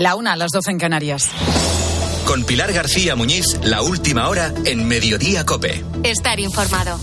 La 0.00 0.14
una 0.14 0.32
a 0.32 0.36
las 0.36 0.50
doce 0.50 0.70
en 0.70 0.78
Canarias. 0.78 1.28
Con 2.26 2.44
Pilar 2.44 2.72
García 2.72 3.16
Muñiz, 3.16 3.58
la 3.62 3.82
última 3.82 4.30
hora 4.30 4.50
en 4.64 4.88
Mediodía 4.88 5.44
Cope. 5.44 5.84
Estar 6.04 6.40
informado. 6.40 6.98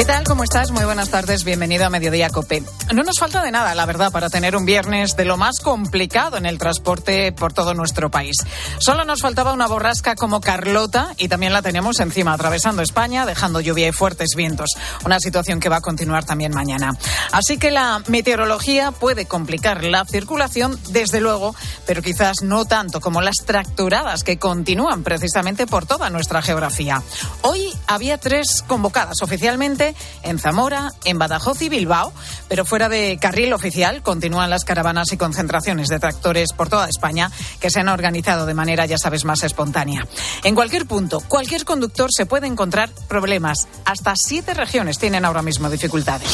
¿Qué 0.00 0.06
tal? 0.06 0.24
¿Cómo 0.24 0.44
estás? 0.44 0.70
Muy 0.70 0.86
buenas 0.86 1.10
tardes. 1.10 1.44
Bienvenido 1.44 1.84
a 1.84 1.90
Mediodía 1.90 2.30
Cope. 2.30 2.62
No 2.94 3.02
nos 3.02 3.18
falta 3.18 3.42
de 3.42 3.50
nada, 3.50 3.74
la 3.74 3.84
verdad, 3.84 4.10
para 4.10 4.30
tener 4.30 4.56
un 4.56 4.64
viernes 4.64 5.14
de 5.14 5.26
lo 5.26 5.36
más 5.36 5.60
complicado 5.60 6.38
en 6.38 6.46
el 6.46 6.56
transporte 6.56 7.32
por 7.32 7.52
todo 7.52 7.74
nuestro 7.74 8.10
país. 8.10 8.36
Solo 8.78 9.04
nos 9.04 9.20
faltaba 9.20 9.52
una 9.52 9.68
borrasca 9.68 10.14
como 10.14 10.40
Carlota 10.40 11.14
y 11.18 11.28
también 11.28 11.52
la 11.52 11.60
tenemos 11.60 12.00
encima, 12.00 12.32
atravesando 12.32 12.80
España, 12.80 13.26
dejando 13.26 13.60
lluvia 13.60 13.88
y 13.88 13.92
fuertes 13.92 14.30
vientos. 14.34 14.70
Una 15.04 15.20
situación 15.20 15.60
que 15.60 15.68
va 15.68 15.76
a 15.76 15.80
continuar 15.82 16.24
también 16.24 16.54
mañana. 16.54 16.96
Así 17.30 17.58
que 17.58 17.70
la 17.70 18.02
meteorología 18.06 18.92
puede 18.92 19.26
complicar 19.26 19.84
la 19.84 20.06
circulación, 20.06 20.80
desde 20.88 21.20
luego, 21.20 21.54
pero 21.84 22.00
quizás 22.00 22.40
no 22.40 22.64
tanto 22.64 23.02
como 23.02 23.20
las 23.20 23.36
tracturadas 23.44 24.24
que 24.24 24.38
continúan 24.38 25.02
precisamente 25.02 25.66
por 25.66 25.84
toda 25.84 26.08
nuestra 26.08 26.40
geografía. 26.40 27.02
Hoy 27.42 27.70
había 27.86 28.16
tres 28.16 28.64
convocadas 28.66 29.20
oficialmente 29.20 29.89
en 30.22 30.38
Zamora, 30.38 30.90
en 31.04 31.18
Badajoz 31.18 31.62
y 31.62 31.68
Bilbao, 31.68 32.12
pero 32.48 32.64
fuera 32.64 32.88
de 32.88 33.18
carril 33.20 33.52
oficial 33.52 34.02
continúan 34.02 34.50
las 34.50 34.64
caravanas 34.64 35.12
y 35.12 35.16
concentraciones 35.16 35.88
de 35.88 35.98
tractores 35.98 36.52
por 36.52 36.68
toda 36.68 36.88
España 36.88 37.30
que 37.60 37.70
se 37.70 37.80
han 37.80 37.88
organizado 37.88 38.46
de 38.46 38.54
manera, 38.54 38.86
ya 38.86 38.98
sabes, 38.98 39.24
más 39.24 39.42
espontánea. 39.42 40.06
En 40.44 40.54
cualquier 40.54 40.86
punto, 40.86 41.20
cualquier 41.20 41.64
conductor 41.64 42.10
se 42.12 42.26
puede 42.26 42.46
encontrar 42.46 42.90
problemas. 43.08 43.68
Hasta 43.84 44.14
siete 44.16 44.54
regiones 44.54 44.98
tienen 44.98 45.24
ahora 45.24 45.42
mismo 45.42 45.70
dificultades. 45.70 46.30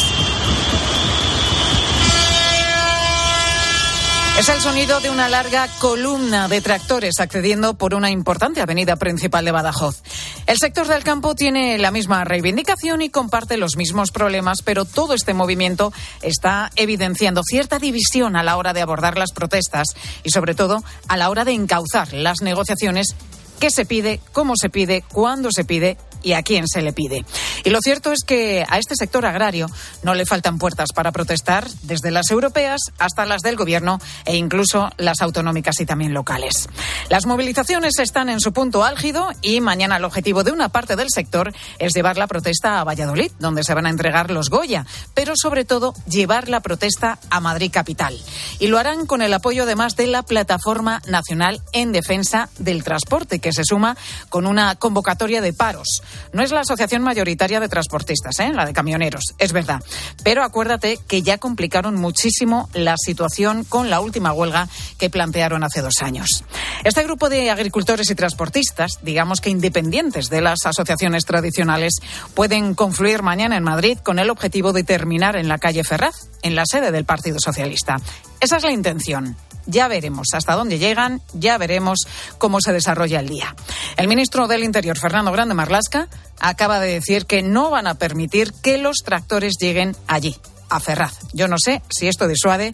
Es 4.39 4.51
el 4.51 4.61
sonido 4.61 5.01
de 5.01 5.09
una 5.09 5.31
larga 5.31 5.67
columna 5.79 6.47
de 6.47 6.61
tractores 6.61 7.21
accediendo 7.21 7.73
por 7.73 7.95
una 7.95 8.11
importante 8.11 8.61
avenida 8.61 8.97
principal 8.97 9.47
de 9.47 9.51
Badajoz. 9.51 10.03
El 10.47 10.59
sector 10.59 10.87
del 10.87 11.05
campo 11.05 11.35
tiene 11.35 11.79
la 11.79 11.91
misma 11.91 12.23
reivindicación 12.23 13.01
y 13.01 13.09
comparte 13.09 13.57
los 13.57 13.77
mismos 13.79 14.11
problemas, 14.11 14.61
pero 14.61 14.85
todo 14.85 15.15
este 15.15 15.33
movimiento 15.33 15.91
está 16.21 16.71
evidenciando 16.77 17.43
cierta 17.43 17.79
división 17.79 18.37
a 18.37 18.43
la 18.43 18.59
hora 18.59 18.75
de 18.75 18.83
abordar 18.83 19.17
las 19.17 19.33
protestas 19.33 19.89
y, 20.23 20.29
sobre 20.29 20.55
todo, 20.55 20.85
a 21.09 21.17
la 21.17 21.31
hora 21.31 21.47
de 21.47 21.53
encauzar 21.53 22.13
las 22.13 22.43
negociaciones. 22.43 23.17
Qué 23.59 23.71
se 23.71 23.87
pide, 23.87 24.21
cómo 24.33 24.53
se 24.55 24.69
pide, 24.69 25.03
cuándo 25.11 25.49
se 25.51 25.65
pide 25.65 25.97
y 26.27 26.33
a 26.33 26.43
quién 26.43 26.67
se 26.67 26.83
le 26.83 26.93
pide. 26.93 27.25
Y 27.63 27.71
lo 27.71 27.79
cierto 27.81 28.11
es 28.11 28.25
que 28.25 28.67
a 28.69 28.79
este 28.79 28.97
sector 28.97 29.25
agrario 29.25 29.69
no 30.03 30.13
le 30.13 30.27
faltan 30.27 30.59
puertas 30.59 30.89
para 30.93 31.13
protestar, 31.13 31.71
desde 31.83 32.11
las 32.11 32.33
europeas 32.33 32.81
hasta 32.99 33.25
las 33.27 33.43
del 33.43 33.55
gobierno 33.55 34.01
e 34.25 34.35
incluso 34.37 34.91
las 34.97 35.23
autonómicas 35.23 35.79
y 35.79 35.87
también 35.87 36.15
locales. 36.15 36.69
Las 37.11 37.27
movilizaciones 37.27 38.01
están 38.01 38.29
en 38.29 38.41
su 38.41 38.53
punto 38.53 38.83
álgido 38.83 39.29
y 39.41 39.61
mañana 39.61 39.99
el 39.99 40.05
objetivo 40.05 40.43
de 40.43 40.51
una 40.51 40.69
parte 40.69 40.97
del 40.97 41.11
sector 41.15 41.53
es 41.79 41.95
llevar 41.95 42.19
la 42.19 42.27
protesta 42.27 42.81
a 42.81 42.85
Valladolid, 42.85 43.31
donde 43.39 43.63
se 43.63 43.75
van 43.75 43.87
a 43.87 43.91
entregar 43.91 44.33
los 44.33 44.51
Goya, 44.51 44.85
pero 45.15 45.35
sobre 45.37 45.65
todo 45.65 45.95
llevar 46.09 46.49
la 46.49 46.59
protesta 46.59 47.21
a 47.31 47.39
Madrid 47.39 47.71
capital. 47.73 48.19
Y 48.59 48.67
lo 48.67 48.79
harán 48.79 49.07
con 49.07 49.23
el 49.23 49.33
apoyo 49.33 49.63
además 49.63 49.95
de 49.95 50.09
la 50.09 50.25
Plataforma 50.25 51.01
Nacional 51.07 51.63
en 51.73 51.93
Defensa 51.93 52.49
del 52.59 52.83
Transporte, 52.83 53.39
que 53.39 53.53
se 53.53 53.63
suma 53.63 53.97
con 54.29 54.45
una 54.45 54.75
convocatoria 54.75 55.41
de 55.41 55.53
paros. 55.53 56.03
No 56.33 56.43
es 56.43 56.53
la 56.53 56.61
asociación 56.61 57.03
mayoritaria 57.03 57.61
de 57.61 57.69
transportistas, 57.69 58.39
¿eh? 58.41 58.53
la 58.53 58.67
de 58.67 58.73
camioneros, 58.73 59.35
es 59.39 59.53
verdad. 59.53 59.83
Pero 60.23 60.43
acuérdate 60.43 60.99
que 61.07 61.23
ya 61.23 61.39
complicaron 61.39 61.95
muchísimo 61.97 62.69
la 62.75 62.97
situación 62.97 63.65
con 63.65 63.91
la 63.91 64.01
última 64.01 64.33
huelga 64.33 64.69
que 64.99 65.11
plantearon 65.11 65.65
hace 65.65 65.83
dos 65.83 66.03
años. 66.03 66.45
Este 66.85 67.03
grupo 67.03 67.29
de 67.29 67.51
agricultores 67.51 68.11
y 68.11 68.15
transportistas, 68.15 68.99
digamos 69.03 69.41
que 69.41 69.51
independientes 69.51 70.29
de 70.29 70.41
las 70.41 70.67
asociaciones 70.67 71.25
tradicionales, 71.25 71.95
pueden 72.35 72.75
confluir 72.75 73.23
mañana 73.23 73.57
en 73.57 73.65
Madrid 73.65 73.99
con 73.99 74.19
el 74.19 74.31
objetivo 74.31 74.73
de 74.73 74.85
terminar 74.85 75.37
en 75.37 75.49
la 75.49 75.59
calle 75.59 75.85
Ferraz, 75.85 76.29
en 76.43 76.55
la 76.55 76.65
sede 76.67 76.93
del 76.93 77.05
Partido 77.05 77.39
Socialista. 77.41 77.97
Esa 78.41 78.57
es 78.57 78.63
la 78.63 78.73
intención. 78.73 79.37
Ya 79.67 79.89
veremos 79.89 80.29
hasta 80.33 80.55
dónde 80.55 80.79
llegan, 80.79 81.21
ya 81.33 81.59
veremos 81.59 82.07
cómo 82.39 82.61
se 82.61 82.73
desarrolla 82.73 83.19
el 83.21 83.29
día. 83.29 83.55
El 83.97 84.07
ministro 84.07 84.47
del 84.47 84.63
Interior, 84.63 84.99
Fernando 84.99 85.33
Grande 85.33 85.55
Marlasca, 85.55 86.09
acaba 86.39 86.79
de 86.79 86.93
decir 86.93 87.27
que 87.27 87.43
no 87.43 87.71
van 87.71 87.89
a 87.89 87.95
permitir 87.95 88.53
que 88.63 88.79
los 88.79 88.99
tractores 89.05 89.55
lleguen 89.61 89.97
allí, 90.07 90.37
a 90.69 90.79
Ferraz. 90.79 91.19
Yo 91.33 91.49
no 91.49 91.57
sé 91.59 91.83
si 91.91 92.07
esto 92.07 92.29
disuade 92.29 92.73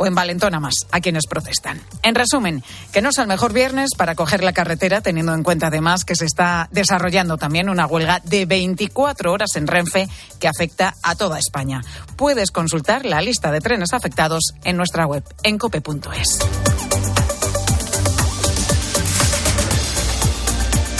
o 0.00 0.06
envalentona 0.06 0.60
más 0.60 0.86
a 0.90 1.00
quienes 1.00 1.26
protestan. 1.26 1.78
En 2.02 2.14
resumen, 2.14 2.64
que 2.90 3.02
no 3.02 3.10
es 3.10 3.18
el 3.18 3.26
mejor 3.26 3.52
viernes 3.52 3.90
para 3.94 4.14
coger 4.14 4.42
la 4.42 4.54
carretera, 4.54 5.02
teniendo 5.02 5.34
en 5.34 5.42
cuenta 5.42 5.66
además 5.66 6.06
que 6.06 6.16
se 6.16 6.24
está 6.24 6.68
desarrollando 6.72 7.36
también 7.36 7.68
una 7.68 7.84
huelga 7.86 8.22
de 8.24 8.46
24 8.46 9.30
horas 9.30 9.56
en 9.56 9.66
Renfe 9.66 10.08
que 10.38 10.48
afecta 10.48 10.94
a 11.02 11.16
toda 11.16 11.38
España. 11.38 11.82
Puedes 12.16 12.50
consultar 12.50 13.04
la 13.04 13.20
lista 13.20 13.52
de 13.52 13.60
trenes 13.60 13.92
afectados 13.92 14.54
en 14.64 14.78
nuestra 14.78 15.06
web 15.06 15.22
en 15.42 15.58
cope.es. 15.58 16.38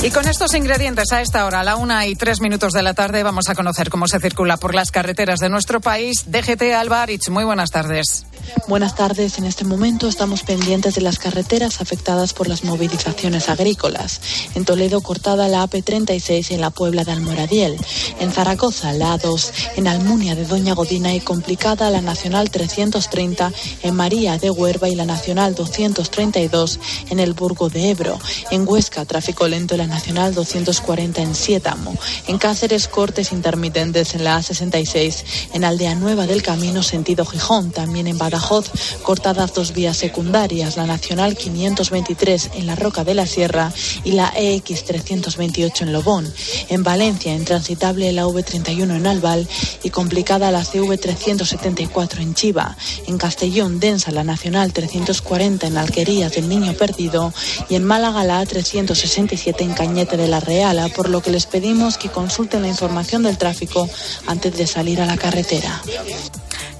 Y 0.02 0.10
con 0.10 0.26
estos 0.28 0.54
ingredientes 0.54 1.12
a 1.12 1.20
esta 1.20 1.44
hora, 1.44 1.60
a 1.60 1.64
la 1.64 1.76
una 1.76 2.06
y 2.06 2.16
tres 2.16 2.40
minutos 2.40 2.72
de 2.72 2.82
la 2.82 2.94
tarde, 2.94 3.22
vamos 3.22 3.48
a 3.50 3.54
conocer 3.54 3.88
cómo 3.88 4.08
se 4.08 4.18
circula 4.18 4.58
por 4.58 4.74
las 4.74 4.90
carreteras 4.90 5.40
de 5.40 5.48
nuestro 5.50 5.80
país. 5.80 6.24
DGT 6.30 6.74
Alvarich, 6.74 7.28
muy 7.28 7.44
buenas 7.44 7.70
tardes. 7.70 8.26
Buenas 8.68 8.94
tardes. 8.94 9.38
En 9.38 9.44
este 9.44 9.64
momento 9.64 10.06
estamos 10.06 10.42
pendientes 10.42 10.94
de 10.94 11.00
las 11.00 11.18
carreteras 11.18 11.80
afectadas 11.80 12.34
por 12.34 12.48
las 12.48 12.64
movilizaciones 12.64 13.48
agrícolas. 13.48 14.20
En 14.54 14.64
Toledo, 14.64 15.00
cortada 15.00 15.48
la 15.48 15.64
AP36 15.64 16.52
en 16.52 16.60
la 16.60 16.70
Puebla 16.70 17.04
de 17.04 17.12
Almoradiel. 17.12 17.76
En 18.20 18.30
Zaragoza, 18.30 18.92
la 18.92 19.18
A2. 19.18 19.50
En 19.76 19.88
Almunia 19.88 20.34
de 20.34 20.44
Doña 20.44 20.74
Godina 20.74 21.14
y 21.14 21.20
complicada 21.20 21.90
la 21.90 22.00
Nacional 22.00 22.50
330 22.50 23.52
en 23.82 23.94
María 23.94 24.38
de 24.38 24.50
Huerva 24.50 24.88
y 24.88 24.94
la 24.94 25.04
Nacional 25.04 25.54
232 25.54 26.78
en 27.10 27.18
el 27.18 27.32
Burgo 27.32 27.68
de 27.68 27.90
Ebro. 27.90 28.18
En 28.50 28.68
Huesca, 28.68 29.04
tráfico 29.04 29.48
lento 29.48 29.74
en 29.74 29.78
la 29.78 29.86
Nacional 29.86 30.34
240 30.34 31.22
en 31.22 31.34
Sietamo. 31.34 31.94
En 32.26 32.38
Cáceres, 32.38 32.88
cortes 32.88 33.32
intermitentes 33.32 34.14
en 34.14 34.24
la 34.24 34.38
A66. 34.38 35.24
En 35.54 35.64
Aldea 35.64 35.94
Nueva 35.94 36.26
del 36.26 36.42
Camino, 36.42 36.82
sentido 36.82 37.24
Gijón. 37.24 37.70
También 37.70 38.06
en 38.06 38.18
Badajoz, 38.30 38.70
cortadas 39.02 39.54
dos 39.54 39.72
vías 39.72 39.96
secundarias, 39.96 40.76
la 40.76 40.86
Nacional 40.86 41.36
523 41.36 42.50
en 42.54 42.66
la 42.66 42.76
Roca 42.76 43.02
de 43.02 43.14
la 43.14 43.26
Sierra 43.26 43.72
y 44.04 44.12
la 44.12 44.32
EX 44.36 44.84
328 44.84 45.84
en 45.84 45.92
Lobón. 45.92 46.32
En 46.68 46.84
Valencia, 46.84 47.34
intransitable 47.34 48.12
la 48.12 48.26
V31 48.26 48.96
en 48.96 49.06
Albal 49.08 49.48
y 49.82 49.90
complicada 49.90 50.52
la 50.52 50.64
CV 50.64 50.96
374 50.96 52.22
en 52.22 52.34
Chiva. 52.34 52.76
En 53.08 53.18
Castellón, 53.18 53.80
densa 53.80 54.12
la 54.12 54.22
Nacional 54.22 54.72
340 54.72 55.66
en 55.66 55.76
Alquerías 55.76 56.32
del 56.32 56.48
Niño 56.48 56.74
Perdido 56.74 57.34
y 57.68 57.74
en 57.74 57.82
Málaga 57.82 58.22
la 58.22 58.44
A367 58.44 59.62
en 59.62 59.74
Cañete 59.74 60.16
de 60.16 60.28
la 60.28 60.38
Reala, 60.38 60.88
por 60.88 61.08
lo 61.08 61.20
que 61.20 61.32
les 61.32 61.46
pedimos 61.46 61.98
que 61.98 62.10
consulten 62.10 62.62
la 62.62 62.68
información 62.68 63.24
del 63.24 63.38
tráfico 63.38 63.90
antes 64.28 64.56
de 64.56 64.68
salir 64.68 65.00
a 65.00 65.06
la 65.06 65.16
carretera. 65.16 65.82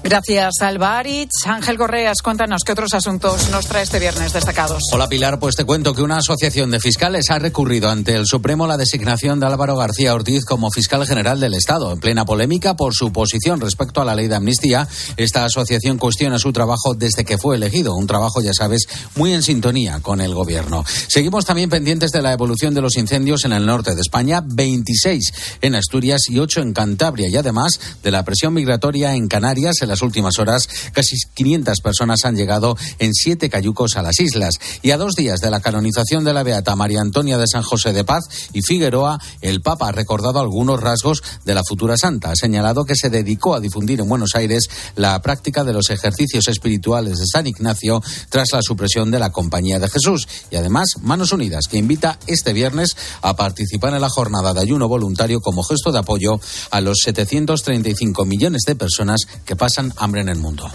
Gracias, 0.03 0.55
Alvarich. 0.61 1.29
Ángel 1.45 1.77
Correas, 1.77 2.23
cuéntanos 2.23 2.63
qué 2.65 2.71
otros 2.71 2.93
asuntos 2.95 3.49
nos 3.51 3.67
trae 3.67 3.83
este 3.83 3.99
viernes 3.99 4.33
destacados. 4.33 4.81
Hola, 4.91 5.07
Pilar. 5.07 5.39
Pues 5.39 5.55
te 5.55 5.63
cuento 5.63 5.93
que 5.93 6.01
una 6.01 6.17
asociación 6.17 6.71
de 6.71 6.79
fiscales 6.79 7.29
ha 7.29 7.37
recurrido 7.37 7.87
ante 7.87 8.15
el 8.15 8.25
Supremo 8.25 8.65
la 8.65 8.77
designación 8.77 9.39
de 9.39 9.45
Álvaro 9.45 9.77
García 9.77 10.15
Ortiz 10.15 10.43
como 10.43 10.71
fiscal 10.71 11.05
general 11.05 11.39
del 11.39 11.53
Estado. 11.53 11.91
En 11.93 11.99
plena 11.99 12.25
polémica 12.25 12.75
por 12.75 12.95
su 12.95 13.13
posición 13.13 13.61
respecto 13.61 14.01
a 14.01 14.05
la 14.05 14.15
ley 14.15 14.27
de 14.27 14.35
amnistía, 14.35 14.87
esta 15.17 15.45
asociación 15.45 15.99
cuestiona 15.99 16.39
su 16.39 16.51
trabajo 16.51 16.95
desde 16.95 17.23
que 17.23 17.37
fue 17.37 17.55
elegido. 17.55 17.95
Un 17.95 18.07
trabajo, 18.07 18.41
ya 18.41 18.53
sabes, 18.53 18.87
muy 19.15 19.33
en 19.33 19.43
sintonía 19.43 19.99
con 20.01 20.19
el 20.19 20.33
gobierno. 20.33 20.83
Seguimos 21.09 21.45
también 21.45 21.69
pendientes 21.69 22.11
de 22.11 22.23
la 22.23 22.33
evolución 22.33 22.73
de 22.73 22.81
los 22.81 22.97
incendios 22.97 23.45
en 23.45 23.53
el 23.53 23.67
norte 23.67 23.93
de 23.93 24.01
España, 24.01 24.41
26 24.43 25.59
en 25.61 25.75
Asturias 25.75 26.21
y 26.27 26.39
8 26.39 26.61
en 26.61 26.73
Cantabria, 26.73 27.29
y 27.29 27.37
además 27.37 27.79
de 28.01 28.09
la 28.09 28.25
presión 28.25 28.55
migratoria 28.55 29.13
en 29.13 29.27
Canarias, 29.27 29.75
en 29.81 29.90
las 29.91 30.01
últimas 30.01 30.39
horas, 30.39 30.67
casi 30.93 31.15
500 31.33 31.79
personas 31.81 32.25
han 32.25 32.35
llegado 32.35 32.77
en 32.99 33.13
siete 33.13 33.49
cayucos 33.49 33.97
a 33.97 34.01
las 34.01 34.19
islas. 34.19 34.55
Y 34.81 34.91
a 34.91 34.97
dos 34.97 35.15
días 35.15 35.39
de 35.41 35.51
la 35.51 35.59
canonización 35.59 36.23
de 36.23 36.33
la 36.33 36.43
Beata 36.43 36.75
María 36.75 37.01
Antonia 37.01 37.37
de 37.37 37.45
San 37.47 37.61
José 37.61 37.93
de 37.93 38.03
Paz 38.03 38.23
y 38.53 38.61
Figueroa, 38.61 39.19
el 39.41 39.61
Papa 39.61 39.89
ha 39.89 39.91
recordado 39.91 40.39
algunos 40.39 40.79
rasgos 40.79 41.21
de 41.45 41.53
la 41.53 41.63
futura 41.67 41.97
santa. 41.97 42.31
Ha 42.31 42.35
señalado 42.35 42.85
que 42.85 42.95
se 42.95 43.09
dedicó 43.09 43.53
a 43.53 43.59
difundir 43.59 43.99
en 43.99 44.09
Buenos 44.09 44.35
Aires 44.35 44.69
la 44.95 45.21
práctica 45.21 45.63
de 45.63 45.73
los 45.73 45.89
ejercicios 45.89 46.47
espirituales 46.47 47.19
de 47.19 47.25
San 47.27 47.47
Ignacio 47.47 48.01
tras 48.29 48.51
la 48.53 48.61
supresión 48.61 49.11
de 49.11 49.19
la 49.19 49.31
Compañía 49.31 49.79
de 49.79 49.89
Jesús. 49.89 50.27
Y 50.49 50.55
además, 50.55 50.91
Manos 51.01 51.33
Unidas, 51.33 51.67
que 51.69 51.77
invita 51.77 52.17
este 52.27 52.53
viernes 52.53 52.95
a 53.21 53.35
participar 53.35 53.93
en 53.93 54.01
la 54.01 54.09
jornada 54.09 54.53
de 54.53 54.61
ayuno 54.61 54.87
voluntario 54.87 55.39
como 55.41 55.63
gesto 55.63 55.91
de 55.91 55.99
apoyo 55.99 56.39
a 56.69 56.81
los 56.81 56.99
735 57.03 58.25
millones 58.25 58.61
de 58.65 58.75
personas 58.75 59.21
que 59.45 59.55
pasan 59.55 59.80
hambre 59.97 60.21
en 60.21 60.29
el 60.29 60.37
mundo. 60.37 60.69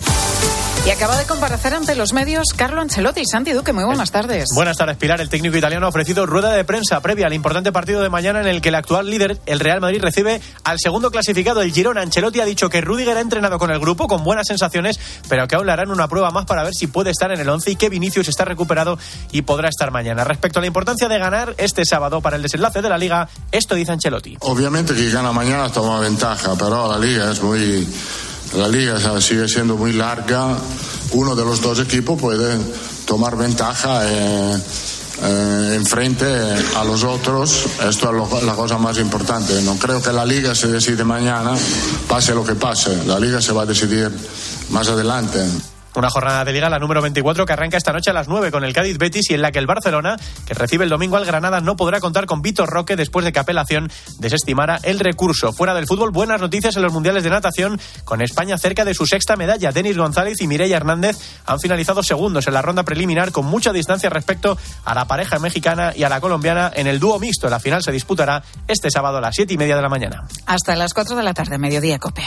Y 0.86 0.90
acaba 0.90 1.16
de 1.16 1.26
comparecer 1.26 1.74
ante 1.74 1.96
los 1.96 2.12
medios 2.12 2.46
Carlo 2.54 2.80
Ancelotti. 2.80 3.24
Santi 3.26 3.50
Duque, 3.50 3.72
muy 3.72 3.82
buenas 3.82 4.12
tardes. 4.12 4.50
Buenas 4.54 4.76
tardes, 4.76 4.96
Pilar. 4.96 5.20
El 5.20 5.28
técnico 5.28 5.56
italiano 5.56 5.86
ha 5.86 5.88
ofrecido 5.88 6.26
rueda 6.26 6.52
de 6.52 6.62
prensa 6.62 7.00
previa 7.00 7.26
al 7.26 7.32
importante 7.32 7.72
partido 7.72 8.02
de 8.02 8.08
mañana 8.08 8.40
en 8.40 8.46
el 8.46 8.60
que 8.60 8.68
el 8.68 8.76
actual 8.76 9.10
líder, 9.10 9.40
el 9.46 9.58
Real 9.58 9.80
Madrid, 9.80 10.00
recibe 10.00 10.40
al 10.62 10.78
segundo 10.78 11.10
clasificado, 11.10 11.60
el 11.62 11.72
Girona. 11.72 12.02
Ancelotti 12.02 12.38
ha 12.38 12.44
dicho 12.44 12.68
que 12.68 12.82
Rudiger 12.82 13.16
ha 13.16 13.20
entrenado 13.20 13.58
con 13.58 13.72
el 13.72 13.80
grupo 13.80 14.06
con 14.06 14.22
buenas 14.22 14.46
sensaciones, 14.46 15.00
pero 15.28 15.48
que 15.48 15.56
aún 15.56 15.66
le 15.66 15.72
harán 15.72 15.90
una 15.90 16.06
prueba 16.06 16.30
más 16.30 16.44
para 16.44 16.62
ver 16.62 16.72
si 16.72 16.86
puede 16.86 17.10
estar 17.10 17.32
en 17.32 17.40
el 17.40 17.48
11 17.48 17.72
y 17.72 17.74
que 17.74 17.88
Vinicius 17.88 18.28
está 18.28 18.44
recuperado 18.44 18.96
y 19.32 19.42
podrá 19.42 19.68
estar 19.68 19.90
mañana. 19.90 20.22
Respecto 20.22 20.60
a 20.60 20.62
la 20.62 20.68
importancia 20.68 21.08
de 21.08 21.18
ganar 21.18 21.56
este 21.58 21.84
sábado 21.84 22.20
para 22.20 22.36
el 22.36 22.42
desenlace 22.42 22.80
de 22.80 22.88
la 22.88 22.96
Liga, 22.96 23.28
esto 23.50 23.74
dice 23.74 23.90
Ancelotti. 23.90 24.36
Obviamente 24.38 24.94
que 24.94 25.10
gana 25.10 25.32
mañana 25.32 25.68
toma 25.68 25.98
ventaja, 25.98 26.54
pero 26.56 26.92
la 26.92 26.98
Liga 27.04 27.32
es 27.32 27.42
muy 27.42 27.88
la 28.56 28.68
liga 28.68 28.98
sigue 29.20 29.48
siendo 29.48 29.76
muy 29.76 29.92
larga, 29.92 30.56
uno 31.12 31.34
de 31.34 31.44
los 31.44 31.60
dos 31.60 31.78
equipos 31.80 32.20
puede 32.20 32.56
tomar 33.04 33.36
ventaja 33.36 34.00
eh, 34.04 34.56
eh, 35.22 35.72
en 35.76 35.84
frente 35.84 36.26
a 36.76 36.84
los 36.84 37.04
otros. 37.04 37.66
Esto 37.88 38.36
es 38.36 38.42
la 38.44 38.54
cosa 38.54 38.78
más 38.78 38.98
importante. 38.98 39.60
No 39.62 39.76
creo 39.76 40.02
que 40.02 40.12
la 40.12 40.24
liga 40.24 40.54
se 40.54 40.68
decide 40.68 41.04
mañana, 41.04 41.52
pase 42.08 42.34
lo 42.34 42.44
que 42.44 42.54
pase. 42.54 43.04
La 43.06 43.20
liga 43.20 43.40
se 43.40 43.52
va 43.52 43.62
a 43.62 43.66
decidir 43.66 44.10
más 44.70 44.88
adelante. 44.88 45.44
Una 45.96 46.10
jornada 46.10 46.44
de 46.44 46.52
liga, 46.52 46.68
la 46.68 46.78
número 46.78 47.00
24, 47.00 47.46
que 47.46 47.52
arranca 47.54 47.78
esta 47.78 47.90
noche 47.90 48.10
a 48.10 48.12
las 48.12 48.28
9 48.28 48.50
con 48.50 48.64
el 48.64 48.74
Cádiz 48.74 48.98
Betis 48.98 49.30
y 49.30 49.34
en 49.34 49.40
la 49.40 49.50
que 49.50 49.58
el 49.58 49.66
Barcelona, 49.66 50.18
que 50.44 50.52
recibe 50.52 50.84
el 50.84 50.90
domingo 50.90 51.16
al 51.16 51.24
Granada, 51.24 51.62
no 51.62 51.74
podrá 51.74 52.00
contar 52.00 52.26
con 52.26 52.42
Vitor 52.42 52.68
Roque 52.68 52.96
después 52.96 53.24
de 53.24 53.32
que 53.32 53.38
apelación 53.38 53.90
desestimara 54.18 54.78
el 54.82 54.98
recurso. 54.98 55.54
Fuera 55.54 55.72
del 55.72 55.86
fútbol, 55.86 56.10
buenas 56.10 56.38
noticias 56.38 56.76
en 56.76 56.82
los 56.82 56.92
mundiales 56.92 57.24
de 57.24 57.30
natación, 57.30 57.80
con 58.04 58.20
España 58.20 58.58
cerca 58.58 58.84
de 58.84 58.92
su 58.92 59.06
sexta 59.06 59.36
medalla. 59.36 59.72
Denis 59.72 59.96
González 59.96 60.38
y 60.42 60.46
Mireia 60.46 60.76
Hernández 60.76 61.16
han 61.46 61.60
finalizado 61.60 62.02
segundos 62.02 62.46
en 62.46 62.52
la 62.52 62.60
ronda 62.60 62.82
preliminar 62.82 63.32
con 63.32 63.46
mucha 63.46 63.72
distancia 63.72 64.10
respecto 64.10 64.58
a 64.84 64.94
la 64.94 65.06
pareja 65.06 65.38
mexicana 65.38 65.94
y 65.96 66.02
a 66.02 66.10
la 66.10 66.20
colombiana 66.20 66.70
en 66.74 66.88
el 66.88 67.00
dúo 67.00 67.18
mixto. 67.18 67.48
La 67.48 67.58
final 67.58 67.82
se 67.82 67.90
disputará 67.90 68.42
este 68.68 68.90
sábado 68.90 69.16
a 69.16 69.20
las 69.22 69.34
7 69.34 69.54
y 69.54 69.56
media 69.56 69.76
de 69.76 69.82
la 69.82 69.88
mañana. 69.88 70.28
Hasta 70.44 70.76
las 70.76 70.92
4 70.92 71.16
de 71.16 71.22
la 71.22 71.32
tarde, 71.32 71.56
mediodía, 71.56 71.98
Cope. 71.98 72.22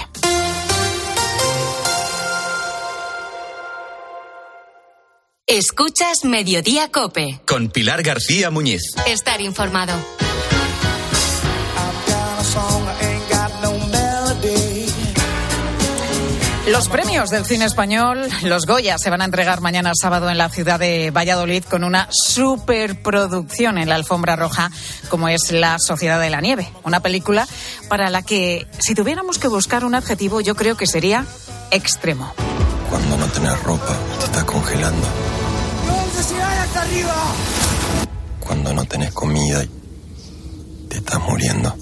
Escuchas 5.52 6.26
Mediodía 6.26 6.92
Cope. 6.92 7.42
Con 7.48 7.70
Pilar 7.70 8.04
García 8.04 8.52
Muñiz. 8.52 8.84
Estar 9.08 9.42
informado. 9.42 9.94
Los 16.68 16.88
premios 16.90 17.32
del 17.32 17.48
cine 17.48 17.66
español, 17.66 18.30
los 18.44 18.68
Goya, 18.68 19.00
se 19.00 19.10
van 19.10 19.22
a 19.22 19.26
entregar 19.26 19.60
mañana 19.60 19.94
sábado 20.00 20.30
en 20.30 20.38
la 20.38 20.50
ciudad 20.50 20.80
de 20.80 21.10
Valladolid 21.10 21.64
con 21.64 21.84
una 21.84 22.08
superproducción 22.12 23.80
en 23.80 23.90
la 23.90 23.96
alfombra 23.96 24.36
roja, 24.36 24.70
como 25.10 25.30
es 25.30 25.52
La 25.52 25.80
Sociedad 25.80 26.22
de 26.22 26.30
la 26.30 26.42
Nieve. 26.42 26.72
Una 26.84 27.00
película 27.00 27.48
para 27.88 28.12
la 28.12 28.22
que, 28.22 28.68
si 28.78 28.94
tuviéramos 28.94 29.40
que 29.40 29.48
buscar 29.48 29.84
un 29.84 29.96
adjetivo, 29.96 30.42
yo 30.42 30.54
creo 30.54 30.78
que 30.78 30.86
sería 30.86 31.26
extremo. 31.72 32.36
Cuando 32.92 33.18
no 33.18 33.26
tenés 33.26 33.64
ropa, 33.64 33.98
te 34.20 34.26
estás 34.26 34.44
congelando 34.44 35.08
arriba! 36.82 37.16
Cuando 38.40 38.74
no 38.74 38.86
tenés 38.86 39.12
comida 39.12 39.64
y 39.64 39.70
te 40.90 40.98
estás 40.98 41.20
muriendo. 41.22 41.76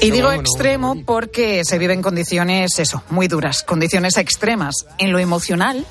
Y 0.00 0.10
digo 0.10 0.32
extremo 0.32 0.96
porque 1.04 1.64
se 1.64 1.78
vive 1.78 1.94
en 1.94 2.02
condiciones, 2.02 2.78
eso, 2.78 3.02
muy 3.10 3.28
duras, 3.28 3.62
condiciones 3.62 4.16
extremas 4.16 4.86
en 4.98 5.12
lo 5.12 5.18
emocional, 5.18 5.86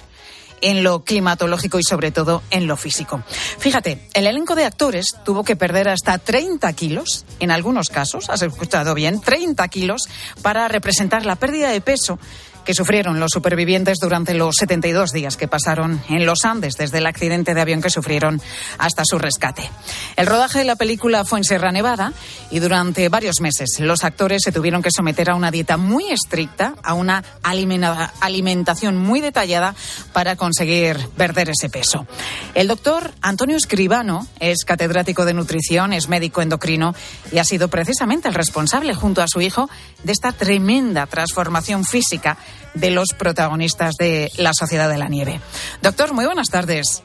en 0.61 0.83
lo 0.83 1.03
climatológico 1.03 1.79
y 1.79 1.83
sobre 1.83 2.11
todo 2.11 2.43
en 2.49 2.67
lo 2.67 2.77
físico. 2.77 3.23
Fíjate, 3.57 4.07
el 4.13 4.27
elenco 4.27 4.55
de 4.55 4.65
actores 4.65 5.07
tuvo 5.23 5.43
que 5.43 5.55
perder 5.55 5.89
hasta 5.89 6.17
30 6.17 6.71
kilos, 6.73 7.25
en 7.39 7.51
algunos 7.51 7.89
casos, 7.89 8.29
has 8.29 8.41
escuchado 8.41 8.93
bien, 8.93 9.21
30 9.21 9.67
kilos, 9.69 10.09
para 10.41 10.67
representar 10.67 11.25
la 11.25 11.35
pérdida 11.35 11.69
de 11.69 11.81
peso 11.81 12.19
que 12.65 12.73
sufrieron 12.73 13.19
los 13.19 13.31
supervivientes 13.31 13.97
durante 13.99 14.33
los 14.33 14.55
72 14.59 15.11
días 15.11 15.37
que 15.37 15.47
pasaron 15.47 16.01
en 16.09 16.25
los 16.25 16.45
Andes, 16.45 16.75
desde 16.75 16.99
el 16.99 17.05
accidente 17.05 17.53
de 17.53 17.61
avión 17.61 17.81
que 17.81 17.89
sufrieron 17.89 18.41
hasta 18.77 19.03
su 19.05 19.17
rescate. 19.17 19.69
El 20.15 20.27
rodaje 20.27 20.59
de 20.59 20.65
la 20.65 20.75
película 20.75 21.25
fue 21.25 21.39
en 21.39 21.43
Sierra 21.43 21.71
Nevada 21.71 22.13
y 22.49 22.59
durante 22.59 23.09
varios 23.09 23.41
meses 23.41 23.79
los 23.79 24.03
actores 24.03 24.41
se 24.43 24.51
tuvieron 24.51 24.81
que 24.81 24.89
someter 24.91 25.29
a 25.29 25.35
una 25.35 25.51
dieta 25.51 25.77
muy 25.77 26.09
estricta, 26.09 26.75
a 26.83 26.93
una 26.93 27.23
alimentación 27.41 28.97
muy 28.97 29.21
detallada 29.21 29.75
para 30.13 30.35
conseguir 30.35 30.97
perder 31.17 31.49
ese 31.49 31.69
peso. 31.69 32.05
El 32.53 32.67
doctor 32.67 33.11
Antonio 33.21 33.57
Escribano 33.57 34.27
es 34.39 34.65
catedrático 34.65 35.25
de 35.25 35.33
nutrición, 35.33 35.93
es 35.93 36.07
médico 36.07 36.41
endocrino 36.41 36.93
y 37.31 37.37
ha 37.37 37.43
sido 37.43 37.69
precisamente 37.69 38.27
el 38.27 38.33
responsable, 38.33 38.93
junto 38.93 39.21
a 39.21 39.27
su 39.27 39.41
hijo, 39.41 39.69
de 40.03 40.11
esta 40.11 40.31
tremenda 40.31 41.05
transformación 41.07 41.85
física 41.85 42.37
de 42.73 42.91
los 42.91 43.09
protagonistas 43.17 43.95
de 43.95 44.31
La 44.37 44.51
Sociedad 44.53 44.89
de 44.89 44.97
la 44.97 45.07
Nieve. 45.07 45.39
Doctor, 45.81 46.13
muy 46.13 46.25
buenas 46.25 46.49
tardes. 46.49 47.03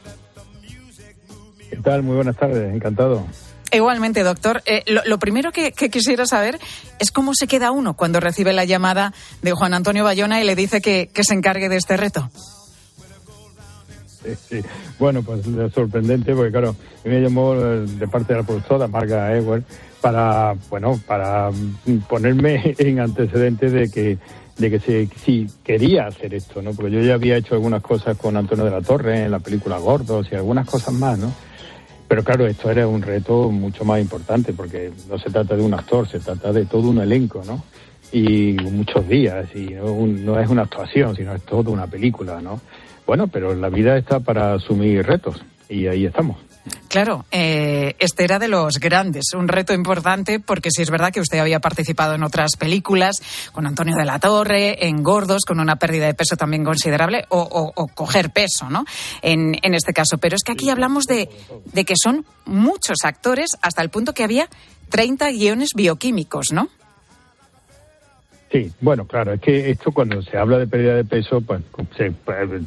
¿Qué 1.71 1.77
tal? 1.77 2.03
Muy 2.03 2.17
buenas 2.17 2.37
tardes, 2.37 2.75
encantado. 2.75 3.27
Igualmente, 3.73 4.23
doctor. 4.23 4.63
Eh, 4.67 4.85
lo, 4.87 5.19
primero 5.19 5.51
que, 5.53 5.73
quisiera 5.73 6.27
saber 6.27 6.59
es 6.99 7.11
cómo 7.11 7.35
se 7.35 7.47
queda 7.47 7.73
uno 7.73 7.95
cuando 7.95 8.21
recibe 8.21 8.53
la 8.53 8.65
llamada 8.65 9.13
de 9.43 9.53
Juan 9.53 9.75
Antonio 9.75 10.05
Bayona 10.05 10.41
y 10.41 10.45
le 10.45 10.55
dice 10.55 10.81
que, 10.81 11.11
se 11.15 11.35
encargue 11.35 11.69
de 11.69 11.77
este 11.77 11.97
reto. 11.97 12.31
Sí, 14.49 14.61
Bueno, 14.99 15.23
pues 15.23 15.47
es 15.47 15.73
sorprendente 15.73 16.35
porque, 16.35 16.51
claro, 16.51 16.75
me 17.05 17.21
llamó 17.21 17.55
de 17.55 18.09
parte 18.09 18.33
de 18.33 18.41
la 18.41 18.47
profesora 18.47 18.89
Marga 18.89 19.37
Ewer 19.37 19.63
para, 20.01 20.55
bueno, 20.69 21.01
para 21.07 21.51
ponerme 22.09 22.75
en 22.79 23.01
antecedentes 23.01 23.73
de 23.73 23.91
que 23.91 24.19
de 24.59 24.71
que 24.71 24.81
se, 24.81 25.09
si 25.23 25.47
quería 25.63 26.07
hacer 26.07 26.35
esto, 26.35 26.63
¿no? 26.63 26.73
Porque 26.73 26.91
yo 26.91 27.01
ya 27.01 27.15
había 27.15 27.37
hecho 27.37 27.55
algunas 27.55 27.83
cosas 27.83 28.17
con 28.17 28.37
Antonio 28.37 28.65
de 28.65 28.71
la 28.71 28.81
Torre 28.81 29.25
en 29.25 29.31
la 29.31 29.39
película 29.39 29.79
Gordos 29.79 30.29
y 30.31 30.35
algunas 30.35 30.67
cosas 30.67 30.95
más, 30.95 31.19
¿no? 31.19 31.33
Pero 32.09 32.23
claro, 32.23 32.47
esto 32.47 32.71
era 32.71 32.87
un 32.87 33.03
reto 33.03 33.51
mucho 33.51 33.85
más 33.85 34.01
importante 34.01 34.53
porque 34.53 34.93
no 35.09 35.19
se 35.19 35.31
trata 35.31 35.57
de 35.57 35.63
un 35.63 35.75
actor, 35.75 36.09
se 36.09 36.21
trata 36.21 36.53
de 36.53 36.65
todo 36.65 36.89
un 36.89 36.99
elenco, 36.99 37.43
¿no? 37.45 37.65
Y 38.13 38.53
muchos 38.63 39.07
días, 39.09 39.49
y 39.55 39.75
no, 39.75 40.07
no 40.07 40.41
es 40.41 40.49
una 40.49 40.63
actuación, 40.63 41.17
sino 41.17 41.35
es 41.35 41.43
toda 41.43 41.71
una 41.71 41.89
película, 41.89 42.41
¿no? 42.41 42.61
Bueno, 43.07 43.27
pero 43.27 43.55
la 43.55 43.69
vida 43.69 43.97
está 43.99 44.21
para 44.21 44.55
asumir 44.55 45.05
retos 45.05 45.45
y 45.69 45.87
ahí 45.87 46.07
estamos. 46.07 46.46
Claro, 46.89 47.27
eh, 47.31 47.95
este 47.99 48.25
era 48.25 48.39
de 48.39 48.49
los 48.49 48.79
grandes, 48.79 49.27
un 49.35 49.49
reto 49.49 49.75
importante 49.75 50.41
porque 50.41 50.71
si 50.71 50.83
es 50.83 50.91
verdad 50.91 51.13
que 51.13 51.21
usted 51.21 51.39
había 51.39 51.61
participado 51.61 52.15
en 52.15 52.23
otras 52.23 52.53
películas, 52.59 53.17
con 53.53 53.67
Antonio 53.67 53.97
de 53.97 54.05
la 54.05 54.19
Torre, 54.19 54.87
en 54.87 55.03
Gordos, 55.03 55.43
con 55.47 55.61
una 55.61 55.77
pérdida 55.77 56.07
de 56.07 56.15
peso 56.15 56.37
también 56.37 56.65
considerable, 56.65 57.25
o, 57.29 57.73
coger 57.95 58.31
peso, 58.31 58.71
¿no? 58.71 58.85
En, 59.23 59.57
en, 59.63 59.75
este 59.75 59.93
caso. 59.93 60.19
Pero 60.19 60.37
es 60.37 60.43
que 60.43 60.53
aquí 60.53 60.71
hablamos 60.71 61.05
de, 61.05 61.29
de 61.73 61.85
que 61.85 61.95
son 62.01 62.25
muchos 62.45 62.99
actores 63.05 63.51
hasta 63.63 63.83
el 63.83 63.91
punto 63.91 64.13
que 64.13 64.25
había 64.25 64.49
30 64.91 65.31
guiones 65.31 65.71
bioquímicos, 65.75 66.53
¿no? 66.53 66.69
Sí, 68.51 68.71
bueno, 68.81 69.07
claro, 69.07 69.33
es 69.33 69.41
que 69.41 69.71
esto 69.71 69.91
cuando 69.91 70.23
se 70.23 70.37
habla 70.37 70.59
de 70.59 70.69
pérdida 70.69 70.95
de 70.95 71.05
peso, 71.05 71.41
pues 71.41 71.63
se 71.97 72.13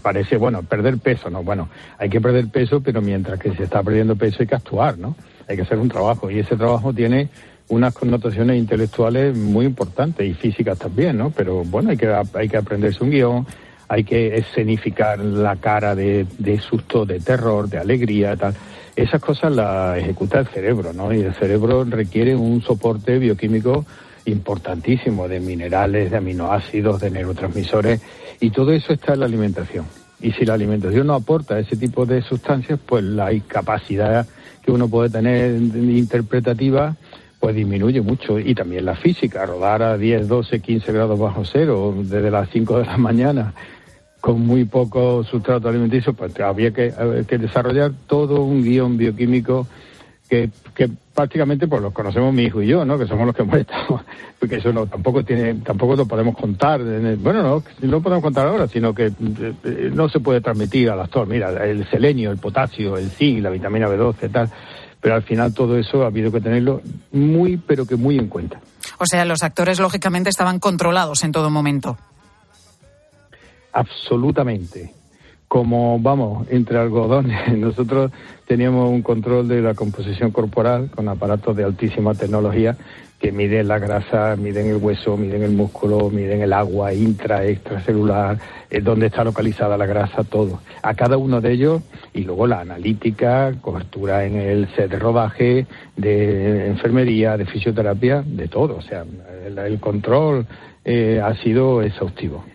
parece, 0.01 0.35
bueno, 0.35 0.61
perder 0.63 0.97
peso, 0.97 1.29
¿no? 1.29 1.41
Bueno, 1.41 1.69
hay 1.97 2.09
que 2.09 2.19
perder 2.19 2.49
peso, 2.49 2.81
pero 2.81 3.01
mientras 3.01 3.39
que 3.39 3.53
se 3.55 3.63
está 3.63 3.81
perdiendo 3.81 4.17
peso 4.17 4.37
hay 4.41 4.47
que 4.47 4.55
actuar, 4.55 4.97
¿no? 4.97 5.15
Hay 5.47 5.55
que 5.55 5.61
hacer 5.61 5.77
un 5.77 5.87
trabajo 5.87 6.29
y 6.29 6.39
ese 6.39 6.57
trabajo 6.57 6.93
tiene 6.93 7.29
unas 7.69 7.93
connotaciones 7.93 8.57
intelectuales 8.57 9.35
muy 9.37 9.65
importantes 9.65 10.27
y 10.27 10.33
físicas 10.33 10.77
también, 10.77 11.17
¿no? 11.17 11.29
Pero 11.29 11.63
bueno, 11.63 11.91
hay 11.91 11.97
que, 11.97 12.13
hay 12.33 12.49
que 12.49 12.57
aprenderse 12.57 13.01
un 13.01 13.11
guion, 13.11 13.47
hay 13.87 14.03
que 14.03 14.35
escenificar 14.35 15.19
la 15.19 15.55
cara 15.55 15.95
de, 15.95 16.27
de 16.37 16.59
susto, 16.59 17.05
de 17.05 17.21
terror, 17.21 17.69
de 17.69 17.77
alegría, 17.77 18.35
tal. 18.35 18.53
Esas 18.97 19.21
cosas 19.21 19.53
las 19.53 19.97
ejecuta 19.97 20.39
el 20.39 20.47
cerebro, 20.47 20.91
¿no? 20.91 21.13
Y 21.13 21.21
el 21.21 21.33
cerebro 21.35 21.85
requiere 21.85 22.35
un 22.35 22.61
soporte 22.61 23.17
bioquímico 23.17 23.85
importantísimo 24.29 25.27
de 25.27 25.39
minerales, 25.39 26.11
de 26.11 26.17
aminoácidos, 26.17 27.01
de 27.01 27.11
neurotransmisores, 27.11 28.01
y 28.39 28.51
todo 28.51 28.71
eso 28.71 28.93
está 28.93 29.13
en 29.13 29.21
la 29.21 29.25
alimentación. 29.25 29.85
Y 30.21 30.31
si 30.33 30.45
la 30.45 30.53
alimentación 30.53 31.07
no 31.07 31.13
aporta 31.13 31.59
ese 31.59 31.77
tipo 31.77 32.05
de 32.05 32.21
sustancias, 32.21 32.79
pues 32.85 33.03
la 33.03 33.31
incapacidad 33.33 34.27
que 34.63 34.71
uno 34.71 34.87
puede 34.89 35.09
tener 35.09 35.55
interpretativa 35.55 36.95
pues 37.39 37.55
disminuye 37.55 38.01
mucho. 38.01 38.37
Y 38.37 38.53
también 38.53 38.85
la 38.85 38.95
física, 38.95 39.45
rodar 39.45 39.81
a 39.81 39.97
10, 39.97 40.27
12, 40.27 40.59
15 40.59 40.91
grados 40.91 41.17
bajo 41.17 41.45
cero 41.45 41.95
desde 41.97 42.29
las 42.29 42.49
5 42.49 42.79
de 42.79 42.85
la 42.85 42.97
mañana 42.97 43.53
con 44.19 44.41
muy 44.41 44.65
poco 44.65 45.23
sustrato 45.23 45.69
alimenticio, 45.69 46.13
pues 46.13 46.37
había 46.41 46.71
que, 46.71 46.93
que 47.25 47.37
desarrollar 47.37 47.93
todo 48.07 48.41
un 48.41 48.63
guion 48.63 48.97
bioquímico 48.97 49.65
que, 50.29 50.49
que 50.75 50.89
prácticamente 51.13 51.67
pues 51.67 51.81
los 51.81 51.91
conocemos 51.91 52.33
mi 52.33 52.43
hijo 52.43 52.61
y 52.61 52.67
yo, 52.67 52.85
¿no? 52.85 52.97
Que 52.97 53.07
somos 53.07 53.25
los 53.25 53.35
que 53.35 53.41
hemos 53.41 53.57
estado, 53.57 54.03
porque 54.39 54.57
eso 54.57 54.71
no 54.71 54.85
tampoco 54.85 55.23
tiene, 55.23 55.55
tampoco 55.55 55.95
lo 55.95 56.05
podemos 56.05 56.37
contar, 56.37 56.81
bueno, 56.81 57.41
no, 57.41 57.63
no 57.81 57.91
lo 57.91 58.01
podemos 58.01 58.23
contar 58.23 58.47
ahora, 58.47 58.67
sino 58.67 58.93
que 58.93 59.07
eh, 59.07 59.91
no 59.93 60.07
se 60.07 60.19
puede 60.19 60.39
transmitir 60.39 60.89
al 60.89 61.01
actor, 61.01 61.27
mira, 61.27 61.49
el 61.65 61.89
selenio, 61.89 62.31
el 62.31 62.37
potasio, 62.37 62.95
el 62.97 63.09
zinc, 63.09 63.41
la 63.41 63.49
vitamina 63.49 63.87
B12, 63.89 64.31
tal, 64.31 64.49
pero 65.01 65.15
al 65.15 65.23
final 65.23 65.53
todo 65.53 65.77
eso 65.77 66.03
ha 66.03 66.07
habido 66.07 66.31
que 66.31 66.41
tenerlo 66.41 66.81
muy, 67.11 67.57
pero 67.57 67.85
que 67.85 67.95
muy 67.95 68.17
en 68.17 68.27
cuenta. 68.27 68.61
O 68.99 69.05
sea, 69.05 69.25
los 69.25 69.43
actores 69.43 69.79
lógicamente 69.79 70.29
estaban 70.29 70.59
controlados 70.59 71.23
en 71.23 71.31
todo 71.31 71.49
momento. 71.49 71.97
Absolutamente 73.71 74.98
como 75.49 75.99
vamos, 75.99 76.47
entre 76.51 76.77
algodones. 76.77 77.51
Nosotros 77.57 78.11
teníamos 78.47 78.89
un 78.89 79.01
control 79.01 79.49
de 79.49 79.61
la 79.61 79.73
composición 79.73 80.31
corporal 80.31 80.89
con 80.95 81.09
aparatos 81.09 81.57
de 81.57 81.65
altísima 81.65 82.13
tecnología 82.13 82.77
que 83.19 83.33
miden 83.33 83.67
la 83.67 83.79
grasa, 83.79 84.37
miden 84.37 84.67
el 84.67 84.77
hueso, 84.77 85.17
miden 85.17 85.43
el 85.43 85.51
músculo, 85.51 86.09
miden 86.09 86.41
el 86.41 86.53
agua 86.53 86.93
intra, 86.93 87.43
extracelular, 87.45 88.39
eh, 88.69 88.79
dónde 88.79 89.07
está 89.07 89.25
localizada 89.25 89.75
la 89.75 89.85
grasa, 89.85 90.23
todo. 90.23 90.61
A 90.83 90.93
cada 90.93 91.17
uno 91.17 91.41
de 91.41 91.51
ellos, 91.51 91.81
y 92.13 92.23
luego 92.23 92.47
la 92.47 92.61
analítica, 92.61 93.51
cobertura 93.59 94.23
en 94.25 94.35
el 94.35 94.69
set 94.73 94.91
de 94.91 94.99
rodaje, 94.99 95.67
de 95.97 96.67
enfermería, 96.67 97.35
de 97.35 97.45
fisioterapia, 97.45 98.23
de 98.25 98.47
todo. 98.47 98.77
O 98.77 98.81
sea, 98.81 99.03
el, 99.45 99.79
control 99.81 100.45
eh, 100.85 101.19
ha 101.21 101.35
sido 101.35 101.81
exhaustivo. 101.81 102.45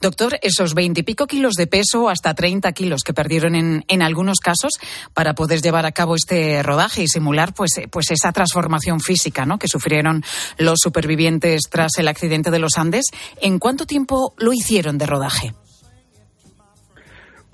Doctor, 0.00 0.38
esos 0.42 0.74
veintipico 0.74 1.26
kilos 1.26 1.54
de 1.54 1.66
peso, 1.66 2.08
hasta 2.08 2.34
30 2.34 2.70
kilos 2.72 3.02
que 3.02 3.14
perdieron 3.14 3.54
en, 3.54 3.84
en, 3.88 4.02
algunos 4.02 4.38
casos 4.40 4.72
para 5.14 5.34
poder 5.34 5.62
llevar 5.62 5.86
a 5.86 5.92
cabo 5.92 6.16
este 6.16 6.62
rodaje 6.62 7.02
y 7.02 7.08
simular 7.08 7.54
pues, 7.54 7.78
eh, 7.78 7.88
pues 7.90 8.10
esa 8.10 8.32
transformación 8.32 9.00
física 9.00 9.46
¿no? 9.46 9.58
que 9.58 9.68
sufrieron 9.68 10.24
los 10.58 10.78
supervivientes 10.82 11.62
tras 11.70 11.98
el 11.98 12.08
accidente 12.08 12.50
de 12.50 12.58
los 12.58 12.76
Andes, 12.76 13.06
¿en 13.40 13.58
cuánto 13.58 13.86
tiempo 13.86 14.34
lo 14.36 14.52
hicieron 14.52 14.98
de 14.98 15.06
rodaje? 15.06 15.54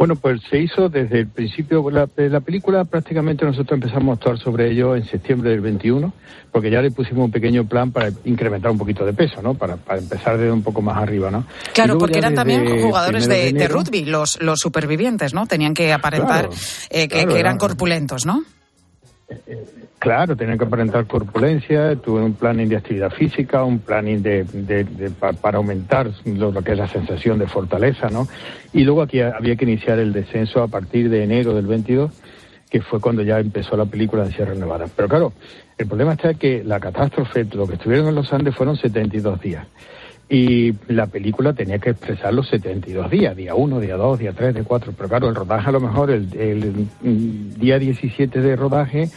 Bueno, 0.02 0.16
pues 0.16 0.40
se 0.50 0.58
hizo 0.58 0.88
desde 0.88 1.20
el 1.20 1.28
principio. 1.28 1.88
La, 1.88 2.08
la, 2.16 2.40
película 2.40 2.84
prácticamente 2.84 3.44
nosotros 3.44 3.80
empezamos 3.80 4.08
a 4.10 4.14
actuar 4.14 4.36
sobre 4.36 4.68
ello 4.68 4.96
en 4.96 5.04
septiembre 5.04 5.50
del 5.50 5.60
21, 5.60 6.12
porque 6.50 6.72
ya 6.72 6.82
le 6.82 6.90
pusimos 6.90 7.26
un 7.26 7.30
pequeño 7.30 7.68
plan 7.68 7.92
para 7.92 8.10
incrementar 8.24 8.72
un 8.72 8.78
poquito 8.78 9.04
de 9.06 9.12
peso, 9.12 9.40
¿no? 9.40 9.54
Para, 9.54 9.76
para 9.76 10.00
empezar 10.00 10.38
desde 10.38 10.50
un 10.50 10.64
poco 10.64 10.82
más 10.82 10.96
arriba, 10.96 11.30
¿no? 11.30 11.44
Claro, 11.72 11.98
porque 11.98 12.18
eran 12.18 12.34
también 12.34 12.82
jugadores 12.82 13.28
de, 13.28 13.52
de, 13.52 13.68
rugby, 13.68 14.04
los, 14.04 14.42
los 14.42 14.58
supervivientes, 14.58 15.34
¿no? 15.34 15.46
Tenían 15.46 15.72
que 15.72 15.92
aparentar 15.92 16.50
eh, 16.90 17.06
que, 17.06 17.24
que, 17.24 17.38
eran 17.38 17.56
corpulentos, 17.56 18.26
¿no? 18.26 18.42
Claro, 20.02 20.34
tenían 20.34 20.58
que 20.58 20.64
aparentar 20.64 21.06
corpulencia, 21.06 21.94
tuve 21.94 22.22
un 22.22 22.34
planning 22.34 22.68
de 22.68 22.74
actividad 22.74 23.12
física, 23.12 23.62
un 23.62 23.78
planning 23.78 24.20
de, 24.20 24.42
de, 24.42 25.10
para 25.10 25.58
aumentar 25.58 26.10
lo, 26.24 26.52
que 26.60 26.72
es 26.72 26.76
la 26.76 26.88
sensación 26.88 27.38
de 27.38 27.46
fortaleza, 27.46 28.08
¿no? 28.10 28.26
Y 28.72 28.82
luego 28.82 29.02
aquí 29.02 29.20
había 29.20 29.54
que 29.54 29.64
iniciar 29.64 30.00
el 30.00 30.12
descenso 30.12 30.60
a 30.60 30.66
partir 30.66 31.08
de 31.08 31.22
enero 31.22 31.54
del 31.54 31.68
22, 31.68 32.10
que 32.68 32.82
fue 32.82 33.00
cuando 33.00 33.22
ya 33.22 33.38
empezó 33.38 33.76
la 33.76 33.84
película 33.84 34.24
de 34.24 34.32
Sierra 34.32 34.56
Nevada. 34.56 34.86
Pero 34.96 35.08
claro, 35.08 35.32
el 35.78 35.86
problema 35.86 36.14
está 36.14 36.34
que 36.34 36.64
la 36.64 36.80
catástrofe, 36.80 37.46
lo 37.52 37.68
que 37.68 37.74
estuvieron 37.74 38.08
en 38.08 38.16
los 38.16 38.32
Andes 38.32 38.56
fueron 38.56 38.76
72 38.76 39.40
días. 39.40 39.68
Y 40.28 40.74
la 40.88 41.06
película 41.06 41.52
tenía 41.52 41.78
que 41.78 41.90
expresar 41.90 42.34
los 42.34 42.48
72 42.48 43.08
días, 43.08 43.36
día 43.36 43.54
1, 43.54 43.78
día 43.78 43.96
2, 43.96 44.18
día 44.18 44.32
3, 44.32 44.52
día 44.52 44.64
4. 44.64 44.94
Pero 44.96 45.08
claro, 45.08 45.28
el 45.28 45.36
rodaje 45.36 45.68
a 45.68 45.72
lo 45.72 45.80
mejor, 45.80 46.10
el, 46.10 46.26
el 46.34 47.54
día 47.54 47.78
17 47.78 48.40
de 48.40 48.56
rodaje, 48.56 49.08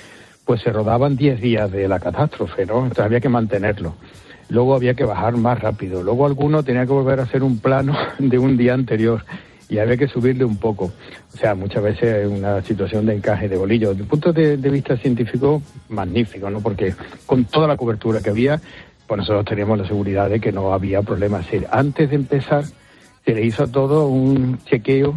pues 0.45 0.61
se 0.61 0.71
rodaban 0.71 1.15
10 1.15 1.41
días 1.41 1.71
de 1.71 1.87
la 1.87 1.99
catástrofe, 1.99 2.65
¿no? 2.65 2.83
Entonces 2.83 3.05
había 3.05 3.19
que 3.19 3.29
mantenerlo. 3.29 3.95
Luego 4.49 4.75
había 4.75 4.93
que 4.93 5.03
bajar 5.03 5.35
más 5.37 5.59
rápido. 5.59 6.03
Luego 6.03 6.25
alguno 6.25 6.63
tenía 6.63 6.85
que 6.85 6.91
volver 6.91 7.19
a 7.19 7.23
hacer 7.23 7.43
un 7.43 7.59
plano 7.59 7.95
de 8.19 8.37
un 8.37 8.57
día 8.57 8.73
anterior 8.73 9.25
y 9.67 9.79
había 9.79 9.97
que 9.97 10.07
subirle 10.07 10.45
un 10.45 10.57
poco. 10.57 10.91
O 11.33 11.37
sea, 11.37 11.55
muchas 11.55 11.81
veces 11.81 12.27
una 12.27 12.61
situación 12.61 13.07
de 13.07 13.15
encaje 13.15 13.49
de 13.49 13.57
bolillo. 13.57 13.89
Desde 13.89 14.03
el 14.03 14.07
punto 14.07 14.31
de, 14.31 14.55
vista 14.57 14.95
científico, 14.97 15.63
magnífico, 15.89 16.49
¿no? 16.51 16.61
Porque 16.61 16.93
con 17.25 17.45
toda 17.45 17.67
la 17.67 17.75
cobertura 17.75 18.21
que 18.21 18.29
había, 18.29 18.61
pues 19.07 19.17
nosotros 19.17 19.45
teníamos 19.45 19.79
la 19.79 19.87
seguridad 19.87 20.29
de 20.29 20.39
que 20.39 20.51
no 20.51 20.71
había 20.73 21.01
problema. 21.01 21.41
Antes 21.71 22.11
de 22.11 22.15
empezar, 22.15 22.65
se 23.25 23.33
le 23.33 23.43
hizo 23.43 23.67
todo 23.67 24.07
un 24.07 24.59
chequeo 24.65 25.15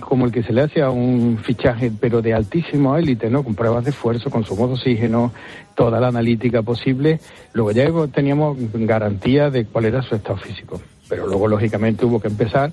como 0.00 0.24
el 0.24 0.32
que 0.32 0.42
se 0.42 0.52
le 0.52 0.62
hace 0.62 0.82
a 0.82 0.90
un 0.90 1.38
fichaje, 1.42 1.92
pero 2.00 2.22
de 2.22 2.32
altísimo 2.32 2.96
élite, 2.96 3.28
¿no? 3.28 3.42
Con 3.42 3.54
pruebas 3.54 3.84
de 3.84 3.90
esfuerzo, 3.90 4.30
consumo 4.30 4.66
de 4.66 4.74
oxígeno, 4.74 5.32
toda 5.74 6.00
la 6.00 6.08
analítica 6.08 6.62
posible. 6.62 7.20
Luego 7.52 7.72
ya 7.72 7.86
teníamos 8.12 8.56
garantía 8.72 9.50
de 9.50 9.66
cuál 9.66 9.84
era 9.84 10.02
su 10.02 10.14
estado 10.14 10.38
físico. 10.38 10.80
Pero 11.08 11.26
luego, 11.26 11.48
lógicamente, 11.48 12.06
hubo 12.06 12.20
que 12.20 12.28
empezar 12.28 12.72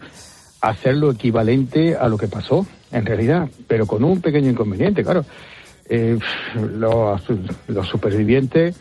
a 0.62 0.70
hacer 0.70 0.96
lo 0.96 1.12
equivalente 1.12 1.96
a 1.96 2.08
lo 2.08 2.18
que 2.18 2.28
pasó, 2.28 2.66
en 2.92 3.06
realidad, 3.06 3.50
pero 3.68 3.86
con 3.86 4.04
un 4.04 4.22
pequeño 4.22 4.50
inconveniente, 4.50 5.04
claro. 5.04 5.26
Eh, 5.88 6.18
los, 6.56 7.22
supervivientes 7.88 8.80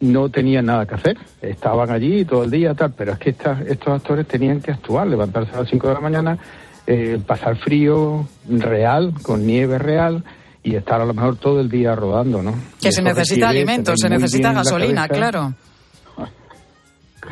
no 0.00 0.30
tenían 0.30 0.66
nada 0.66 0.86
que 0.86 0.94
hacer, 0.94 1.18
estaban 1.42 1.90
allí 1.90 2.24
todo 2.24 2.44
el 2.44 2.50
día, 2.50 2.74
tal, 2.74 2.94
pero 2.96 3.12
es 3.12 3.18
que 3.18 3.30
estos 3.30 3.88
actores 3.88 4.26
tenían 4.26 4.60
que 4.60 4.70
actuar, 4.70 5.06
levantarse 5.06 5.52
a 5.54 5.60
las 5.60 5.68
5 5.68 5.88
de 5.88 5.94
la 5.94 6.00
mañana, 6.00 6.38
eh, 6.86 7.18
pasar 7.26 7.56
frío 7.56 8.26
real, 8.48 9.12
con 9.22 9.46
nieve 9.46 9.78
real 9.78 10.24
y 10.62 10.76
estar 10.76 11.00
a 11.00 11.04
lo 11.04 11.14
mejor 11.14 11.36
todo 11.36 11.60
el 11.60 11.68
día 11.68 11.94
rodando, 11.94 12.42
¿no? 12.42 12.54
Que 12.80 12.92
se 12.92 13.02
necesita 13.02 13.48
alimentos, 13.48 13.96
se 14.00 14.08
necesita 14.08 14.52
gasolina, 14.52 15.08
claro. 15.08 15.54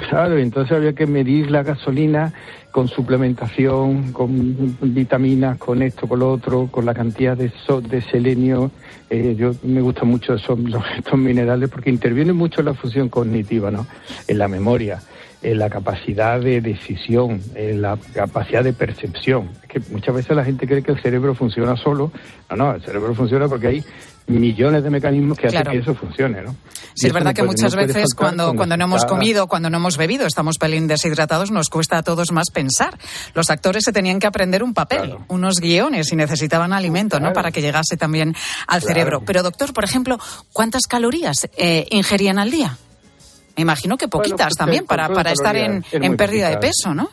Claro, 0.09 0.39
entonces 0.39 0.77
había 0.77 0.93
que 0.93 1.07
medir 1.07 1.51
la 1.51 1.63
gasolina 1.63 2.33
con 2.73 2.89
suplementación, 2.89 4.13
con 4.13 4.77
vitaminas, 4.81 5.59
con 5.59 5.83
esto, 5.83 6.09
con 6.09 6.19
lo 6.19 6.33
otro, 6.33 6.69
con 6.71 6.85
la 6.85 6.95
cantidad 6.95 7.37
de, 7.37 7.53
de 7.89 8.03
selenio. 8.03 8.71
Eh, 9.11 9.37
yo 9.39 9.53
me 9.63 9.81
gustan 9.81 10.09
mucho 10.09 10.35
esos, 10.35 10.59
estos 10.99 11.19
minerales 11.19 11.71
porque 11.71 11.91
intervienen 11.91 12.37
mucho 12.37 12.61
en 12.61 12.67
la 12.67 12.75
función 12.75 13.09
cognitiva, 13.09 13.71
¿no? 13.71 13.87
En 14.27 14.39
la 14.39 14.49
memoria 14.49 15.01
en 15.45 15.59
la 15.59 15.69
capacidad 15.69 16.41
de 16.41 16.63
decisión, 16.63 17.39
en 17.55 17.83
la 17.83 17.99
capacidad 18.15 18.65
de 18.65 18.73
percepción. 18.73 19.51
Es 19.63 19.69
que 19.69 19.93
muchas 19.93 20.15
veces 20.15 20.35
la 20.35 20.43
gente 20.43 20.67
cree 20.67 20.83
que 20.83 20.93
el 20.93 21.01
cerebro 21.01 21.35
funciona 21.35 21.77
solo. 21.77 22.11
No, 22.49 22.57
no, 22.57 22.75
el 22.75 22.81
cerebro 22.81 23.15
funciona 23.15 23.47
porque 23.47 23.67
hay 23.69 23.85
millones 24.26 24.83
de 24.83 24.90
mecanismos 24.90 25.38
que 25.38 25.49
hacen 25.49 25.62
que 25.64 25.78
eso 25.78 25.95
funcione, 25.95 26.43
¿no? 26.43 26.57
Sí, 26.95 27.09
es 27.09 27.12
verdad 27.12 27.35
que 27.35 27.43
muchas 27.43 27.75
veces 27.75 28.14
cuando, 28.14 28.54
cuando 28.54 28.76
no 28.76 28.85
hemos 28.85 29.04
comido, 29.04 29.49
cuando 29.49 29.69
no 29.69 29.78
hemos 29.78 29.97
bebido, 29.97 30.26
estamos 30.26 30.59
pelín 30.59 30.87
deshidratados, 30.87 31.50
nos 31.50 31.69
cuesta 31.69 31.99
a 31.99 32.02
todos 32.02 32.31
más 32.31 32.50
pensar. 32.50 32.97
Los 33.35 33.50
actores 33.50 33.85
se 33.85 33.93
tenían 33.93 34.21
que 34.21 34.26
aprender 34.26 34.62
un 34.62 34.75
papel, 34.75 35.16
unos 35.28 35.57
guiones 35.61 36.12
y 36.12 36.16
necesitaban 36.16 36.73
alimento, 36.73 37.19
¿no? 37.19 37.33
Para 37.33 37.50
que 37.50 37.61
llegase 37.61 37.97
también 37.97 38.35
al 38.66 38.83
cerebro. 38.83 39.23
Pero 39.26 39.43
doctor, 39.43 39.73
por 39.73 39.85
ejemplo, 39.85 40.19
¿cuántas 40.52 40.87
calorías 40.87 41.49
eh, 41.57 41.87
ingerían 41.90 42.38
al 42.38 42.50
día? 42.50 42.78
Me 43.57 43.62
imagino 43.62 43.97
que 43.97 44.09
poquitas 44.09 44.49
pues, 44.49 44.57
también 44.57 44.85
para, 44.85 45.09
para 45.09 45.33
estar 45.33 45.57
en, 45.57 45.85
en 45.93 46.16
pérdida 46.16 46.49
de 46.49 46.59
peso, 46.59 46.95
¿no? 46.95 47.11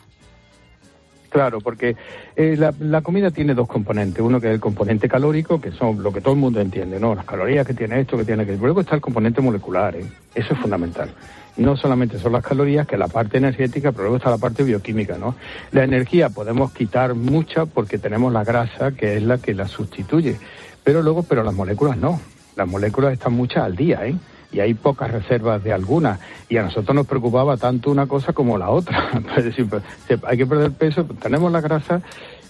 Claro, 1.32 1.62
porque 1.62 1.96
eh, 2.36 2.56
la, 2.58 2.74
la, 2.78 3.00
comida 3.00 3.30
tiene 3.30 3.54
dos 3.54 3.66
componentes. 3.66 4.22
Uno 4.22 4.38
que 4.38 4.48
es 4.48 4.52
el 4.52 4.60
componente 4.60 5.08
calórico, 5.08 5.58
que 5.58 5.72
son 5.72 6.02
lo 6.02 6.12
que 6.12 6.20
todo 6.20 6.34
el 6.34 6.40
mundo 6.40 6.60
entiende, 6.60 7.00
¿no? 7.00 7.14
Las 7.14 7.24
calorías 7.24 7.66
que 7.66 7.72
tiene 7.72 8.00
esto, 8.00 8.18
que 8.18 8.24
tiene 8.26 8.42
aquello. 8.42 8.58
Luego 8.60 8.82
está 8.82 8.96
el 8.96 9.00
componente 9.00 9.40
molecular, 9.40 9.96
¿eh? 9.96 10.04
Eso 10.34 10.52
es 10.52 10.60
fundamental. 10.60 11.08
No 11.56 11.74
solamente 11.74 12.18
son 12.18 12.32
las 12.32 12.44
calorías, 12.44 12.86
que 12.86 12.96
es 12.96 12.98
la 12.98 13.08
parte 13.08 13.38
energética, 13.38 13.92
pero 13.92 14.02
luego 14.04 14.16
está 14.18 14.28
la 14.28 14.36
parte 14.36 14.62
bioquímica, 14.62 15.16
¿no? 15.16 15.34
La 15.70 15.84
energía 15.84 16.28
podemos 16.28 16.70
quitar 16.72 17.14
mucha 17.14 17.64
porque 17.64 17.96
tenemos 17.96 18.30
la 18.30 18.44
grasa, 18.44 18.92
que 18.92 19.16
es 19.16 19.22
la 19.22 19.38
que 19.38 19.54
la 19.54 19.68
sustituye. 19.68 20.36
Pero 20.84 21.00
luego, 21.00 21.22
pero 21.22 21.42
las 21.42 21.54
moléculas 21.54 21.96
no. 21.96 22.20
Las 22.56 22.68
moléculas 22.68 23.14
están 23.14 23.32
muchas 23.32 23.64
al 23.64 23.74
día, 23.74 24.06
¿eh? 24.06 24.14
Y 24.52 24.60
hay 24.60 24.74
pocas 24.74 25.10
reservas 25.10 25.64
de 25.64 25.72
algunas. 25.72 26.20
Y 26.48 26.58
a 26.58 26.62
nosotros 26.62 26.94
nos 26.94 27.06
preocupaba 27.06 27.56
tanto 27.56 27.90
una 27.90 28.06
cosa 28.06 28.32
como 28.32 28.58
la 28.58 28.70
otra. 28.70 29.10
es 29.36 29.44
decir, 29.44 29.68
pues, 29.68 29.82
hay 30.24 30.36
que 30.36 30.46
perder 30.46 30.72
peso, 30.72 31.04
tenemos 31.04 31.50
la 31.50 31.60
grasa, 31.60 32.02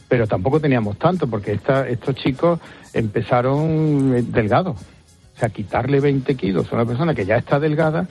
pero 0.08 0.26
tampoco 0.26 0.60
teníamos 0.60 0.98
tanto, 0.98 1.26
porque 1.26 1.52
esta, 1.52 1.88
estos 1.88 2.16
chicos 2.16 2.58
empezaron 2.92 4.14
eh, 4.14 4.22
delgados. 4.22 4.76
O 5.36 5.38
sea, 5.38 5.48
quitarle 5.48 6.00
20 6.00 6.34
kilos 6.34 6.70
a 6.70 6.74
una 6.74 6.84
persona 6.84 7.14
que 7.14 7.24
ya 7.24 7.36
está 7.36 7.58
delgada, 7.58 8.06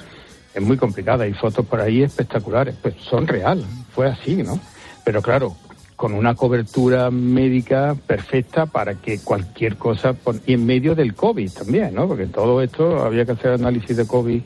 es 0.54 0.62
muy 0.62 0.78
complicada. 0.78 1.26
Hay 1.26 1.34
fotos 1.34 1.66
por 1.66 1.82
ahí 1.82 2.02
espectaculares, 2.02 2.76
pues 2.82 2.96
son 2.96 3.28
reales, 3.28 3.66
fue 3.94 4.08
así, 4.08 4.38
¿no? 4.38 4.60
Pero 5.04 5.22
claro, 5.22 5.56
con 6.02 6.16
una 6.16 6.34
cobertura 6.34 7.12
médica 7.12 7.96
perfecta 8.08 8.66
para 8.66 8.96
que 8.96 9.20
cualquier 9.20 9.78
cosa, 9.78 10.16
y 10.48 10.54
en 10.54 10.66
medio 10.66 10.96
del 10.96 11.14
COVID 11.14 11.52
también, 11.52 11.94
¿no? 11.94 12.08
Porque 12.08 12.26
todo 12.26 12.60
esto 12.64 13.06
había 13.06 13.24
que 13.24 13.34
hacer 13.34 13.52
análisis 13.52 13.96
de 13.96 14.08
COVID 14.08 14.42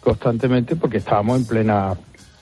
constantemente 0.00 0.76
porque 0.76 0.96
estábamos 0.96 1.40
en 1.40 1.46
plena, 1.46 1.92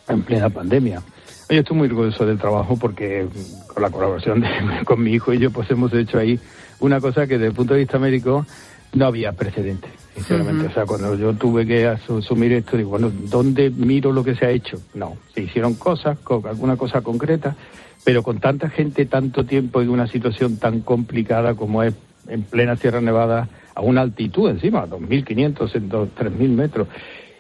en 0.07 0.23
plena 0.23 0.49
pandemia. 0.49 1.03
Yo 1.51 1.59
estoy 1.59 1.77
muy 1.77 1.89
orgulloso 1.89 2.25
del 2.25 2.39
trabajo 2.39 2.77
porque 2.77 3.27
con 3.67 3.83
la 3.83 3.91
colaboración 3.91 4.43
de, 4.43 4.49
con 4.85 5.03
mi 5.03 5.11
hijo 5.11 5.33
y 5.33 5.41
yo 5.41 5.51
pues 5.51 5.69
hemos 5.73 5.93
hecho 5.93 6.21
ahí 6.21 6.39
una 6.79 7.01
cosa 7.01 7.27
que 7.27 7.39
desde 7.39 7.49
el 7.49 7.55
punto 7.55 7.75
de 7.75 7.81
vista 7.81 7.99
médico 7.99 8.47
no 8.93 9.07
había 9.07 9.33
precedente, 9.33 9.89
sinceramente. 10.15 10.69
O 10.69 10.73
sea, 10.73 10.87
cuando 10.87 11.17
yo 11.17 11.33
tuve 11.33 11.67
que 11.67 11.89
asumir 11.89 12.53
esto, 12.53 12.77
digo, 12.77 12.91
bueno, 12.91 13.11
¿dónde 13.13 13.71
miro 13.71 14.13
lo 14.13 14.23
que 14.23 14.37
se 14.37 14.47
ha 14.47 14.51
hecho? 14.51 14.81
No, 14.95 15.17
se 15.35 15.43
hicieron 15.43 15.75
cosas, 15.75 16.17
alguna 16.45 16.77
cosa 16.77 17.01
concreta, 17.01 17.57
pero 18.05 18.23
con 18.23 18.41
tanta 18.41 18.69
gente, 18.69 19.07
tanto 19.07 19.45
tiempo 19.45 19.81
en 19.81 19.91
una 19.91 20.07
situación 20.07 20.57
tan 20.59 20.81
complicada 20.81 21.55
como 21.55 21.83
es 21.83 21.95
en 22.29 22.43
plena 22.43 22.77
Sierra 22.77 23.01
Nevada, 23.01 23.49
a 23.75 23.81
una 23.81 24.03
altitud 24.03 24.51
encima, 24.51 24.87
2.500, 24.87 26.11
3.000 26.15 26.49
metros, 26.51 26.89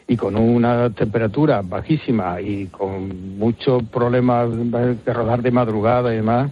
y 0.09 0.16
con 0.16 0.37
una 0.37 0.90
temperatura 0.90 1.62
bajísima 1.62 2.40
y 2.40 2.66
con 2.66 3.38
muchos 3.38 3.83
problemas 3.85 4.49
de 4.50 5.12
rodar 5.12 5.42
de 5.42 5.50
madrugada 5.50 6.12
y 6.12 6.16
demás, 6.16 6.50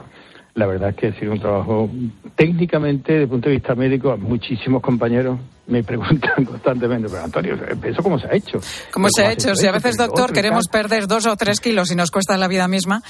la 0.54 0.66
verdad 0.66 0.90
es 0.90 0.96
que 0.96 1.06
ha 1.08 1.12
sido 1.14 1.32
un 1.32 1.40
trabajo 1.40 1.90
técnicamente, 2.36 3.12
desde 3.12 3.24
el 3.24 3.28
punto 3.28 3.48
de 3.48 3.56
vista 3.56 3.74
médico, 3.74 4.16
muchísimos 4.16 4.82
compañeros 4.82 5.38
me 5.70 5.82
preguntan 5.82 6.44
constantemente, 6.44 7.08
pero 7.08 7.24
Antonio, 7.24 7.54
¿eso 7.82 8.02
cómo 8.02 8.18
se 8.18 8.26
ha 8.26 8.34
hecho? 8.34 8.58
¿Cómo 8.90 9.08
se 9.08 9.24
ha 9.24 9.32
hecho? 9.32 9.54
Si 9.54 9.66
a 9.66 9.72
veces, 9.72 9.96
doctor, 9.96 10.32
queremos 10.32 10.68
perder 10.68 11.06
dos 11.06 11.26
o 11.26 11.36
tres 11.36 11.60
kilos 11.60 11.90
y 11.90 11.96
nos 11.96 12.10
cuesta 12.10 12.36
la 12.36 12.48
vida 12.48 12.68
misma, 12.68 13.02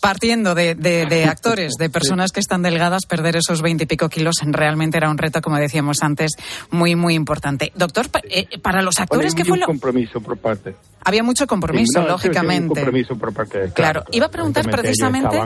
partiendo 0.00 0.54
de, 0.54 0.74
de, 0.74 1.24
actores, 1.28 1.74
de 1.78 1.90
personas 1.90 2.32
que 2.32 2.40
están 2.40 2.62
delgadas, 2.62 3.06
perder 3.06 3.36
esos 3.36 3.62
veintipico 3.62 4.08
kilos 4.08 4.36
realmente 4.44 4.96
era 4.96 5.10
un 5.10 5.18
reto, 5.18 5.40
como 5.42 5.56
decíamos 5.56 6.02
antes, 6.02 6.32
muy, 6.70 6.96
muy 6.96 7.14
importante. 7.14 7.72
Doctor, 7.74 8.06
eh, 8.30 8.58
para 8.60 8.82
los 8.82 8.98
actores, 8.98 9.34
¿qué 9.34 9.44
fue 9.44 9.58
lo...? 9.58 9.66
compromiso 9.66 10.20
por 10.20 10.38
parte. 10.38 10.74
Había 11.04 11.22
mucho 11.22 11.46
compromiso, 11.46 12.02
lógicamente. 12.02 12.74
compromiso 12.74 13.16
por 13.16 13.32
parte. 13.32 13.70
Claro, 13.74 14.04
iba 14.10 14.26
a 14.26 14.30
preguntar 14.30 14.68
precisamente... 14.70 15.40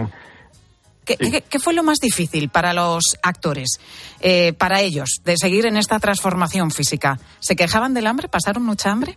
¿Qué, 1.17 1.59
fue 1.59 1.75
lo 1.75 1.83
más 1.83 1.99
difícil 1.99 2.49
para 2.49 2.73
los 2.73 3.17
actores, 3.23 3.81
eh, 4.21 4.53
para 4.53 4.81
ellos, 4.81 5.21
de 5.25 5.37
seguir 5.37 5.67
en 5.67 5.77
esta 5.77 5.99
transformación 5.99 6.71
física? 6.71 7.19
¿Se 7.41 7.57
quejaban 7.57 7.95
del 7.95 8.07
hambre? 8.07 8.29
¿Pasaron 8.29 8.65
mucha 8.65 8.91
hambre? 8.91 9.17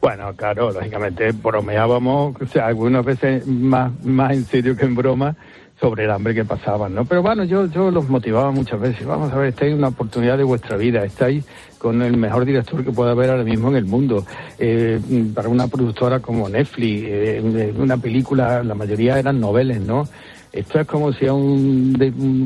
Bueno, 0.00 0.34
claro, 0.34 0.72
lógicamente 0.72 1.30
bromeábamos, 1.30 2.34
o 2.40 2.46
sea, 2.46 2.66
algunas 2.66 3.04
veces 3.04 3.46
más, 3.46 3.92
más 4.04 4.32
en 4.32 4.44
serio 4.44 4.76
que 4.76 4.84
en 4.84 4.96
broma, 4.96 5.36
sobre 5.82 6.04
el 6.04 6.12
hambre 6.12 6.32
que 6.32 6.44
pasaban, 6.44 6.94
¿no? 6.94 7.04
Pero 7.04 7.22
bueno, 7.22 7.42
yo, 7.42 7.66
yo 7.66 7.90
los 7.90 8.08
motivaba 8.08 8.52
muchas 8.52 8.80
veces. 8.80 9.04
Vamos 9.04 9.32
a 9.32 9.36
ver, 9.36 9.48
estáis 9.48 9.72
en 9.72 9.78
una 9.78 9.88
oportunidad 9.88 10.38
de 10.38 10.44
vuestra 10.44 10.76
vida, 10.76 11.04
estáis 11.04 11.44
con 11.76 12.00
el 12.02 12.16
mejor 12.16 12.44
director 12.44 12.84
que 12.84 12.92
pueda 12.92 13.10
haber 13.10 13.30
ahora 13.30 13.42
mismo 13.42 13.68
en 13.68 13.76
el 13.76 13.84
mundo. 13.84 14.24
Eh, 14.60 15.00
para 15.34 15.48
una 15.48 15.66
productora 15.66 16.20
como 16.20 16.48
Netflix, 16.48 17.04
eh, 17.08 17.72
una 17.76 17.96
película, 17.96 18.62
la 18.62 18.76
mayoría 18.76 19.18
eran 19.18 19.40
noveles, 19.40 19.80
¿no? 19.80 20.04
Esto 20.52 20.80
es 20.80 20.86
como 20.86 21.14
si 21.14 21.26
a 21.26 21.32
un, 21.32 21.96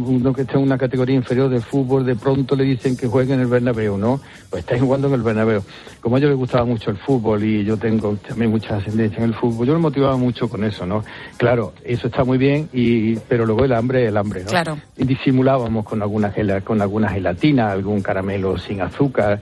uno 0.06 0.32
que 0.32 0.42
está 0.42 0.54
en 0.54 0.62
una 0.62 0.78
categoría 0.78 1.16
inferior 1.16 1.48
de 1.48 1.60
fútbol 1.60 2.06
de 2.06 2.14
pronto 2.14 2.54
le 2.54 2.62
dicen 2.62 2.96
que 2.96 3.08
juegue 3.08 3.34
en 3.34 3.40
el 3.40 3.48
Bernabéu, 3.48 3.98
¿no? 3.98 4.20
Pues 4.48 4.60
estáis 4.60 4.80
jugando 4.80 5.08
en 5.08 5.14
el 5.14 5.22
Bernabéu. 5.22 5.62
Como 6.00 6.14
a 6.14 6.18
ellos 6.20 6.30
les 6.30 6.38
gustaba 6.38 6.64
mucho 6.64 6.90
el 6.90 6.98
fútbol 6.98 7.42
y 7.42 7.64
yo 7.64 7.76
tengo 7.76 8.14
también 8.16 8.52
mucha 8.52 8.76
ascendencia 8.76 9.18
en 9.18 9.24
el 9.24 9.34
fútbol, 9.34 9.66
yo 9.66 9.72
me 9.72 9.80
motivaba 9.80 10.16
mucho 10.16 10.48
con 10.48 10.62
eso, 10.62 10.86
¿no? 10.86 11.04
Claro, 11.36 11.72
eso 11.82 12.06
está 12.06 12.22
muy 12.22 12.38
bien, 12.38 12.68
y 12.72 13.16
pero 13.16 13.44
luego 13.44 13.64
el 13.64 13.72
hambre, 13.72 14.06
el 14.06 14.16
hambre, 14.16 14.44
¿no? 14.44 14.50
Claro. 14.50 14.78
Y 14.96 15.04
disimulábamos 15.04 15.84
con 15.84 16.00
alguna, 16.00 16.32
con 16.62 16.80
alguna 16.80 17.08
gelatina, 17.08 17.72
algún 17.72 18.02
caramelo 18.02 18.56
sin 18.56 18.82
azúcar 18.82 19.40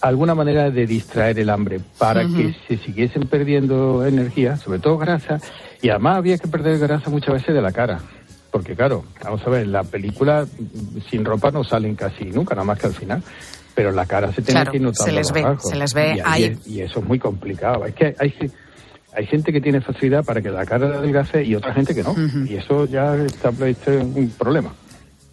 alguna 0.00 0.34
manera 0.34 0.70
de 0.70 0.86
distraer 0.86 1.38
el 1.38 1.50
hambre 1.50 1.80
para 1.98 2.22
que 2.22 2.54
se 2.66 2.78
siguiesen 2.78 3.26
perdiendo 3.26 4.06
energía, 4.06 4.56
sobre 4.56 4.78
todo 4.78 4.96
grasa, 4.96 5.40
y 5.82 5.88
además 5.88 6.18
había 6.18 6.38
que 6.38 6.48
perder 6.48 6.78
grasa 6.78 7.10
muchas 7.10 7.34
veces 7.34 7.54
de 7.54 7.62
la 7.62 7.72
cara. 7.72 8.00
Porque 8.50 8.74
claro, 8.74 9.04
vamos 9.22 9.46
a 9.46 9.50
ver, 9.50 9.66
la 9.68 9.84
película 9.84 10.46
sin 11.08 11.24
ropa 11.24 11.50
no 11.50 11.62
salen 11.62 11.94
casi 11.94 12.24
nunca, 12.24 12.54
nada 12.54 12.64
más 12.64 12.78
que 12.78 12.86
al 12.86 12.94
final. 12.94 13.22
Pero 13.74 13.92
la 13.92 14.04
cara 14.06 14.32
se 14.32 14.42
tiene 14.42 14.66
que 14.66 14.80
notar. 14.80 15.06
Se 15.06 15.12
les 15.12 15.32
ve, 15.32 15.44
se 15.58 15.76
les 15.76 15.94
ve 15.94 16.16
y, 16.16 16.20
ahí. 16.24 16.58
Y, 16.66 16.80
eso 16.80 16.98
es 16.98 17.06
muy 17.06 17.18
complicado. 17.18 17.86
Es 17.86 17.94
que 17.94 18.14
hay, 18.18 18.34
hay 19.14 19.26
gente 19.26 19.52
que 19.52 19.60
tiene 19.60 19.80
facilidad 19.80 20.24
para 20.24 20.42
que 20.42 20.50
la 20.50 20.66
cara 20.66 20.88
adelgace 20.88 21.44
y 21.44 21.54
otra 21.54 21.72
gente 21.72 21.94
que 21.94 22.02
no. 22.02 22.14
Y 22.46 22.56
eso 22.56 22.86
ya 22.86 23.14
está 23.16 23.50
un 23.50 24.32
problema. 24.36 24.72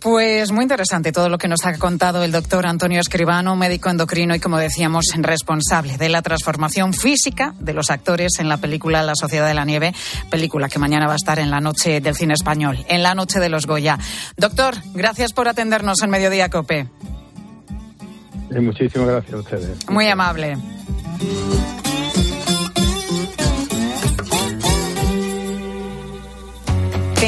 Pues 0.07 0.53
muy 0.53 0.63
interesante 0.63 1.11
todo 1.11 1.27
lo 1.27 1.37
que 1.37 1.49
nos 1.49 1.65
ha 1.65 1.77
contado 1.77 2.23
el 2.23 2.31
doctor 2.31 2.65
Antonio 2.65 3.01
Escribano, 3.01 3.57
médico 3.57 3.89
endocrino 3.89 4.33
y, 4.33 4.39
como 4.39 4.57
decíamos, 4.57 5.07
responsable 5.17 5.97
de 5.97 6.07
la 6.07 6.21
transformación 6.21 6.93
física 6.93 7.53
de 7.59 7.73
los 7.73 7.89
actores 7.89 8.39
en 8.39 8.47
la 8.47 8.55
película 8.55 9.03
La 9.03 9.15
Sociedad 9.15 9.45
de 9.45 9.53
la 9.53 9.65
Nieve, 9.65 9.93
película 10.31 10.69
que 10.69 10.79
mañana 10.79 11.07
va 11.07 11.11
a 11.11 11.17
estar 11.17 11.39
en 11.39 11.51
la 11.51 11.59
noche 11.59 11.99
del 11.99 12.15
cine 12.15 12.35
español, 12.35 12.85
en 12.87 13.03
la 13.03 13.15
noche 13.15 13.41
de 13.41 13.49
los 13.49 13.65
Goya. 13.65 13.99
Doctor, 14.37 14.75
gracias 14.93 15.33
por 15.33 15.49
atendernos 15.49 16.01
en 16.01 16.09
Mediodía 16.09 16.49
Cope. 16.49 16.87
Muchísimas 18.49 19.09
gracias 19.09 19.33
a 19.33 19.37
ustedes. 19.39 19.89
Muy 19.89 20.07
amable. 20.07 20.55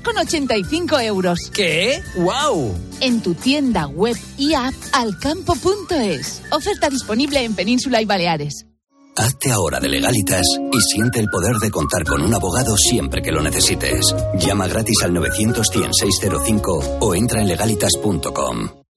con 0.00 0.16
85 0.18 1.00
euros. 1.00 1.38
¿Qué? 1.52 2.02
¡Wow! 2.16 2.74
En 3.00 3.20
tu 3.20 3.34
tienda 3.34 3.86
web 3.86 4.16
y 4.36 4.54
app 4.54 4.74
alcampo.es. 4.92 6.42
Oferta 6.50 6.88
disponible 6.88 7.44
en 7.44 7.54
Península 7.54 8.00
y 8.00 8.04
Baleares. 8.04 8.66
Hazte 9.16 9.50
ahora 9.50 9.80
de 9.80 9.88
legalitas 9.88 10.44
y 10.72 10.80
siente 10.80 11.20
el 11.20 11.28
poder 11.28 11.56
de 11.56 11.70
contar 11.70 12.04
con 12.04 12.20
un 12.20 12.34
abogado 12.34 12.76
siempre 12.76 13.22
que 13.22 13.32
lo 13.32 13.42
necesites. 13.42 14.14
Llama 14.38 14.68
gratis 14.68 15.02
al 15.04 15.14
900 15.14 15.66
605 15.66 16.98
o 17.00 17.14
entra 17.14 17.40
en 17.40 17.48
legalitas.com. 17.48 18.85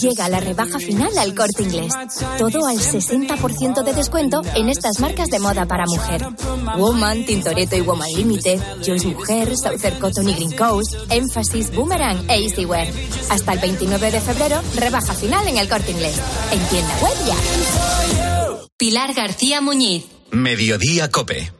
Llega 0.00 0.28
la 0.28 0.40
rebaja 0.40 0.78
final 0.78 1.16
al 1.18 1.34
corte 1.34 1.62
inglés. 1.62 1.92
Todo 2.38 2.66
al 2.66 2.78
60% 2.78 3.82
de 3.82 3.92
descuento 3.92 4.42
en 4.54 4.68
estas 4.68 5.00
marcas 5.00 5.28
de 5.28 5.40
moda 5.40 5.66
para 5.66 5.86
mujer. 5.86 6.24
Woman, 6.78 7.24
Tintoretto 7.24 7.76
y 7.76 7.80
Woman 7.80 8.12
Limited, 8.12 8.60
Joyce 8.84 9.08
Mujer, 9.08 9.56
Southern 9.56 9.98
Cotton 9.98 10.28
y 10.28 10.34
Green 10.34 10.56
Coast, 10.56 10.94
Emphasis, 11.10 11.74
Boomerang 11.74 12.30
e 12.30 12.44
Easywear. 12.44 12.88
Hasta 13.30 13.52
el 13.52 13.58
29 13.58 14.10
de 14.10 14.20
febrero, 14.20 14.60
rebaja 14.76 15.14
final 15.14 15.46
en 15.48 15.58
el 15.58 15.68
corte 15.68 15.90
inglés. 15.90 16.16
En 16.52 16.60
tienda 16.68 16.94
web 17.02 17.16
ya. 17.26 18.58
Pilar 18.76 19.14
García 19.14 19.60
Muñiz. 19.60 20.06
Mediodía 20.30 21.10
Cope. 21.10 21.59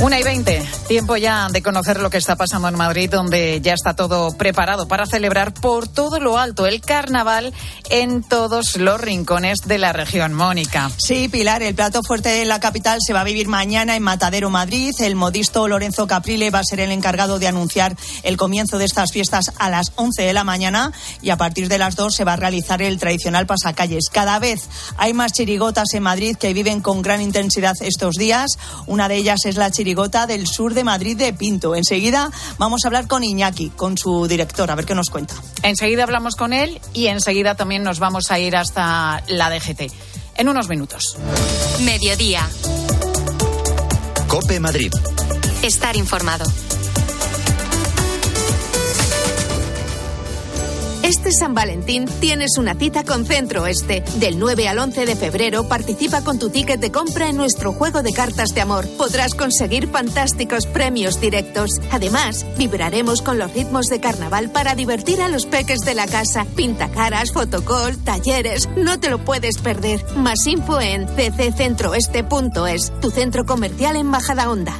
Una 0.00 0.20
y 0.20 0.22
veinte. 0.22 0.64
Tiempo 0.86 1.16
ya 1.16 1.48
de 1.48 1.60
conocer 1.60 1.98
lo 1.98 2.08
que 2.08 2.18
está 2.18 2.36
pasando 2.36 2.68
en 2.68 2.76
Madrid, 2.76 3.10
donde 3.10 3.60
ya 3.60 3.74
está 3.74 3.94
todo 3.94 4.30
preparado 4.36 4.86
para 4.86 5.06
celebrar 5.06 5.52
por 5.52 5.88
todo 5.88 6.20
lo 6.20 6.38
alto 6.38 6.66
el 6.66 6.80
carnaval 6.80 7.52
en 7.90 8.22
todos 8.22 8.76
los 8.76 9.00
rincones 9.00 9.58
de 9.66 9.78
la 9.78 9.92
región. 9.92 10.34
Mónica. 10.34 10.92
Sí, 10.98 11.28
Pilar, 11.28 11.64
el 11.64 11.74
plato 11.74 12.02
fuerte 12.04 12.28
de 12.28 12.44
la 12.44 12.60
capital 12.60 13.00
se 13.04 13.12
va 13.12 13.22
a 13.22 13.24
vivir 13.24 13.48
mañana 13.48 13.96
en 13.96 14.04
Matadero, 14.04 14.50
Madrid. 14.50 14.94
El 15.00 15.16
modisto 15.16 15.66
Lorenzo 15.66 16.06
Caprile 16.06 16.50
va 16.50 16.60
a 16.60 16.64
ser 16.64 16.78
el 16.78 16.92
encargado 16.92 17.40
de 17.40 17.48
anunciar 17.48 17.96
el 18.22 18.36
comienzo 18.36 18.78
de 18.78 18.84
estas 18.84 19.10
fiestas 19.10 19.52
a 19.58 19.68
las 19.68 19.90
11 19.96 20.22
de 20.22 20.32
la 20.32 20.44
mañana 20.44 20.92
y 21.22 21.30
a 21.30 21.36
partir 21.36 21.68
de 21.68 21.78
las 21.78 21.96
2 21.96 22.14
se 22.14 22.24
va 22.24 22.34
a 22.34 22.36
realizar 22.36 22.82
el 22.82 23.00
tradicional 23.00 23.46
pasacalles. 23.46 24.10
Cada 24.12 24.38
vez 24.38 24.68
hay 24.96 25.12
más 25.12 25.32
chirigotas 25.32 25.92
en 25.94 26.04
Madrid 26.04 26.36
que 26.36 26.54
viven 26.54 26.80
con 26.80 27.02
gran 27.02 27.20
intensidad 27.20 27.74
estos 27.80 28.14
días. 28.14 28.58
Una 28.86 29.08
de 29.08 29.16
ellas 29.16 29.40
es 29.44 29.56
la 29.56 29.72
chirigota 29.72 29.87
del 29.94 30.46
sur 30.46 30.74
de 30.74 30.84
Madrid 30.84 31.16
de 31.16 31.32
Pinto. 31.32 31.74
Enseguida 31.74 32.30
vamos 32.58 32.84
a 32.84 32.88
hablar 32.88 33.06
con 33.06 33.24
Iñaki, 33.24 33.70
con 33.70 33.96
su 33.96 34.26
director, 34.28 34.70
a 34.70 34.74
ver 34.74 34.84
qué 34.84 34.94
nos 34.94 35.08
cuenta. 35.08 35.34
Enseguida 35.62 36.02
hablamos 36.02 36.36
con 36.36 36.52
él 36.52 36.80
y 36.92 37.06
enseguida 37.06 37.54
también 37.54 37.82
nos 37.82 37.98
vamos 37.98 38.30
a 38.30 38.38
ir 38.38 38.54
hasta 38.54 39.22
la 39.28 39.50
DGT. 39.50 39.92
En 40.36 40.48
unos 40.48 40.68
minutos. 40.68 41.16
Mediodía. 41.80 42.48
Cope 44.28 44.60
Madrid. 44.60 44.92
Estar 45.62 45.96
informado. 45.96 46.44
Este 51.08 51.32
San 51.32 51.54
Valentín 51.54 52.04
tienes 52.20 52.58
una 52.58 52.74
cita 52.74 53.02
con 53.02 53.24
Centro 53.24 53.62
Oeste. 53.62 54.04
Del 54.20 54.38
9 54.38 54.68
al 54.68 54.78
11 54.78 55.06
de 55.06 55.16
febrero 55.16 55.66
participa 55.66 56.22
con 56.22 56.38
tu 56.38 56.50
ticket 56.50 56.80
de 56.80 56.92
compra 56.92 57.30
en 57.30 57.38
nuestro 57.38 57.72
juego 57.72 58.02
de 58.02 58.12
cartas 58.12 58.50
de 58.50 58.60
amor. 58.60 58.86
Podrás 58.98 59.32
conseguir 59.32 59.88
fantásticos 59.88 60.66
premios 60.66 61.18
directos. 61.18 61.80
Además, 61.92 62.44
vibraremos 62.58 63.22
con 63.22 63.38
los 63.38 63.54
ritmos 63.54 63.86
de 63.86 64.00
carnaval 64.00 64.50
para 64.50 64.74
divertir 64.74 65.22
a 65.22 65.30
los 65.30 65.46
peques 65.46 65.78
de 65.80 65.94
la 65.94 66.06
casa. 66.06 66.44
Pintacaras, 66.44 67.32
fotocall, 67.32 67.96
talleres. 68.04 68.68
No 68.76 69.00
te 69.00 69.08
lo 69.08 69.24
puedes 69.24 69.56
perder. 69.56 70.04
Más 70.14 70.46
info 70.46 70.78
en 70.78 71.06
cccentroeste.es, 71.06 72.92
tu 73.00 73.10
centro 73.10 73.46
comercial 73.46 73.96
en 73.96 74.10
Bajada 74.10 74.50
Onda. 74.50 74.78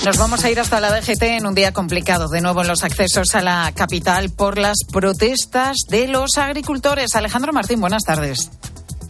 Nos 0.04 0.18
vamos 0.18 0.44
a 0.44 0.50
ir 0.50 0.60
hasta 0.60 0.80
la 0.80 0.92
DGT 1.00 1.22
en 1.22 1.46
un 1.46 1.54
día 1.54 1.74
complicado, 1.74 2.28
de 2.28 2.42
nuevo 2.42 2.62
en 2.62 2.68
los 2.68 2.84
accesos 2.84 3.36
a 3.36 3.42
la 3.42 3.72
capital 3.76 4.32
por 4.32 4.58
las 4.58 4.78
protestas 4.92 5.78
de 5.90 6.08
los 6.08 6.38
agricultores. 6.38 7.16
Alejandro 7.16 7.54
Martín, 7.54 7.80
buenas 7.80 8.04
tardes. 8.04 8.50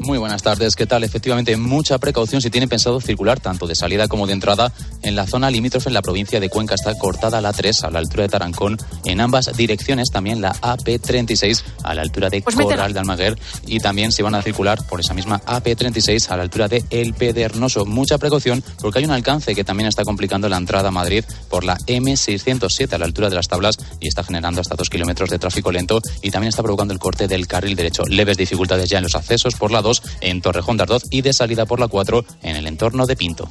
Muy 0.04 0.18
buenas 0.18 0.42
tardes, 0.42 0.76
¿qué 0.76 0.88
tal? 0.88 1.04
Efectivamente, 1.04 1.56
mucha 1.58 2.00
precaución 2.00 2.42
si 2.42 2.50
tienen 2.50 2.68
pensado 2.68 3.00
circular 3.00 3.40
tanto 3.40 3.68
de 3.68 3.76
salida 3.76 4.08
como 4.08 4.26
de 4.26 4.34
entrada 4.34 4.74
en 5.04 5.16
la 5.16 5.28
zona 5.28 5.52
limítrofe 5.52 5.90
en 5.90 5.94
la 5.94 6.02
provincia 6.02 6.40
de 6.40 6.50
Cuenca. 6.50 6.74
Está 6.74 6.98
cortada 6.98 7.40
la 7.40 7.54
3 7.54 7.84
a 7.84 7.92
la 7.92 8.00
altura 8.00 8.24
de 8.24 8.30
Tarancón 8.30 8.80
en 9.06 9.22
ambas 9.22 9.56
direcciones, 9.56 10.10
también 10.10 10.42
la 10.42 10.54
AP36 10.54 11.64
a 11.84 11.94
la 11.94 12.02
altura 12.02 12.32
de 12.32 12.42
Pues 12.42 12.56
Corral 12.56 12.94
de 12.94 13.00
Almaguer 13.00 13.38
y 13.68 13.80
también 13.80 14.12
se 14.12 14.24
van 14.24 14.34
a 14.34 14.42
circular 14.42 14.84
por 14.88 15.00
esa 15.00 15.14
misma 15.14 15.40
AP36 15.42 16.32
a 16.32 16.38
la 16.38 16.44
altura 16.44 16.68
de 16.68 16.84
El 16.90 17.14
Pedernoso. 17.14 17.86
Mucha 17.86 18.18
precaución 18.18 18.64
porque 18.80 19.00
hay 19.00 19.06
un 19.06 19.12
alcance 19.12 19.54
que 19.54 19.64
también 19.64 19.88
está 19.88 20.04
complicando 20.04 20.50
la 20.50 20.58
entrada 20.58 20.88
a 20.88 20.92
Madrid 20.92 21.24
por 21.48 21.64
la 21.64 21.78
M607 21.78 22.92
a 22.94 22.98
la 22.98 23.06
altura 23.06 23.30
de 23.30 23.36
las 23.36 23.48
tablas 23.48 23.78
y 24.00 24.08
está 24.08 24.24
generando 24.24 24.62
hasta 24.62 24.76
dos 24.76 24.90
kilómetros 24.90 25.30
de 25.30 25.38
tráfico 25.38 25.72
lento 25.72 26.02
y 26.24 26.32
también 26.32 26.50
está 26.50 26.64
provocando 26.64 26.92
el 26.92 27.00
corte 27.00 27.28
del 27.28 27.46
carril 27.46 27.76
derecho. 27.76 28.02
Leves 28.08 28.38
dificultades 28.38 28.90
ya 28.90 28.98
en 28.98 29.04
los 29.04 29.14
accesos 29.14 29.54
por 29.54 29.70
la 29.70 29.84
2 29.84 29.91
en 30.22 30.42
Torrejón 30.42 30.78
de 30.78 30.84
Ardoz 30.84 31.04
y 31.10 31.22
de 31.22 31.34
salida 31.34 31.66
por 31.66 31.80
la 31.80 31.88
4 31.88 32.26
en 32.44 32.56
el 32.56 32.68
entorno 32.68 33.06
de 33.06 33.16
Pinto. 33.16 33.50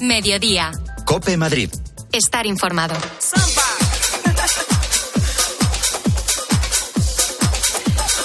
Mediodía. 0.00 0.72
Cope 1.04 1.36
Madrid. 1.36 1.70
Estar 2.12 2.46
informado. 2.46 2.94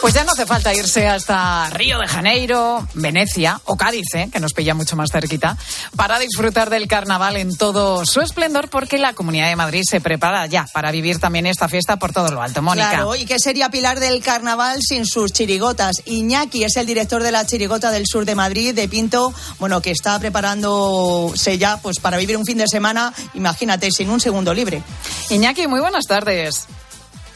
Pues 0.06 0.14
ya 0.14 0.24
no 0.24 0.34
hace 0.34 0.46
falta 0.46 0.72
irse 0.72 1.08
hasta 1.08 1.68
Río 1.72 1.98
de 1.98 2.06
Janeiro, 2.08 2.88
Venecia 2.94 3.60
o 3.66 3.76
Cádiz, 3.76 4.06
¿eh? 4.14 4.30
que 4.32 4.40
nos 4.40 4.54
pilla 4.54 4.76
mucho 4.76 4.96
más 4.96 5.10
cerquita, 5.12 5.58
para 5.96 6.20
disfrutar 6.20 6.70
del 6.70 6.88
carnaval 6.88 7.38
en 7.38 7.58
todo 7.58 8.06
su 8.06 8.22
esplendor, 8.22 8.70
porque 8.70 9.00
la 9.00 9.14
Comunidad 9.14 9.48
de 9.48 9.56
Madrid 9.56 9.82
se 9.84 10.02
prepara 10.02 10.46
ya 10.46 10.68
para 10.72 10.92
vivir 10.92 11.18
también 11.18 11.48
esta 11.48 11.68
fiesta 11.68 11.98
por 11.98 12.14
todo 12.14 12.30
lo 12.30 12.44
alto. 12.44 12.62
Mónica. 12.62 12.92
Claro, 12.92 13.16
¿y 13.16 13.26
qué 13.26 13.40
sería 13.40 13.72
Pilar 13.72 14.00
del 14.00 14.22
Carnaval 14.22 14.78
sin 14.88 15.08
sus 15.08 15.34
chirigotas? 15.34 16.04
Iñaki 16.06 16.64
es 16.66 16.78
el 16.78 16.86
director 16.86 17.24
de 17.24 17.32
la 17.32 17.44
chirigota 17.48 17.90
del 17.90 18.06
sur 18.06 18.26
de 18.26 18.36
Madrid, 18.36 18.76
de 18.76 18.88
Pinto, 18.88 19.34
bueno, 19.58 19.82
que 19.82 19.90
está 19.90 20.20
preparándose 20.20 21.58
ya 21.58 21.78
pues 21.78 22.00
para 22.00 22.18
vivir 22.18 22.38
un 22.38 22.46
fin 22.46 22.60
de 22.60 22.68
semana, 22.68 23.12
imagínate, 23.34 23.90
sin 23.90 24.12
un 24.12 24.20
segundo 24.20 24.54
libre. 24.54 24.84
Iñaki, 25.32 25.66
muy 25.66 25.80
buenas 25.80 26.06
tardes. 26.06 26.68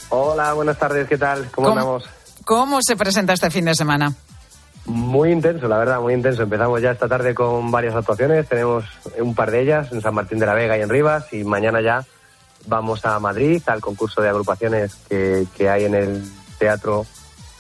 Hola, 0.09 0.53
buenas 0.53 0.77
tardes, 0.77 1.07
¿qué 1.07 1.17
tal? 1.17 1.49
¿Cómo, 1.49 1.69
¿Cómo? 1.69 1.79
andamos? 1.79 2.18
¿Cómo 2.49 2.79
se 2.81 2.95
presenta 2.95 3.33
este 3.33 3.51
fin 3.51 3.65
de 3.65 3.75
semana? 3.75 4.11
Muy 4.87 5.31
intenso, 5.31 5.67
la 5.67 5.77
verdad, 5.77 6.01
muy 6.01 6.15
intenso. 6.15 6.41
Empezamos 6.41 6.81
ya 6.81 6.89
esta 6.89 7.07
tarde 7.07 7.35
con 7.35 7.69
varias 7.69 7.93
actuaciones. 7.93 8.49
Tenemos 8.49 8.85
un 9.19 9.35
par 9.35 9.51
de 9.51 9.61
ellas 9.61 9.91
en 9.91 10.01
San 10.01 10.15
Martín 10.15 10.39
de 10.39 10.47
la 10.47 10.55
Vega 10.55 10.75
y 10.75 10.81
en 10.81 10.89
Rivas. 10.89 11.31
Y 11.31 11.43
mañana 11.43 11.79
ya 11.79 12.03
vamos 12.65 13.05
a 13.05 13.19
Madrid 13.19 13.61
al 13.67 13.81
concurso 13.81 14.23
de 14.23 14.29
agrupaciones 14.29 14.95
que, 15.07 15.45
que 15.55 15.69
hay 15.69 15.85
en 15.85 15.93
el 15.93 16.23
Teatro 16.57 17.05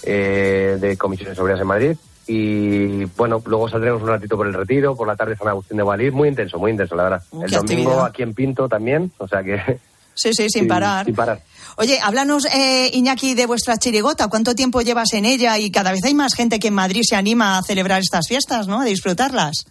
eh, 0.01 0.79
de 0.81 0.97
Comisiones 0.97 1.37
Obreras 1.37 1.61
en 1.61 1.67
Madrid. 1.67 1.95
Y 2.25 3.05
bueno, 3.15 3.43
luego 3.45 3.69
saldremos 3.69 4.01
un 4.01 4.07
ratito 4.07 4.37
por 4.37 4.47
el 4.47 4.55
retiro, 4.55 4.95
por 4.95 5.07
la 5.07 5.15
tarde 5.15 5.37
San 5.37 5.49
Agustín 5.49 5.77
de 5.77 5.83
Guadalí. 5.83 6.09
Muy 6.09 6.29
intenso, 6.29 6.57
muy 6.57 6.71
intenso, 6.71 6.95
la 6.95 7.03
verdad. 7.03 7.23
El 7.31 7.51
domingo 7.51 7.91
actividad. 7.91 8.05
aquí 8.07 8.23
en 8.23 8.33
Pinto 8.33 8.67
también, 8.67 9.11
o 9.19 9.27
sea 9.27 9.43
que. 9.43 9.79
Sí, 10.21 10.33
sí, 10.33 10.47
sin 10.49 10.67
parar. 10.67 11.05
Sin 11.05 11.15
parar. 11.15 11.41
Oye, 11.77 11.97
háblanos, 12.03 12.45
eh, 12.53 12.89
Iñaki, 12.93 13.35
de 13.35 13.45
vuestra 13.45 13.77
chirigota. 13.77 14.27
¿Cuánto 14.27 14.53
tiempo 14.53 14.81
llevas 14.81 15.13
en 15.13 15.23
ella? 15.23 15.57
Y 15.57 15.71
cada 15.71 15.91
vez 15.91 16.03
hay 16.03 16.13
más 16.13 16.33
gente 16.33 16.59
que 16.59 16.67
en 16.67 16.73
Madrid 16.73 17.03
se 17.07 17.15
anima 17.15 17.57
a 17.57 17.63
celebrar 17.63 18.01
estas 18.01 18.27
fiestas, 18.27 18.67
¿no? 18.67 18.81
A 18.81 18.85
disfrutarlas. 18.85 19.65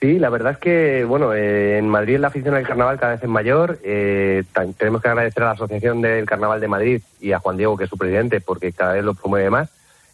Sí, 0.00 0.20
la 0.20 0.30
verdad 0.30 0.52
es 0.52 0.58
que, 0.58 1.04
bueno, 1.04 1.34
eh, 1.34 1.78
en 1.78 1.88
Madrid 1.88 2.18
la 2.20 2.28
afición 2.28 2.54
al 2.54 2.64
carnaval 2.64 3.00
cada 3.00 3.14
vez 3.14 3.22
es 3.24 3.28
mayor. 3.28 3.80
Eh, 3.82 4.44
tenemos 4.78 5.02
que 5.02 5.08
agradecer 5.08 5.42
a 5.42 5.46
la 5.46 5.52
Asociación 5.52 6.00
del 6.00 6.24
Carnaval 6.24 6.60
de 6.60 6.68
Madrid 6.68 7.02
y 7.20 7.32
a 7.32 7.40
Juan 7.40 7.56
Diego, 7.56 7.76
que 7.76 7.84
es 7.84 7.90
su 7.90 7.98
presidente, 7.98 8.40
porque 8.40 8.72
cada 8.72 8.92
vez 8.92 9.02
lo 9.02 9.14
promueve 9.14 9.50
más. 9.50 9.70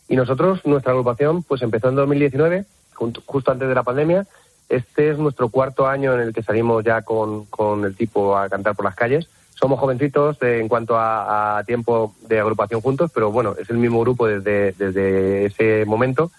Y 0.09 0.17
nosotros, 0.17 0.61
nuestra 0.65 0.93
agrupación, 0.93 1.43
pues 1.43 1.61
empezó 1.61 1.91
en 1.91 1.97
2019, 1.97 2.65
junto- 2.95 3.23
justo 3.27 3.51
antes 3.53 3.69
de 3.69 3.75
la 3.75 3.83
pandemia. 3.83 4.27
Este 4.69 5.11
es 5.11 5.19
nuestro 5.19 5.49
cuarto 5.49 5.87
año 5.87 6.15
en 6.15 6.21
el 6.21 6.33
que 6.33 6.43
salimos 6.43 6.85
ya 6.85 7.03
con, 7.03 7.45
con 7.47 7.85
el 7.85 7.95
tipo 7.95 8.37
a 8.37 8.49
cantar 8.49 8.75
por 8.75 8.85
las 8.85 8.95
calles. 8.95 9.29
Somos 9.55 9.79
jovencitos 9.79 10.37
eh, 10.43 10.59
en 10.61 10.69
cuanto 10.69 10.97
a, 10.99 11.63
tiempo 11.67 12.15
de 12.29 12.41
agrupación 12.41 12.81
juntos, 12.81 13.11
pero 13.15 13.31
bueno, 13.31 13.55
es 13.59 13.71
el 13.71 13.79
mismo 13.79 14.01
grupo 14.01 14.27
desde, 14.27 14.73
desde 14.73 15.47
ese 15.47 15.85
momento. 15.85 16.31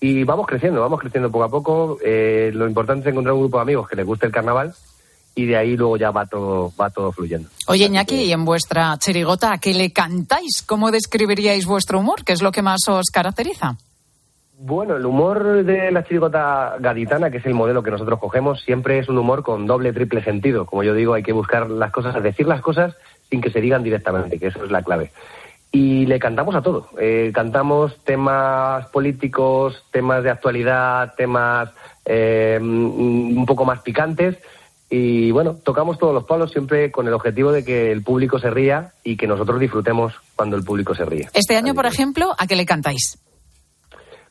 Y 0.00 0.24
vamos 0.24 0.46
creciendo, 0.46 0.80
vamos 0.80 1.00
creciendo 1.00 1.30
poco 1.30 1.44
a 1.44 1.48
poco. 1.48 1.98
Eh, 2.04 2.50
lo 2.54 2.66
importante 2.66 3.08
es 3.08 3.12
encontrar 3.12 3.34
un 3.34 3.40
grupo 3.40 3.58
de 3.58 3.62
amigos 3.62 3.88
que 3.88 3.96
les 3.96 4.06
guste 4.06 4.26
el 4.26 4.32
carnaval 4.32 4.74
y 5.34 5.46
de 5.46 5.56
ahí 5.56 5.76
luego 5.76 5.96
ya 5.96 6.10
va 6.10 6.26
todo, 6.26 6.72
va 6.80 6.90
todo 6.90 7.12
fluyendo. 7.12 7.48
Oye, 7.66 7.86
Iñaki, 7.86 8.16
y 8.16 8.32
en 8.32 8.44
vuestra 8.44 8.96
chirigota, 8.98 9.52
¿a 9.52 9.58
qué 9.58 9.72
le 9.74 9.92
cantáis? 9.92 10.62
¿Cómo 10.62 10.90
describiríais 10.90 11.66
vuestro 11.66 12.00
humor? 12.00 12.24
¿Qué 12.24 12.32
es 12.32 12.42
lo 12.42 12.52
que 12.52 12.62
más 12.62 12.80
os 12.88 13.06
caracteriza? 13.12 13.76
Bueno, 14.64 14.94
el 14.94 15.04
humor 15.04 15.64
de 15.64 15.90
la 15.90 16.04
chirigota 16.04 16.76
gaditana, 16.78 17.32
que 17.32 17.38
es 17.38 17.46
el 17.46 17.54
modelo 17.54 17.82
que 17.82 17.90
nosotros 17.90 18.20
cogemos, 18.20 18.60
siempre 18.60 19.00
es 19.00 19.08
un 19.08 19.18
humor 19.18 19.42
con 19.42 19.66
doble, 19.66 19.92
triple 19.92 20.22
sentido. 20.22 20.66
Como 20.66 20.84
yo 20.84 20.94
digo, 20.94 21.14
hay 21.14 21.24
que 21.24 21.32
buscar 21.32 21.68
las 21.68 21.90
cosas, 21.90 22.22
decir 22.22 22.46
las 22.46 22.60
cosas 22.60 22.94
sin 23.28 23.40
que 23.40 23.50
se 23.50 23.60
digan 23.60 23.82
directamente, 23.82 24.38
que 24.38 24.46
eso 24.46 24.64
es 24.64 24.70
la 24.70 24.84
clave. 24.84 25.10
Y 25.72 26.06
le 26.06 26.20
cantamos 26.20 26.54
a 26.54 26.62
todo. 26.62 26.90
Eh, 27.00 27.32
cantamos 27.34 28.04
temas 28.04 28.86
políticos, 28.90 29.82
temas 29.90 30.22
de 30.22 30.30
actualidad, 30.30 31.14
temas 31.16 31.70
eh, 32.04 32.60
un 32.62 33.44
poco 33.44 33.64
más 33.64 33.80
picantes. 33.80 34.38
Y 34.88 35.32
bueno, 35.32 35.56
tocamos 35.56 35.98
todos 35.98 36.14
los 36.14 36.22
palos 36.22 36.52
siempre 36.52 36.92
con 36.92 37.08
el 37.08 37.14
objetivo 37.14 37.50
de 37.50 37.64
que 37.64 37.90
el 37.90 38.04
público 38.04 38.38
se 38.38 38.50
ría 38.50 38.92
y 39.02 39.16
que 39.16 39.26
nosotros 39.26 39.58
disfrutemos 39.58 40.14
cuando 40.36 40.54
el 40.54 40.62
público 40.62 40.94
se 40.94 41.04
ríe. 41.04 41.28
Este 41.34 41.56
año, 41.56 41.74
por 41.74 41.86
ejemplo, 41.86 42.32
¿a 42.38 42.46
qué 42.46 42.54
le 42.54 42.64
cantáis? 42.64 43.18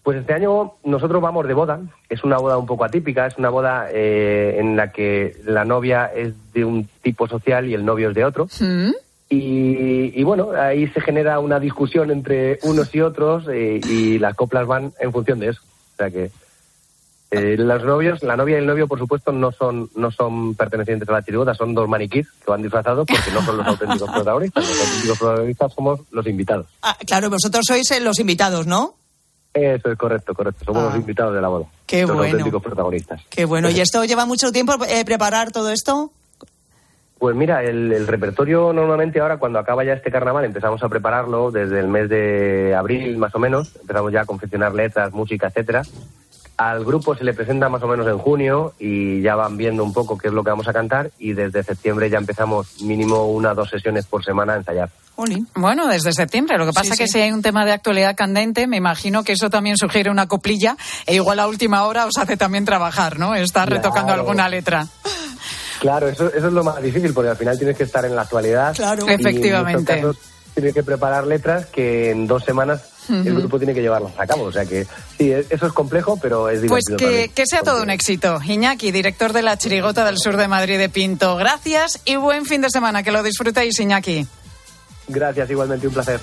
Pues 0.03 0.17
este 0.17 0.33
año 0.33 0.73
nosotros 0.83 1.21
vamos 1.21 1.47
de 1.47 1.53
boda. 1.53 1.79
Es 2.09 2.23
una 2.23 2.37
boda 2.37 2.57
un 2.57 2.65
poco 2.65 2.85
atípica. 2.85 3.27
Es 3.27 3.37
una 3.37 3.49
boda 3.49 3.87
eh, 3.91 4.55
en 4.57 4.75
la 4.75 4.91
que 4.91 5.37
la 5.45 5.63
novia 5.63 6.05
es 6.05 6.33
de 6.53 6.65
un 6.65 6.87
tipo 7.01 7.27
social 7.27 7.67
y 7.67 7.73
el 7.73 7.85
novio 7.85 8.09
es 8.09 8.15
de 8.15 8.25
otro. 8.25 8.47
¿Mm? 8.59 8.91
Y, 9.29 10.19
y 10.19 10.23
bueno, 10.23 10.51
ahí 10.51 10.87
se 10.89 10.99
genera 10.99 11.39
una 11.39 11.59
discusión 11.59 12.11
entre 12.11 12.59
unos 12.63 12.93
y 12.93 13.01
otros 13.01 13.45
eh, 13.49 13.79
y 13.87 14.19
las 14.19 14.35
coplas 14.35 14.67
van 14.67 14.91
en 14.99 15.11
función 15.11 15.39
de 15.39 15.49
eso. 15.49 15.61
O 15.93 15.97
sea 15.97 16.09
que 16.09 16.31
eh, 17.31 17.55
los 17.57 17.81
novios, 17.85 18.21
la 18.23 18.35
novia 18.35 18.57
y 18.57 18.59
el 18.59 18.65
novio, 18.65 18.89
por 18.89 18.99
supuesto, 18.99 19.31
no 19.31 19.53
son 19.53 19.89
no 19.95 20.11
son 20.11 20.53
pertenecientes 20.55 21.07
a 21.07 21.13
la 21.13 21.23
chirigota, 21.23 21.53
son 21.53 21.73
dos 21.73 21.87
maniquís 21.87 22.27
que 22.43 22.51
van 22.51 22.61
disfrazados 22.61 23.07
porque 23.07 23.31
no 23.31 23.41
son 23.41 23.55
los 23.55 23.67
auténticos 23.67 24.09
protagonistas. 24.13 24.67
Los 24.67 24.81
auténticos 24.81 25.17
protagonistas 25.17 25.73
somos 25.73 25.99
los 26.11 26.27
invitados. 26.27 26.67
Ah, 26.81 26.97
claro, 27.07 27.29
vosotros 27.29 27.63
sois 27.65 27.89
eh, 27.91 28.01
los 28.01 28.19
invitados, 28.19 28.67
¿no? 28.67 28.95
Eso 29.53 29.91
es 29.91 29.97
correcto, 29.97 30.33
correcto. 30.33 30.63
Somos 30.65 30.81
Ah. 30.83 30.85
los 30.87 30.95
invitados 30.95 31.33
de 31.35 31.41
la 31.41 31.47
boda. 31.49 31.65
Qué 31.85 32.01
los 32.03 32.11
bueno. 32.15 32.31
auténticos 32.31 32.63
protagonistas. 32.63 33.21
Qué 33.29 33.45
bueno. 33.45 33.69
¿Y 33.69 33.79
esto 33.81 34.03
lleva 34.05 34.25
mucho 34.25 34.51
tiempo 34.51 34.73
eh, 34.87 35.03
preparar 35.05 35.51
todo 35.51 35.69
esto? 35.71 36.11
Pues 37.19 37.35
mira, 37.35 37.63
el, 37.63 37.91
el 37.91 38.07
repertorio 38.07 38.73
normalmente 38.73 39.19
ahora 39.19 39.37
cuando 39.37 39.59
acaba 39.59 39.83
ya 39.83 39.93
este 39.93 40.09
carnaval 40.09 40.43
empezamos 40.45 40.81
a 40.81 40.89
prepararlo 40.89 41.51
desde 41.51 41.79
el 41.79 41.87
mes 41.87 42.09
de 42.09 42.73
abril 42.75 43.15
más 43.17 43.35
o 43.35 43.39
menos, 43.39 43.75
empezamos 43.79 44.11
ya 44.11 44.21
a 44.21 44.25
confeccionar 44.25 44.73
letras, 44.73 45.13
música, 45.13 45.47
etcétera. 45.47 45.83
Al 46.69 46.85
grupo 46.85 47.15
se 47.15 47.23
le 47.23 47.33
presenta 47.33 47.69
más 47.69 47.81
o 47.81 47.87
menos 47.87 48.05
en 48.07 48.19
junio 48.19 48.73
y 48.77 49.19
ya 49.21 49.33
van 49.35 49.57
viendo 49.57 49.83
un 49.83 49.93
poco 49.93 50.15
qué 50.17 50.27
es 50.27 50.33
lo 50.33 50.43
que 50.43 50.51
vamos 50.51 50.67
a 50.67 50.73
cantar 50.73 51.09
y 51.17 51.33
desde 51.33 51.63
septiembre 51.63 52.07
ya 52.09 52.19
empezamos 52.19 52.81
mínimo 52.81 53.25
una 53.31 53.51
o 53.53 53.55
dos 53.55 53.69
sesiones 53.69 54.05
por 54.05 54.23
semana 54.23 54.53
a 54.53 54.57
ensayar. 54.57 54.89
Bueno, 55.55 55.87
desde 55.87 56.13
septiembre. 56.13 56.57
Lo 56.59 56.65
que 56.67 56.73
pasa 56.73 56.87
Sí, 56.87 56.91
es 56.93 56.97
que 56.99 57.07
sí. 57.07 57.13
si 57.13 57.19
hay 57.21 57.31
un 57.31 57.41
tema 57.41 57.65
de 57.65 57.71
actualidad 57.71 58.15
candente, 58.15 58.67
me 58.67 58.77
imagino 58.77 59.23
que 59.23 59.31
eso 59.33 59.49
también 59.49 59.75
sugiere 59.77 60.09
una 60.11 60.27
coplilla 60.27 60.77
e 61.07 61.15
igual 61.15 61.39
a 61.39 61.47
última 61.47 61.83
hora 61.85 62.05
os 62.05 62.17
hace 62.19 62.37
también 62.37 62.65
trabajar, 62.65 63.17
¿no? 63.17 63.33
Estar 63.33 63.67
retocando 63.69 64.07
Claro. 64.13 64.21
alguna 64.21 64.47
letra. 64.49 64.87
Claro, 65.79 66.09
eso, 66.09 66.27
eso 66.31 66.47
es 66.47 66.53
lo 66.53 66.63
más 66.63 66.81
difícil 66.81 67.13
porque 67.13 67.29
al 67.31 67.37
final 67.37 67.57
tienes 67.57 67.75
que 67.75 67.83
estar 67.83 68.05
en 68.05 68.15
la 68.15 68.21
actualidad. 68.21 68.75
Claro. 68.75 69.05
y 69.07 69.09
en 69.09 69.17
muchos 69.17 69.25
Efectivamente. 69.31 69.95
casos 69.95 70.17
Tienes 70.53 70.73
que 70.73 70.83
preparar 70.83 71.25
letras 71.25 71.65
que 71.67 72.11
en 72.11 72.27
dos 72.27 72.43
semanas 72.43 72.83
el 73.09 73.33
grupo 73.35 73.57
tiene 73.57 73.73
que 73.73 73.81
llevarlas 73.81 74.13
a 74.17 74.25
cabo. 74.27 74.43
O 74.45 74.51
sea 74.51 74.65
que 74.65 74.85
sí, 75.17 75.31
e- 75.31 75.45
eso 75.49 75.67
es 75.67 75.73
complejo, 75.73 76.17
pero 76.21 76.49
es 76.49 76.59
Pues 76.67 76.85
divertido 76.85 76.97
que, 76.97 77.05
también. 77.05 77.31
que 77.33 77.45
sea 77.47 77.61
todo 77.63 77.81
un 77.83 77.89
éxito. 77.89 78.39
Iñaki, 78.45 78.91
director 78.91 79.33
de 79.33 79.41
la 79.41 79.57
Chirigota 79.57 80.05
del 80.05 80.17
Sur 80.17 80.37
de 80.37 80.47
Madrid 80.47 80.77
de 80.77 80.89
Pinto. 80.89 81.35
Gracias 81.35 81.99
y 82.05 82.15
buen 82.15 82.45
fin 82.45 82.61
de 82.61 82.69
semana. 82.69 83.03
Que 83.03 83.11
lo 83.11 83.23
disfrutéis, 83.23 83.79
Iñaki. 83.79 84.25
Gracias, 85.07 85.49
igualmente 85.49 85.87
un 85.87 85.93
placer. 85.93 86.19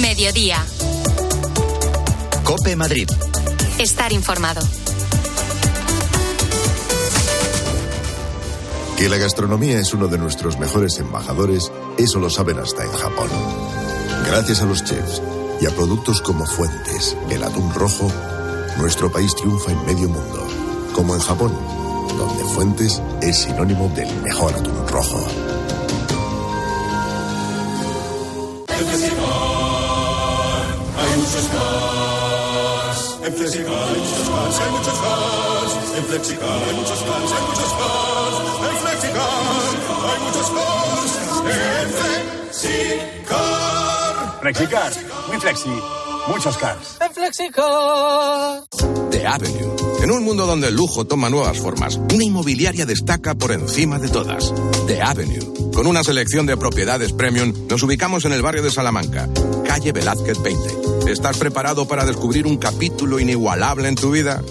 Mediodía. 0.00 0.64
Cope 2.44 2.76
Madrid. 2.76 3.08
Estar 3.78 4.12
informado. 4.12 4.60
Que 8.96 9.08
la 9.08 9.18
gastronomía 9.18 9.78
es 9.78 9.92
uno 9.92 10.06
de 10.06 10.18
nuestros 10.18 10.58
mejores 10.58 10.98
embajadores, 10.98 11.70
eso 11.98 12.20
lo 12.20 12.30
saben 12.30 12.58
hasta 12.58 12.84
en 12.84 12.92
Japón. 12.92 13.28
Gracias 14.24 14.62
a 14.62 14.66
los 14.66 14.84
chefs 14.84 15.20
y 15.60 15.66
a 15.66 15.70
productos 15.70 16.20
como 16.22 16.46
Fuentes, 16.46 17.16
el 17.30 17.42
atún 17.42 17.74
rojo, 17.74 18.10
nuestro 18.78 19.10
país 19.10 19.34
triunfa 19.34 19.72
en 19.72 19.84
medio 19.84 20.08
mundo, 20.08 20.46
como 20.94 21.14
en 21.14 21.20
Japón, 21.20 21.52
donde 22.16 22.44
Fuentes 22.44 23.02
es 23.20 23.36
sinónimo 23.36 23.88
del 23.90 24.14
mejor 24.22 24.54
atún 24.54 24.86
rojo. 24.88 25.18
En 28.68 28.86
Flexicar 28.86 29.24
hay 30.98 31.16
muchos 31.16 31.44
Flexicar 33.34 33.74
hay 33.74 34.70
muchos 34.70 34.98
cars. 34.98 35.98
En 35.98 36.04
Flexicar 36.04 36.48
hay 36.48 36.74
muchos 36.74 36.98
cars, 37.02 37.32
hay 37.32 37.46
muchos 37.46 37.72
cars. 37.72 38.13
Hay 39.20 40.20
muchos 40.24 40.50
cars. 40.50 41.12
En 41.50 41.88
Flexicar. 42.50 44.40
Flexicar, 44.40 44.92
muy 45.28 45.40
flexi, 45.40 45.70
muchos 46.28 46.56
cars. 46.58 46.96
En 47.00 47.12
Flexicar. 47.14 48.64
The 49.10 49.26
Avenue. 49.26 49.74
En 50.02 50.10
un 50.10 50.24
mundo 50.24 50.46
donde 50.46 50.68
el 50.68 50.74
lujo 50.74 51.06
toma 51.06 51.30
nuevas 51.30 51.58
formas, 51.58 51.96
una 51.96 52.24
inmobiliaria 52.24 52.84
destaca 52.84 53.34
por 53.34 53.52
encima 53.52 53.98
de 53.98 54.08
todas. 54.08 54.52
The 54.86 55.00
Avenue. 55.00 55.72
Con 55.72 55.86
una 55.86 56.04
selección 56.04 56.44
de 56.46 56.56
propiedades 56.56 57.12
premium, 57.12 57.54
nos 57.68 57.82
ubicamos 57.82 58.24
en 58.24 58.32
el 58.32 58.42
barrio 58.42 58.62
de 58.62 58.70
Salamanca, 58.70 59.28
calle 59.66 59.92
Velázquez 59.92 60.42
20. 60.42 61.10
¿Estás 61.12 61.38
preparado 61.38 61.86
para 61.86 62.04
descubrir 62.04 62.46
un 62.46 62.58
capítulo 62.58 63.18
inigualable 63.18 63.88
en 63.88 63.94
tu 63.94 64.10
vida? 64.10 64.42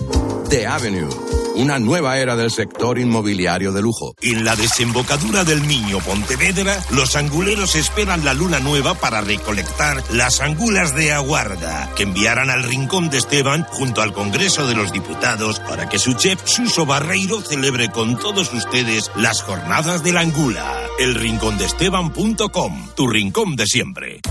The 0.50 0.66
Avenue. 0.68 1.43
Una 1.56 1.78
nueva 1.78 2.18
era 2.18 2.36
del 2.36 2.50
sector 2.50 2.98
inmobiliario 2.98 3.72
de 3.72 3.82
lujo. 3.82 4.16
En 4.22 4.44
la 4.44 4.56
desembocadura 4.56 5.44
del 5.44 5.62
Miño 5.62 6.00
Pontevedra, 6.00 6.84
los 6.90 7.16
anguleros 7.16 7.76
esperan 7.76 8.26
la 8.26 8.34
luna 8.34 8.60
nueva 8.60 8.96
para 8.96 9.22
recolectar 9.22 10.04
las 10.12 10.42
angulas 10.42 10.96
de 10.96 11.12
aguarda, 11.12 11.92
que 11.96 12.04
enviarán 12.04 12.50
al 12.50 12.64
Rincón 12.64 13.12
de 13.12 13.20
Esteban 13.20 13.66
junto 13.70 14.02
al 14.02 14.14
Congreso 14.14 14.66
de 14.66 14.74
los 14.74 14.92
Diputados 14.92 15.60
para 15.60 15.88
que 15.90 16.00
su 16.00 16.14
chef 16.14 16.42
Suso 16.44 16.88
Barreiro 16.88 17.42
celebre 17.42 17.90
con 17.90 18.18
todos 18.18 18.52
ustedes 18.52 19.12
las 19.16 19.44
jornadas 19.44 20.04
de 20.04 20.12
la 20.12 20.22
angula. 20.22 20.88
Elrincondeesteban.com, 20.98 22.90
tu 22.96 23.08
rincón 23.08 23.56
de 23.56 23.68
siempre. 23.68 24.22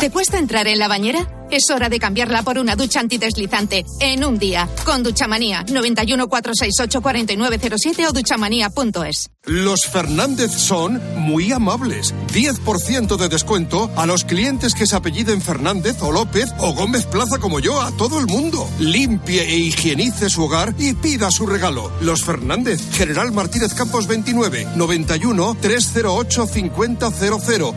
¿Te 0.00 0.10
cuesta 0.10 0.38
entrar 0.38 0.66
en 0.66 0.78
la 0.78 0.88
bañera? 0.88 1.26
Es 1.50 1.70
hora 1.70 1.88
de 1.88 2.00
cambiarla 2.00 2.42
por 2.42 2.58
una 2.58 2.74
ducha 2.74 2.98
antideslizante 2.98 3.84
en 4.00 4.24
un 4.24 4.38
día 4.38 4.68
con 4.84 5.04
Duchamanía 5.04 5.64
91 5.70 6.28
468 6.28 7.00
4907 7.00 8.06
o 8.08 8.12
duchamanía.es. 8.12 9.30
Los 9.44 9.86
Fernández 9.86 10.50
son 10.50 11.00
muy 11.16 11.52
amables. 11.52 12.12
10% 12.34 13.16
de 13.16 13.28
descuento 13.28 13.88
a 13.94 14.04
los 14.04 14.24
clientes 14.24 14.74
que 14.74 14.88
se 14.88 14.96
apelliden 14.96 15.40
Fernández 15.40 16.02
o 16.02 16.10
López 16.10 16.52
o 16.58 16.74
Gómez 16.74 17.06
Plaza 17.06 17.38
como 17.38 17.60
yo, 17.60 17.80
a 17.80 17.92
todo 17.92 18.18
el 18.18 18.26
mundo. 18.26 18.68
Limpie 18.80 19.42
e 19.42 19.56
higienice 19.56 20.30
su 20.30 20.42
hogar 20.42 20.74
y 20.78 20.94
pida 20.94 21.30
su 21.30 21.46
regalo. 21.46 21.92
Los 22.00 22.24
Fernández, 22.24 22.80
General 22.92 23.30
Martínez 23.30 23.72
Campos 23.72 24.08
29, 24.08 24.66
91 24.74 25.56
308 25.60 26.46
5000. 26.48 26.98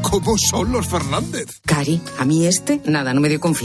¿Cómo 0.02 0.38
son 0.40 0.72
los 0.72 0.88
Fernández? 0.88 1.62
Cari, 1.68 2.02
a 2.18 2.26
mí 2.26 2.48
este, 2.48 2.82
nada, 2.86 3.14
no 3.14 3.22
me 3.22 3.30
dio 3.30 3.40
confianza. 3.40 3.59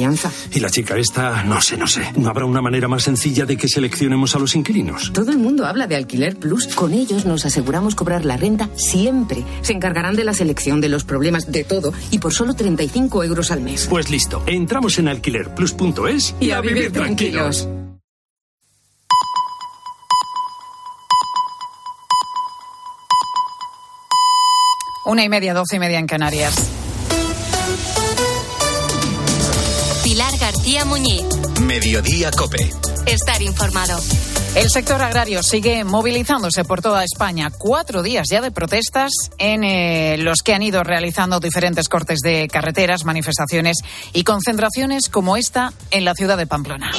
Y 0.52 0.60
la 0.60 0.70
chica 0.70 0.96
esta, 0.96 1.44
no 1.44 1.60
sé, 1.60 1.76
no 1.76 1.86
sé. 1.86 2.12
¿No 2.16 2.28
habrá 2.28 2.44
una 2.44 2.60
manera 2.60 2.88
más 2.88 3.04
sencilla 3.04 3.46
de 3.46 3.56
que 3.56 3.68
seleccionemos 3.68 4.34
a 4.34 4.38
los 4.38 4.56
inquilinos? 4.56 5.12
Todo 5.12 5.30
el 5.30 5.38
mundo 5.38 5.66
habla 5.66 5.86
de 5.86 5.94
Alquiler 5.94 6.36
Plus. 6.36 6.66
Con 6.74 6.92
ellos 6.92 7.26
nos 7.26 7.46
aseguramos 7.46 7.94
cobrar 7.94 8.24
la 8.24 8.36
renta 8.36 8.68
siempre. 8.74 9.44
Se 9.62 9.72
encargarán 9.72 10.16
de 10.16 10.24
la 10.24 10.34
selección, 10.34 10.80
de 10.80 10.88
los 10.88 11.04
problemas, 11.04 11.50
de 11.52 11.62
todo. 11.64 11.92
Y 12.10 12.18
por 12.18 12.32
solo 12.32 12.54
35 12.54 13.22
euros 13.22 13.50
al 13.50 13.60
mes. 13.60 13.86
Pues 13.88 14.10
listo, 14.10 14.42
entramos 14.46 14.98
en 14.98 15.08
alquilerplus.es 15.08 16.34
y, 16.40 16.50
a, 16.50 16.60
vivir, 16.60 16.90
tranquilos. 16.90 17.68
Una 25.06 25.22
y 25.22 25.28
media, 25.28 25.54
doce 25.54 25.76
y 25.76 25.78
media 25.78 25.98
en 25.98 26.06
Canarias. 26.06 26.83
García 30.54 30.84
Muñiz. 30.84 31.24
Mediodía 31.62 32.30
Cope. 32.30 32.70
Estar 33.06 33.42
informado. 33.42 34.00
El 34.54 34.70
sector 34.70 35.02
agrario 35.02 35.42
sigue 35.42 35.82
movilizándose 35.82 36.64
por 36.64 36.80
toda 36.80 37.02
España. 37.02 37.50
Cuatro 37.58 38.04
días 38.04 38.28
ya 38.30 38.40
de 38.40 38.52
protestas 38.52 39.10
en 39.38 39.64
eh, 39.64 40.16
los 40.18 40.42
que 40.44 40.54
han 40.54 40.62
ido 40.62 40.84
realizando 40.84 41.40
diferentes 41.40 41.88
cortes 41.88 42.20
de 42.20 42.46
carreteras, 42.46 43.04
manifestaciones 43.04 43.78
y 44.12 44.22
concentraciones 44.22 45.08
como 45.08 45.36
esta 45.36 45.72
en 45.90 46.04
la 46.04 46.14
ciudad 46.14 46.38
de 46.38 46.46
Pamplona. 46.46 46.92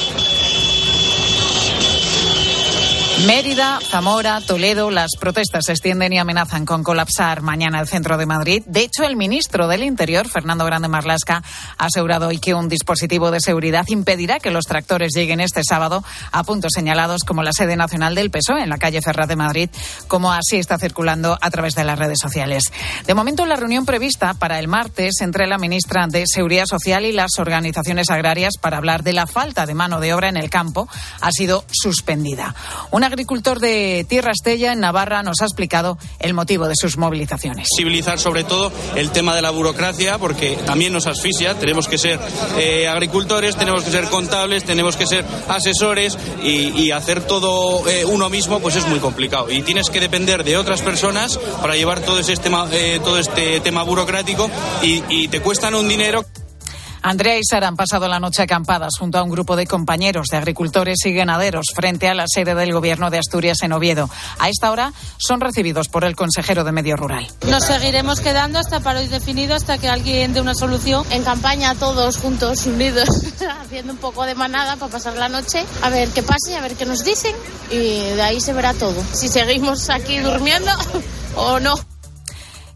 Mérida, 3.24 3.80
Zamora, 3.80 4.42
Toledo, 4.42 4.90
las 4.90 5.12
protestas 5.18 5.64
se 5.64 5.72
extienden 5.72 6.12
y 6.12 6.18
amenazan 6.18 6.66
con 6.66 6.84
colapsar 6.84 7.40
mañana 7.40 7.80
el 7.80 7.88
centro 7.88 8.18
de 8.18 8.26
Madrid. 8.26 8.62
De 8.66 8.80
hecho, 8.80 9.04
el 9.04 9.16
ministro 9.16 9.68
del 9.68 9.84
Interior, 9.84 10.28
Fernando 10.28 10.66
Grande 10.66 10.88
Marlasca, 10.88 11.42
ha 11.78 11.86
asegurado 11.86 12.28
hoy 12.28 12.38
que 12.38 12.52
un 12.52 12.68
dispositivo 12.68 13.30
de 13.30 13.40
seguridad 13.40 13.86
impedirá 13.88 14.38
que 14.38 14.50
los 14.50 14.66
tractores 14.66 15.12
lleguen 15.14 15.40
este 15.40 15.64
sábado 15.64 16.04
a 16.30 16.44
puntos 16.44 16.72
señalados 16.74 17.24
como 17.24 17.42
la 17.42 17.52
sede 17.52 17.74
nacional 17.74 18.14
del 18.14 18.30
PSOE 18.30 18.62
en 18.62 18.68
la 18.68 18.76
calle 18.76 19.00
Ferraz 19.00 19.28
de 19.28 19.36
Madrid, 19.36 19.70
como 20.08 20.30
así 20.30 20.58
está 20.58 20.78
circulando 20.78 21.38
a 21.40 21.50
través 21.50 21.74
de 21.74 21.84
las 21.84 21.98
redes 21.98 22.18
sociales. 22.20 22.64
De 23.06 23.14
momento, 23.14 23.46
la 23.46 23.56
reunión 23.56 23.86
prevista 23.86 24.34
para 24.34 24.58
el 24.58 24.68
martes 24.68 25.22
entre 25.22 25.46
la 25.46 25.56
ministra 25.56 26.06
de 26.06 26.24
Seguridad 26.26 26.66
Social 26.66 27.06
y 27.06 27.12
las 27.12 27.38
organizaciones 27.38 28.10
agrarias 28.10 28.58
para 28.60 28.76
hablar 28.76 29.02
de 29.02 29.14
la 29.14 29.26
falta 29.26 29.64
de 29.64 29.74
mano 29.74 30.00
de 30.00 30.12
obra 30.12 30.28
en 30.28 30.36
el 30.36 30.50
campo 30.50 30.86
ha 31.22 31.32
sido 31.32 31.64
suspendida. 31.70 32.54
Una 32.90 33.05
agricultor 33.06 33.60
de 33.60 34.04
Tierra 34.08 34.32
Estella, 34.32 34.72
en 34.72 34.80
Navarra, 34.80 35.22
nos 35.22 35.40
ha 35.40 35.44
explicado 35.44 35.98
el 36.18 36.34
motivo 36.34 36.68
de 36.68 36.74
sus 36.76 36.98
movilizaciones. 36.98 37.68
Civilizar 37.76 38.18
sobre 38.18 38.44
todo 38.44 38.72
el 38.94 39.10
tema 39.10 39.34
de 39.34 39.42
la 39.42 39.50
burocracia, 39.50 40.18
porque 40.18 40.56
también 40.66 40.92
nos 40.92 41.06
asfixia. 41.06 41.58
Tenemos 41.58 41.88
que 41.88 41.98
ser 41.98 42.20
eh, 42.58 42.88
agricultores, 42.88 43.56
tenemos 43.56 43.84
que 43.84 43.90
ser 43.90 44.04
contables, 44.04 44.64
tenemos 44.64 44.96
que 44.96 45.06
ser 45.06 45.24
asesores 45.48 46.18
y, 46.42 46.86
hacer 46.96 47.20
todo 47.20 47.86
eh, 47.88 48.04
uno 48.06 48.30
mismo, 48.30 48.60
pues 48.60 48.76
es 48.76 48.86
muy 48.86 49.00
complicado. 49.00 49.50
Y 49.50 49.62
tienes 49.62 49.90
que 49.90 50.00
depender 50.00 50.44
de 50.44 50.56
otras 50.56 50.82
personas 50.82 51.38
para 51.60 51.76
llevar 51.76 52.00
todo, 52.00 52.18
ese 52.18 52.36
tema, 52.36 52.68
eh, 52.72 53.00
todo 53.04 53.18
este 53.18 53.60
tema 53.60 53.82
burocrático 53.82 54.48
y, 54.82 55.02
y 55.08 55.28
te 55.28 55.40
cuestan 55.40 55.74
un 55.74 55.88
dinero. 55.88 56.24
Andrea 57.08 57.38
y 57.38 57.42
Sara 57.48 57.68
han 57.68 57.76
pasado 57.76 58.08
la 58.08 58.18
noche 58.18 58.42
acampadas 58.42 58.94
junto 58.98 59.16
a 59.16 59.22
un 59.22 59.30
grupo 59.30 59.54
de 59.54 59.68
compañeros 59.68 60.26
de 60.28 60.38
agricultores 60.38 60.96
y 61.04 61.12
ganaderos 61.12 61.66
frente 61.72 62.08
a 62.08 62.14
la 62.14 62.24
sede 62.26 62.56
del 62.56 62.72
Gobierno 62.72 63.10
de 63.10 63.18
Asturias 63.18 63.58
en 63.62 63.72
Oviedo. 63.72 64.10
A 64.40 64.48
esta 64.48 64.72
hora 64.72 64.92
son 65.16 65.40
recibidos 65.40 65.86
por 65.86 66.02
el 66.02 66.16
consejero 66.16 66.64
de 66.64 66.72
Medio 66.72 66.96
Rural. 66.96 67.28
Nos 67.48 67.62
seguiremos 67.62 68.18
quedando 68.18 68.58
hasta 68.58 68.80
para 68.80 68.98
hoy 68.98 69.06
definido, 69.06 69.54
hasta 69.54 69.78
que 69.78 69.88
alguien 69.88 70.34
dé 70.34 70.40
una 70.40 70.56
solución. 70.56 71.06
En 71.10 71.22
campaña 71.22 71.76
todos 71.76 72.16
juntos, 72.16 72.66
unidos, 72.66 73.08
haciendo 73.62 73.92
un 73.92 74.00
poco 74.00 74.24
de 74.24 74.34
manada 74.34 74.74
para 74.74 74.90
pasar 74.90 75.14
la 75.14 75.28
noche, 75.28 75.64
a 75.82 75.90
ver 75.90 76.08
qué 76.08 76.24
pasa 76.24 76.50
y 76.50 76.54
a 76.54 76.60
ver 76.60 76.74
qué 76.74 76.86
nos 76.86 77.04
dicen. 77.04 77.36
Y 77.70 78.00
de 78.16 78.22
ahí 78.22 78.40
se 78.40 78.52
verá 78.52 78.74
todo. 78.74 79.00
Si 79.12 79.28
seguimos 79.28 79.90
aquí 79.90 80.18
durmiendo 80.18 80.72
o 81.36 81.60
no. 81.60 81.76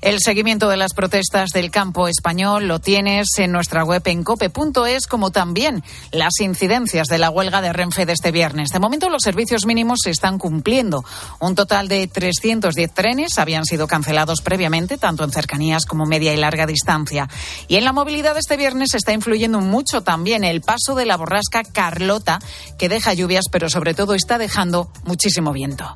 El 0.01 0.19
seguimiento 0.21 0.71
de 0.71 0.79
las 0.79 0.95
protestas 0.95 1.51
del 1.51 1.71
campo 1.71 2.09
español 2.09 2.67
lo 2.67 2.79
tienes 2.79 3.29
en 3.37 3.53
nuestra 3.53 3.85
web 3.85 4.01
en 4.07 4.25
cope.es, 4.25 5.07
como 5.07 5.31
también 5.31 5.85
las 6.11 6.41
incidencias 6.41 7.07
de 7.09 7.19
la 7.19 7.29
huelga 7.29 7.61
de 7.61 7.75
Renfe 7.75 8.07
de 8.07 8.15
este 8.15 8.33
viernes. 8.33 8.71
De 8.71 8.79
momento, 8.79 9.11
los 9.11 9.23
servicios 9.23 9.67
mínimos 9.67 9.99
se 10.03 10.11
están 10.11 10.39
cumpliendo. 10.39 11.05
Un 11.39 11.55
total 11.55 11.89
de 11.89 12.07
310 12.07 12.95
trenes 12.95 13.39
habían 13.39 13.67
sido 13.67 13.87
cancelados 13.87 14.41
previamente, 14.41 14.97
tanto 14.97 15.23
en 15.23 15.33
cercanías 15.33 15.85
como 15.85 16.07
media 16.07 16.33
y 16.33 16.39
larga 16.39 16.65
distancia. 16.65 17.29
Y 17.69 17.77
en 17.77 17.85
la 17.85 17.93
movilidad 17.93 18.33
de 18.33 18.41
este 18.41 18.57
viernes 18.57 18.95
está 18.95 19.13
influyendo 19.13 19.61
mucho 19.61 20.03
también 20.03 20.45
el 20.45 20.63
paso 20.63 20.95
de 20.95 21.05
la 21.05 21.19
borrasca 21.19 21.63
Carlota, 21.63 22.39
que 22.79 22.89
deja 22.89 23.13
lluvias, 23.13 23.45
pero 23.53 23.69
sobre 23.69 23.93
todo 23.93 24.15
está 24.15 24.39
dejando 24.39 24.91
muchísimo 25.05 25.53
viento. 25.53 25.95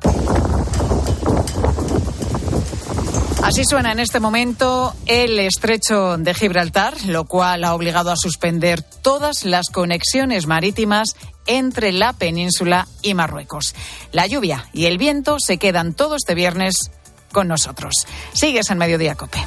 Así 3.45 3.63
suena 3.63 3.91
en 3.91 3.99
este 3.99 4.19
momento 4.19 4.95
el 5.05 5.37
estrecho 5.37 6.17
de 6.17 6.33
Gibraltar, 6.33 6.95
lo 7.05 7.25
cual 7.25 7.63
ha 7.63 7.75
obligado 7.75 8.09
a 8.09 8.17
suspender 8.17 8.81
todas 8.81 9.45
las 9.45 9.69
conexiones 9.69 10.47
marítimas 10.47 11.09
entre 11.45 11.91
la 11.91 12.13
península 12.13 12.87
y 13.03 13.13
Marruecos. 13.13 13.75
La 14.11 14.25
lluvia 14.25 14.67
y 14.73 14.85
el 14.85 14.97
viento 14.97 15.37
se 15.39 15.59
quedan 15.59 15.93
todo 15.93 16.15
este 16.15 16.33
viernes 16.33 16.89
con 17.31 17.47
nosotros. 17.47 17.93
Sigues 18.33 18.71
en 18.71 18.79
Mediodía 18.79 19.13
Cope. 19.13 19.45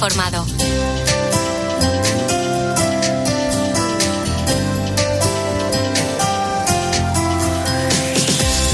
Informado. 0.00 0.46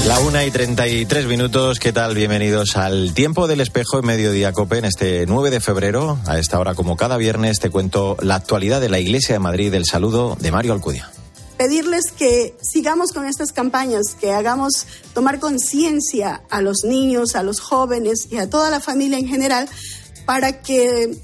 La 0.05 0.19
una 0.19 0.45
y 0.45 0.51
treinta 0.51 0.87
y 0.87 1.05
tres 1.05 1.25
minutos, 1.25 1.79
¿qué 1.81 1.91
tal? 1.91 2.15
Bienvenidos 2.15 2.77
al 2.77 3.13
Tiempo 3.13 3.47
del 3.47 3.59
Espejo 3.59 3.99
en 3.99 4.05
Mediodía 4.05 4.53
Cope 4.53 4.77
en 4.77 4.85
este 4.85 5.25
9 5.25 5.49
de 5.49 5.59
febrero. 5.59 6.17
A 6.25 6.39
esta 6.39 6.59
hora, 6.61 6.75
como 6.75 6.95
cada 6.95 7.17
viernes, 7.17 7.59
te 7.59 7.69
cuento 7.69 8.15
la 8.21 8.35
actualidad 8.35 8.79
de 8.79 8.87
la 8.87 8.99
Iglesia 8.99 9.35
de 9.35 9.39
Madrid. 9.39 9.73
El 9.73 9.85
saludo 9.85 10.37
de 10.39 10.51
Mario 10.51 10.71
Alcudia 10.71 11.11
pedirles 11.57 12.11
que 12.11 12.55
sigamos 12.61 13.11
con 13.11 13.25
estas 13.25 13.51
campañas, 13.51 14.15
que 14.19 14.31
hagamos 14.31 14.85
tomar 15.15 15.39
conciencia 15.39 16.43
a 16.51 16.61
los 16.61 16.83
niños, 16.83 17.35
a 17.35 17.41
los 17.41 17.59
jóvenes 17.59 18.27
y 18.29 18.37
a 18.37 18.47
toda 18.47 18.69
la 18.69 18.79
familia 18.79 19.17
en 19.17 19.27
general 19.27 19.67
para 20.27 20.61
que 20.61 21.17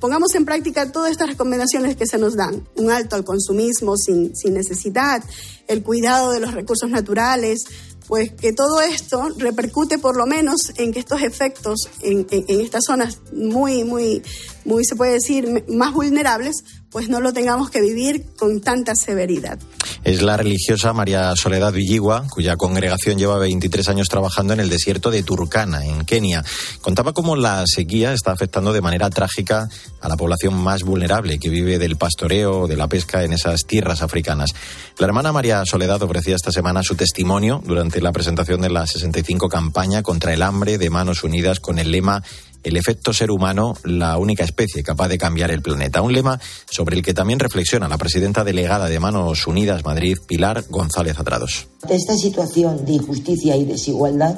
pongamos 0.00 0.34
en 0.34 0.44
práctica 0.44 0.90
todas 0.90 1.12
estas 1.12 1.28
recomendaciones 1.28 1.94
que 1.94 2.04
se 2.04 2.18
nos 2.18 2.34
dan. 2.34 2.68
Un 2.74 2.90
alto 2.90 3.14
al 3.14 3.24
consumismo 3.24 3.96
sin, 3.96 4.34
sin 4.34 4.54
necesidad, 4.54 5.22
el 5.68 5.84
cuidado 5.84 6.32
de 6.32 6.40
los 6.40 6.52
recursos 6.52 6.90
naturales, 6.90 7.62
pues 8.08 8.32
que 8.32 8.52
todo 8.52 8.80
esto 8.80 9.28
repercute 9.38 9.98
por 9.98 10.16
lo 10.16 10.26
menos 10.26 10.72
en 10.74 10.92
que 10.92 10.98
estos 10.98 11.22
efectos 11.22 11.88
en, 12.02 12.26
en, 12.32 12.60
estas 12.60 12.82
zonas 12.84 13.20
muy, 13.32 13.84
muy, 13.84 14.20
muy, 14.64 14.84
se 14.84 14.96
puede 14.96 15.12
decir, 15.12 15.64
más 15.68 15.94
vulnerables, 15.94 16.56
pues 16.90 17.08
no 17.08 17.20
lo 17.20 17.32
tengamos 17.32 17.70
que 17.70 17.80
vivir 17.80 18.24
con 18.36 18.60
tanta 18.60 18.94
severidad. 18.94 19.58
Es 20.02 20.22
la 20.22 20.36
religiosa 20.36 20.92
María 20.92 21.34
Soledad 21.36 21.72
Villigua, 21.72 22.26
cuya 22.30 22.56
congregación 22.56 23.18
lleva 23.18 23.38
23 23.38 23.88
años 23.90 24.08
trabajando 24.08 24.54
en 24.54 24.60
el 24.60 24.70
desierto 24.70 25.10
de 25.10 25.22
Turkana, 25.22 25.84
en 25.84 26.04
Kenia. 26.06 26.42
Contaba 26.80 27.12
cómo 27.12 27.36
la 27.36 27.64
sequía 27.66 28.12
está 28.14 28.32
afectando 28.32 28.72
de 28.72 28.80
manera 28.80 29.10
trágica 29.10 29.68
a 30.00 30.08
la 30.08 30.16
población 30.16 30.54
más 30.54 30.84
vulnerable 30.84 31.38
que 31.38 31.50
vive 31.50 31.78
del 31.78 31.96
pastoreo 31.96 32.60
o 32.60 32.66
de 32.66 32.76
la 32.76 32.88
pesca 32.88 33.24
en 33.24 33.34
esas 33.34 33.66
tierras 33.66 34.02
africanas. 34.02 34.50
La 34.98 35.06
hermana 35.06 35.32
María 35.32 35.64
Soledad 35.66 36.02
ofrecía 36.02 36.34
esta 36.34 36.50
semana 36.50 36.82
su 36.82 36.94
testimonio 36.94 37.62
durante 37.64 38.00
la 38.00 38.12
presentación 38.12 38.62
de 38.62 38.70
la 38.70 38.86
65 38.86 39.48
campaña 39.48 40.02
contra 40.02 40.32
el 40.32 40.42
hambre 40.42 40.78
de 40.78 40.88
Manos 40.88 41.24
Unidas 41.24 41.60
con 41.60 41.78
el 41.78 41.90
lema 41.92 42.22
el 42.62 42.76
efecto 42.76 43.12
ser 43.12 43.30
humano, 43.30 43.74
la 43.84 44.18
única 44.18 44.44
especie 44.44 44.82
capaz 44.82 45.08
de 45.08 45.18
cambiar 45.18 45.50
el 45.50 45.62
planeta. 45.62 46.02
Un 46.02 46.12
lema 46.12 46.40
sobre 46.70 46.96
el 46.96 47.02
que 47.02 47.14
también 47.14 47.38
reflexiona 47.38 47.88
la 47.88 47.98
presidenta 47.98 48.44
delegada 48.44 48.88
de 48.88 49.00
Manos 49.00 49.46
Unidas 49.46 49.84
Madrid, 49.84 50.18
Pilar 50.26 50.64
González 50.68 51.18
Atrados. 51.18 51.68
De 51.86 51.96
esta 51.96 52.16
situación 52.16 52.84
de 52.84 52.92
injusticia 52.92 53.56
y 53.56 53.64
desigualdad 53.64 54.36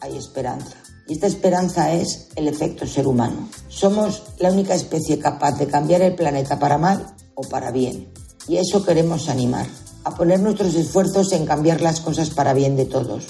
hay 0.00 0.16
esperanza. 0.16 0.76
Y 1.06 1.14
esta 1.14 1.26
esperanza 1.26 1.92
es 1.92 2.28
el 2.34 2.48
efecto 2.48 2.86
ser 2.86 3.06
humano. 3.06 3.48
Somos 3.68 4.22
la 4.38 4.50
única 4.50 4.74
especie 4.74 5.18
capaz 5.18 5.58
de 5.58 5.66
cambiar 5.66 6.00
el 6.02 6.14
planeta 6.14 6.58
para 6.58 6.78
mal 6.78 7.14
o 7.34 7.42
para 7.42 7.70
bien. 7.70 8.08
Y 8.48 8.56
eso 8.56 8.84
queremos 8.84 9.28
animar, 9.28 9.66
a 10.04 10.14
poner 10.14 10.40
nuestros 10.40 10.74
esfuerzos 10.74 11.32
en 11.32 11.46
cambiar 11.46 11.80
las 11.80 12.00
cosas 12.00 12.30
para 12.30 12.54
bien 12.54 12.76
de 12.76 12.84
todos, 12.84 13.24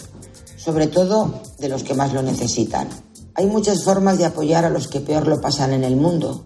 sobre 0.56 0.86
todo 0.86 1.42
de 1.58 1.68
los 1.68 1.82
que 1.84 1.94
más 1.94 2.12
lo 2.12 2.22
necesitan. 2.22 2.88
Hay 3.36 3.46
muchas 3.46 3.82
formas 3.82 4.18
de 4.18 4.26
apoyar 4.26 4.64
a 4.64 4.70
los 4.70 4.86
que 4.86 5.00
peor 5.00 5.26
lo 5.26 5.40
pasan 5.40 5.72
en 5.72 5.82
el 5.82 5.96
mundo, 5.96 6.44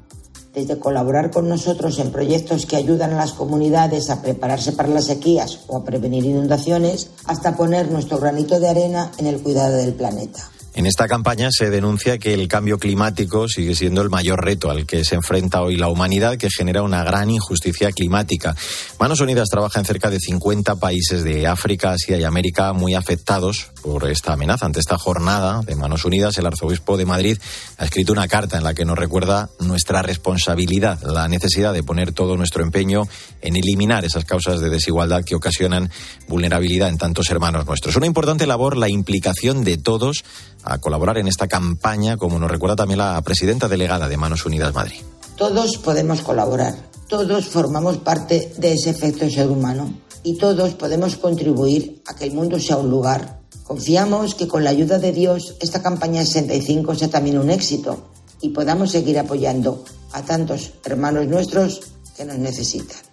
desde 0.54 0.78
colaborar 0.78 1.30
con 1.30 1.46
nosotros 1.46 1.98
en 1.98 2.10
proyectos 2.10 2.64
que 2.64 2.76
ayudan 2.76 3.12
a 3.12 3.16
las 3.16 3.32
comunidades 3.32 4.08
a 4.08 4.22
prepararse 4.22 4.72
para 4.72 4.88
las 4.88 5.04
sequías 5.04 5.60
o 5.66 5.76
a 5.76 5.84
prevenir 5.84 6.24
inundaciones, 6.24 7.10
hasta 7.26 7.56
poner 7.56 7.90
nuestro 7.90 8.18
granito 8.18 8.58
de 8.58 8.68
arena 8.68 9.12
en 9.18 9.26
el 9.26 9.42
cuidado 9.42 9.76
del 9.76 9.92
planeta. 9.92 10.50
En 10.78 10.86
esta 10.86 11.08
campaña 11.08 11.48
se 11.50 11.70
denuncia 11.70 12.18
que 12.18 12.34
el 12.34 12.46
cambio 12.46 12.78
climático 12.78 13.48
sigue 13.48 13.74
siendo 13.74 14.00
el 14.00 14.10
mayor 14.10 14.44
reto 14.44 14.70
al 14.70 14.86
que 14.86 15.04
se 15.04 15.16
enfrenta 15.16 15.60
hoy 15.60 15.76
la 15.76 15.88
humanidad, 15.88 16.36
que 16.36 16.50
genera 16.56 16.84
una 16.84 17.02
gran 17.02 17.30
injusticia 17.30 17.90
climática. 17.90 18.54
Manos 19.00 19.18
Unidas 19.18 19.48
trabaja 19.50 19.80
en 19.80 19.84
cerca 19.84 20.08
de 20.08 20.20
50 20.20 20.76
países 20.76 21.24
de 21.24 21.48
África, 21.48 21.90
Asia 21.90 22.16
y 22.16 22.22
América 22.22 22.72
muy 22.74 22.94
afectados 22.94 23.72
por 23.82 24.08
esta 24.08 24.34
amenaza. 24.34 24.66
Ante 24.66 24.78
esta 24.78 24.96
jornada 24.98 25.62
de 25.62 25.74
Manos 25.74 26.04
Unidas, 26.04 26.38
el 26.38 26.46
arzobispo 26.46 26.96
de 26.96 27.06
Madrid 27.06 27.38
ha 27.78 27.84
escrito 27.84 28.12
una 28.12 28.28
carta 28.28 28.56
en 28.56 28.62
la 28.62 28.72
que 28.72 28.84
nos 28.84 28.96
recuerda 28.96 29.50
nuestra 29.58 30.02
responsabilidad, 30.02 31.02
la 31.02 31.26
necesidad 31.26 31.72
de 31.74 31.82
poner 31.82 32.12
todo 32.12 32.36
nuestro 32.36 32.62
empeño 32.62 33.02
en 33.40 33.56
eliminar 33.56 34.04
esas 34.04 34.24
causas 34.24 34.60
de 34.60 34.70
desigualdad 34.70 35.24
que 35.24 35.34
ocasionan 35.34 35.90
vulnerabilidad 36.28 36.88
en 36.88 36.98
tantos 36.98 37.30
hermanos 37.30 37.66
nuestros. 37.66 37.96
Una 37.96 38.06
importante 38.06 38.46
labor 38.46 38.76
la 38.76 38.88
implicación 38.88 39.64
de 39.64 39.76
todos 39.76 40.22
a 40.68 40.78
colaborar 40.78 41.18
en 41.18 41.28
esta 41.28 41.48
campaña, 41.48 42.16
como 42.16 42.38
nos 42.38 42.50
recuerda 42.50 42.76
también 42.76 42.98
la 42.98 43.20
presidenta 43.22 43.68
delegada 43.68 44.08
de 44.08 44.16
Manos 44.16 44.44
Unidas 44.44 44.74
Madrid. 44.74 45.00
Todos 45.36 45.78
podemos 45.78 46.20
colaborar, 46.20 46.76
todos 47.08 47.46
formamos 47.46 47.96
parte 47.98 48.52
de 48.58 48.72
ese 48.74 48.90
efecto 48.90 49.28
ser 49.30 49.48
humano 49.48 49.92
y 50.22 50.36
todos 50.36 50.74
podemos 50.74 51.16
contribuir 51.16 52.02
a 52.06 52.14
que 52.14 52.24
el 52.24 52.32
mundo 52.32 52.60
sea 52.60 52.76
un 52.76 52.90
lugar. 52.90 53.40
Confiamos 53.64 54.34
que 54.34 54.48
con 54.48 54.64
la 54.64 54.70
ayuda 54.70 54.98
de 54.98 55.12
Dios 55.12 55.54
esta 55.60 55.82
campaña 55.82 56.24
65 56.24 56.94
sea 56.94 57.08
también 57.08 57.38
un 57.38 57.50
éxito 57.50 58.08
y 58.40 58.50
podamos 58.50 58.90
seguir 58.90 59.18
apoyando 59.18 59.84
a 60.12 60.22
tantos 60.22 60.72
hermanos 60.84 61.26
nuestros 61.26 61.80
que 62.16 62.24
nos 62.24 62.38
necesitan. 62.38 63.07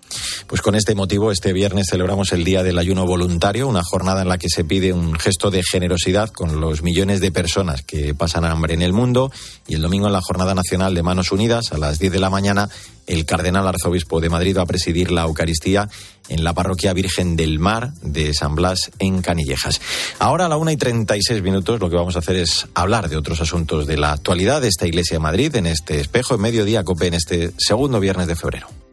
Pues 0.47 0.61
con 0.61 0.75
este 0.75 0.93
motivo, 0.93 1.31
este 1.31 1.53
viernes 1.53 1.87
celebramos 1.89 2.31
el 2.31 2.43
Día 2.43 2.61
del 2.61 2.77
Ayuno 2.77 3.07
Voluntario, 3.07 3.67
una 3.67 3.81
jornada 3.83 4.21
en 4.21 4.29
la 4.29 4.37
que 4.37 4.47
se 4.47 4.63
pide 4.63 4.93
un 4.93 5.15
gesto 5.15 5.49
de 5.49 5.63
generosidad 5.63 6.29
con 6.29 6.61
los 6.61 6.83
millones 6.83 7.19
de 7.19 7.31
personas 7.31 7.81
que 7.81 8.13
pasan 8.13 8.45
hambre 8.45 8.75
en 8.75 8.83
el 8.83 8.93
mundo. 8.93 9.31
Y 9.67 9.73
el 9.73 9.81
domingo, 9.81 10.05
en 10.05 10.13
la 10.13 10.21
Jornada 10.21 10.53
Nacional 10.53 10.93
de 10.93 11.01
Manos 11.01 11.31
Unidas, 11.31 11.71
a 11.71 11.79
las 11.79 11.97
10 11.97 12.13
de 12.13 12.19
la 12.19 12.29
mañana, 12.29 12.69
el 13.07 13.25
Cardenal 13.25 13.67
Arzobispo 13.67 14.21
de 14.21 14.29
Madrid 14.29 14.55
va 14.55 14.61
a 14.61 14.67
presidir 14.67 15.11
la 15.11 15.23
Eucaristía 15.23 15.89
en 16.29 16.43
la 16.43 16.53
Parroquia 16.53 16.93
Virgen 16.93 17.35
del 17.35 17.57
Mar 17.57 17.93
de 18.03 18.31
San 18.35 18.53
Blas, 18.53 18.91
en 18.99 19.23
Canillejas. 19.23 19.81
Ahora, 20.19 20.45
a 20.45 20.49
la 20.49 20.57
una 20.57 20.71
y 20.71 20.77
36 20.77 21.41
minutos, 21.41 21.79
lo 21.79 21.89
que 21.89 21.95
vamos 21.95 22.15
a 22.17 22.19
hacer 22.19 22.35
es 22.35 22.67
hablar 22.75 23.09
de 23.09 23.17
otros 23.17 23.41
asuntos 23.41 23.87
de 23.87 23.97
la 23.97 24.11
actualidad 24.11 24.61
de 24.61 24.67
esta 24.67 24.85
Iglesia 24.85 25.15
de 25.15 25.23
Madrid 25.23 25.55
en 25.55 25.65
este 25.65 25.99
espejo 25.99 26.35
en 26.35 26.41
mediodía, 26.41 26.83
COPE, 26.83 27.07
en 27.07 27.13
este 27.15 27.51
segundo 27.57 27.99
viernes 27.99 28.27
de 28.27 28.35
febrero. 28.35 28.84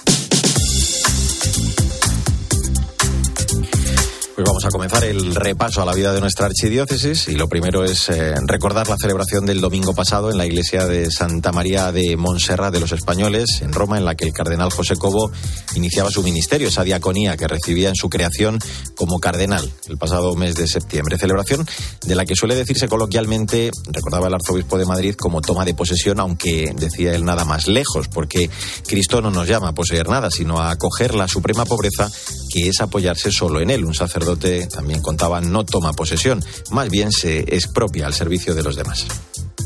Pues 4.43 4.51
vamos 4.51 4.65
a 4.65 4.71
comenzar 4.71 5.05
el 5.05 5.37
repaso 5.37 5.83
a 5.83 5.85
la 5.85 5.95
vida 5.95 6.13
de 6.13 6.21
nuestra 6.21 6.47
archidiócesis 6.47 7.29
y 7.29 7.37
lo 7.37 7.49
primero 7.49 7.85
es 7.85 8.09
eh, 8.09 8.35
recordar 8.45 8.89
la 8.89 8.97
celebración 9.01 9.47
del 9.47 9.61
domingo 9.61 9.95
pasado 9.95 10.33
en 10.33 10.37
la 10.37 10.45
iglesia 10.45 10.85
de 10.85 11.13
Santa 11.13 11.53
María 11.53 11.93
de 11.93 12.17
Montserrat 12.17 12.75
de 12.75 12.81
los 12.81 12.91
Españoles 12.91 13.61
en 13.63 13.73
Roma, 13.73 13.99
en 13.99 14.05
la 14.05 14.17
que 14.17 14.25
el 14.25 14.33
cardenal 14.33 14.73
José 14.73 14.97
Cobo 14.97 15.31
iniciaba 15.77 16.11
su 16.11 16.25
ministerio, 16.25 16.67
esa 16.67 16.83
diaconía 16.83 17.37
que 17.37 17.47
recibía 17.47 17.89
en 17.89 17.95
su 17.95 18.11
creación 18.11 18.59
como 18.97 19.21
cardenal 19.21 19.71
el 19.87 19.97
pasado 19.97 20.35
mes 20.35 20.57
de 20.57 20.67
septiembre. 20.67 21.19
Celebración 21.19 21.65
de 22.05 22.15
la 22.17 22.25
que 22.25 22.35
suele 22.35 22.57
decirse 22.57 22.89
coloquialmente, 22.89 23.71
recordaba 23.93 24.27
el 24.27 24.35
arzobispo 24.35 24.77
de 24.77 24.87
Madrid, 24.87 25.15
como 25.15 25.41
toma 25.41 25.65
de 25.65 25.75
posesión, 25.75 26.19
aunque 26.19 26.75
decía 26.75 27.15
él 27.15 27.25
nada 27.25 27.45
más 27.45 27.69
lejos, 27.69 28.09
porque 28.09 28.51
Cristo 28.89 29.23
no 29.23 29.31
nos 29.31 29.47
llama 29.47 29.69
a 29.69 29.75
poseer 29.75 30.09
nada, 30.09 30.33
sino 30.33 30.59
a 30.59 30.73
acoger 30.73 31.15
la 31.15 31.29
suprema 31.29 31.65
pobreza 31.65 32.11
que 32.53 32.69
es 32.69 32.81
apoyarse 32.81 33.31
solo 33.31 33.61
en 33.61 33.71
él. 33.71 33.85
Un 33.85 33.95
sacerdote 33.95 34.32
también 34.37 35.01
contaba 35.01 35.41
no 35.41 35.65
toma 35.65 35.93
posesión, 35.93 36.43
más 36.71 36.89
bien 36.91 37.13
se 37.13 37.41
expropia 37.41 38.07
al 38.07 38.15
servicio 38.15 38.55
de 38.55 38.63
los 38.63 38.77
demás. 38.77 39.07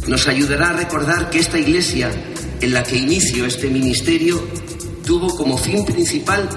Nos 0.07 0.29
ayudará 0.29 0.71
a 0.71 0.73
recordar 0.73 1.31
que 1.31 1.39
esta 1.39 1.59
iglesia 1.59 2.11
en 2.61 2.73
la 2.73 2.83
que 2.83 2.97
inició 2.97 3.45
este 3.47 3.69
ministerio 3.69 4.43
tuvo 5.05 5.37
como 5.37 5.59
fin 5.59 5.85
principal 5.85 6.49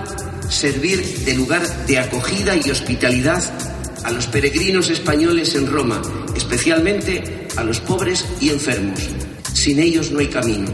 servir 0.50 1.04
de 1.26 1.34
lugar 1.36 1.86
de 1.86 2.00
acogida 2.00 2.56
y 2.56 2.70
hospitalidad 2.70 3.44
a 4.04 4.12
los 4.12 4.28
peregrinos 4.28 4.90
españoles 4.90 5.56
en 5.56 5.68
Roma, 5.68 6.02
especialmente 6.36 7.48
a 7.56 7.64
los 7.64 7.80
pobres 7.80 8.26
y 8.40 8.50
enfermos. 8.50 9.00
Sin 9.54 9.80
ellos 9.80 10.12
no 10.12 10.20
hay 10.20 10.28
camino. 10.28 10.68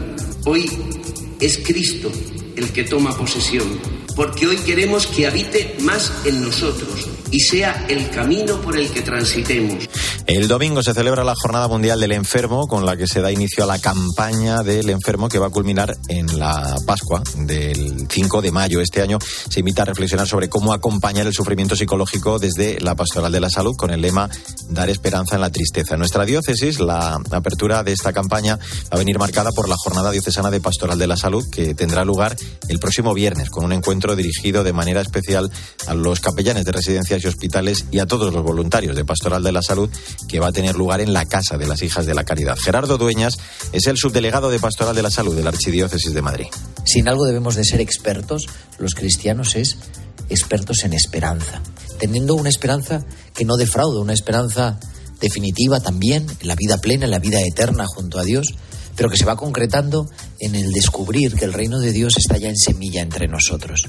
Hoy 0.44 0.70
es 1.40 1.58
Cristo 1.58 2.10
el 2.56 2.72
que 2.72 2.84
toma 2.84 3.16
posesión, 3.16 3.78
porque 4.14 4.46
hoy 4.46 4.56
queremos 4.56 5.06
que 5.06 5.26
habite 5.26 5.76
más 5.80 6.12
en 6.24 6.42
nosotros, 6.42 7.08
y 7.30 7.40
sea 7.40 7.86
el 7.88 8.08
camino 8.10 8.60
por 8.60 8.76
el 8.76 8.88
que 8.90 9.02
transitemos. 9.02 9.88
El 10.26 10.48
domingo 10.48 10.82
se 10.82 10.92
celebra 10.92 11.22
la 11.22 11.36
Jornada 11.36 11.68
Mundial 11.68 12.00
del 12.00 12.10
Enfermo, 12.10 12.66
con 12.66 12.84
la 12.84 12.96
que 12.96 13.06
se 13.06 13.20
da 13.20 13.30
inicio 13.30 13.62
a 13.62 13.66
la 13.68 13.78
campaña 13.78 14.64
del 14.64 14.90
enfermo 14.90 15.28
que 15.28 15.38
va 15.38 15.46
a 15.46 15.50
culminar 15.50 15.96
en 16.08 16.40
la 16.40 16.74
Pascua 16.84 17.22
del 17.36 18.08
5 18.10 18.42
de 18.42 18.50
mayo. 18.50 18.80
Este 18.80 19.02
año 19.02 19.18
se 19.20 19.60
invita 19.60 19.82
a 19.82 19.84
reflexionar 19.84 20.26
sobre 20.26 20.48
cómo 20.48 20.72
acompañar 20.72 21.28
el 21.28 21.32
sufrimiento 21.32 21.76
psicológico 21.76 22.40
desde 22.40 22.80
la 22.80 22.96
Pastoral 22.96 23.30
de 23.30 23.38
la 23.38 23.50
Salud, 23.50 23.76
con 23.76 23.92
el 23.92 24.00
lema 24.00 24.28
Dar 24.68 24.90
esperanza 24.90 25.36
en 25.36 25.42
la 25.42 25.50
tristeza. 25.50 25.94
En 25.94 26.00
nuestra 26.00 26.24
diócesis, 26.24 26.80
la 26.80 27.20
apertura 27.30 27.84
de 27.84 27.92
esta 27.92 28.12
campaña 28.12 28.56
va 28.56 28.62
a 28.90 28.98
venir 28.98 29.20
marcada 29.20 29.52
por 29.52 29.68
la 29.68 29.76
Jornada 29.78 30.10
Diocesana 30.10 30.50
de 30.50 30.60
Pastoral 30.60 30.98
de 30.98 31.06
la 31.06 31.16
Salud, 31.16 31.48
que 31.52 31.76
tendrá 31.76 32.04
lugar 32.04 32.34
el 32.66 32.80
próximo 32.80 33.14
viernes, 33.14 33.48
con 33.48 33.64
un 33.64 33.72
encuentro 33.72 34.16
dirigido 34.16 34.64
de 34.64 34.72
manera 34.72 35.02
especial 35.02 35.52
a 35.86 35.94
los 35.94 36.18
capellanes 36.18 36.64
de 36.64 36.72
residencias 36.72 37.22
y 37.22 37.28
hospitales 37.28 37.86
y 37.92 38.00
a 38.00 38.06
todos 38.06 38.34
los 38.34 38.42
voluntarios 38.42 38.96
de 38.96 39.04
Pastoral 39.04 39.44
de 39.44 39.52
la 39.52 39.62
Salud 39.62 39.88
que 40.28 40.40
va 40.40 40.48
a 40.48 40.52
tener 40.52 40.74
lugar 40.76 41.00
en 41.00 41.12
la 41.12 41.26
Casa 41.26 41.56
de 41.56 41.66
las 41.66 41.82
Hijas 41.82 42.06
de 42.06 42.14
la 42.14 42.24
Caridad. 42.24 42.56
Gerardo 42.56 42.98
Dueñas 42.98 43.36
es 43.72 43.86
el 43.86 43.96
subdelegado 43.96 44.50
de 44.50 44.58
Pastoral 44.58 44.94
de 44.94 45.02
la 45.02 45.10
Salud 45.10 45.36
de 45.36 45.42
la 45.42 45.50
Archidiócesis 45.50 46.12
de 46.12 46.22
Madrid. 46.22 46.46
Si 46.84 47.00
en 47.00 47.08
algo 47.08 47.24
debemos 47.24 47.54
de 47.54 47.64
ser 47.64 47.80
expertos, 47.80 48.46
los 48.78 48.94
cristianos 48.94 49.56
es 49.56 49.76
expertos 50.28 50.84
en 50.84 50.92
esperanza, 50.92 51.60
teniendo 51.98 52.34
una 52.34 52.48
esperanza 52.48 53.04
que 53.34 53.44
no 53.44 53.56
defrauda, 53.56 54.00
una 54.00 54.12
esperanza 54.12 54.78
definitiva 55.20 55.80
también, 55.80 56.26
en 56.40 56.48
la 56.48 56.54
vida 56.54 56.78
plena, 56.78 57.04
en 57.04 57.10
la 57.10 57.18
vida 57.18 57.40
eterna 57.40 57.84
junto 57.86 58.18
a 58.18 58.24
Dios, 58.24 58.54
pero 58.96 59.08
que 59.08 59.16
se 59.16 59.24
va 59.24 59.36
concretando 59.36 60.08
en 60.40 60.54
el 60.54 60.72
descubrir 60.72 61.34
que 61.34 61.44
el 61.44 61.52
reino 61.52 61.78
de 61.78 61.92
Dios 61.92 62.16
está 62.16 62.38
ya 62.38 62.48
en 62.48 62.56
semilla 62.56 63.02
entre 63.02 63.28
nosotros. 63.28 63.88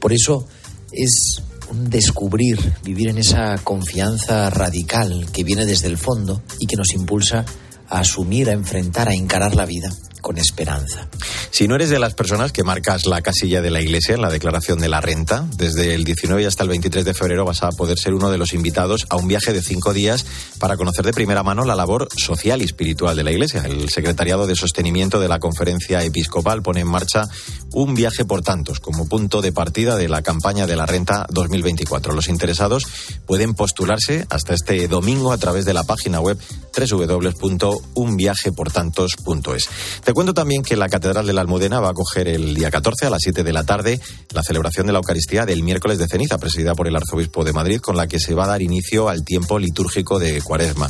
Por 0.00 0.12
eso 0.12 0.46
es 0.92 1.42
descubrir, 1.74 2.58
vivir 2.82 3.08
en 3.08 3.18
esa 3.18 3.56
confianza 3.58 4.50
radical 4.50 5.26
que 5.32 5.44
viene 5.44 5.66
desde 5.66 5.88
el 5.88 5.98
fondo 5.98 6.42
y 6.58 6.66
que 6.66 6.76
nos 6.76 6.94
impulsa 6.94 7.44
a 7.88 8.00
asumir, 8.00 8.48
a 8.48 8.52
enfrentar, 8.52 9.08
a 9.08 9.14
encarar 9.14 9.54
la 9.54 9.66
vida 9.66 9.90
con 10.24 10.38
esperanza. 10.38 11.06
Si 11.50 11.68
no 11.68 11.74
eres 11.74 11.90
de 11.90 11.98
las 11.98 12.14
personas 12.14 12.50
que 12.50 12.64
marcas 12.64 13.04
la 13.04 13.20
casilla 13.20 13.60
de 13.60 13.70
la 13.70 13.82
iglesia 13.82 14.14
en 14.14 14.22
la 14.22 14.30
declaración 14.30 14.78
de 14.78 14.88
la 14.88 15.02
renta, 15.02 15.46
desde 15.58 15.94
el 15.94 16.04
19 16.04 16.46
hasta 16.46 16.62
el 16.62 16.70
23 16.70 17.04
de 17.04 17.12
febrero 17.12 17.44
vas 17.44 17.62
a 17.62 17.68
poder 17.68 17.98
ser 17.98 18.14
uno 18.14 18.30
de 18.30 18.38
los 18.38 18.54
invitados 18.54 19.04
a 19.10 19.16
un 19.16 19.28
viaje 19.28 19.52
de 19.52 19.60
cinco 19.60 19.92
días 19.92 20.24
para 20.58 20.78
conocer 20.78 21.04
de 21.04 21.12
primera 21.12 21.42
mano 21.42 21.66
la 21.66 21.74
labor 21.74 22.08
social 22.16 22.62
y 22.62 22.64
espiritual 22.64 23.16
de 23.16 23.22
la 23.22 23.32
iglesia. 23.32 23.64
El 23.66 23.90
Secretariado 23.90 24.46
de 24.46 24.56
Sostenimiento 24.56 25.20
de 25.20 25.28
la 25.28 25.40
Conferencia 25.40 26.02
Episcopal 26.02 26.62
pone 26.62 26.80
en 26.80 26.88
marcha 26.88 27.28
un 27.74 27.94
viaje 27.94 28.24
por 28.24 28.40
tantos 28.40 28.80
como 28.80 29.06
punto 29.06 29.42
de 29.42 29.52
partida 29.52 29.96
de 29.96 30.08
la 30.08 30.22
campaña 30.22 30.66
de 30.66 30.76
la 30.76 30.86
renta 30.86 31.26
2024. 31.28 32.14
Los 32.14 32.28
interesados 32.28 32.86
pueden 33.26 33.52
postularse 33.52 34.24
hasta 34.30 34.54
este 34.54 34.88
domingo 34.88 35.32
a 35.32 35.38
través 35.38 35.66
de 35.66 35.74
la 35.74 35.84
página 35.84 36.20
web 36.20 36.38
www.unviajeportantos.es. 36.74 39.68
cuento 40.14 40.32
también 40.32 40.62
que 40.62 40.76
la 40.76 40.88
Catedral 40.88 41.26
de 41.26 41.32
la 41.32 41.40
Almudena 41.40 41.80
va 41.80 41.88
a 41.88 41.90
acoger 41.90 42.28
el 42.28 42.54
día 42.54 42.70
14 42.70 43.06
a 43.06 43.10
las 43.10 43.20
7 43.22 43.42
de 43.42 43.52
la 43.52 43.64
tarde 43.64 44.00
la 44.32 44.42
celebración 44.42 44.86
de 44.86 44.92
la 44.92 44.98
Eucaristía 44.98 45.44
del 45.44 45.62
miércoles 45.62 45.98
de 45.98 46.06
ceniza, 46.06 46.38
presidida 46.38 46.74
por 46.74 46.88
el 46.88 46.96
Arzobispo 46.96 47.44
de 47.44 47.52
Madrid, 47.52 47.80
con 47.80 47.96
la 47.96 48.06
que 48.06 48.20
se 48.20 48.34
va 48.34 48.44
a 48.44 48.48
dar 48.48 48.62
inicio 48.62 49.08
al 49.08 49.24
tiempo 49.24 49.58
litúrgico 49.58 50.18
de 50.18 50.40
Cuaresma. 50.40 50.88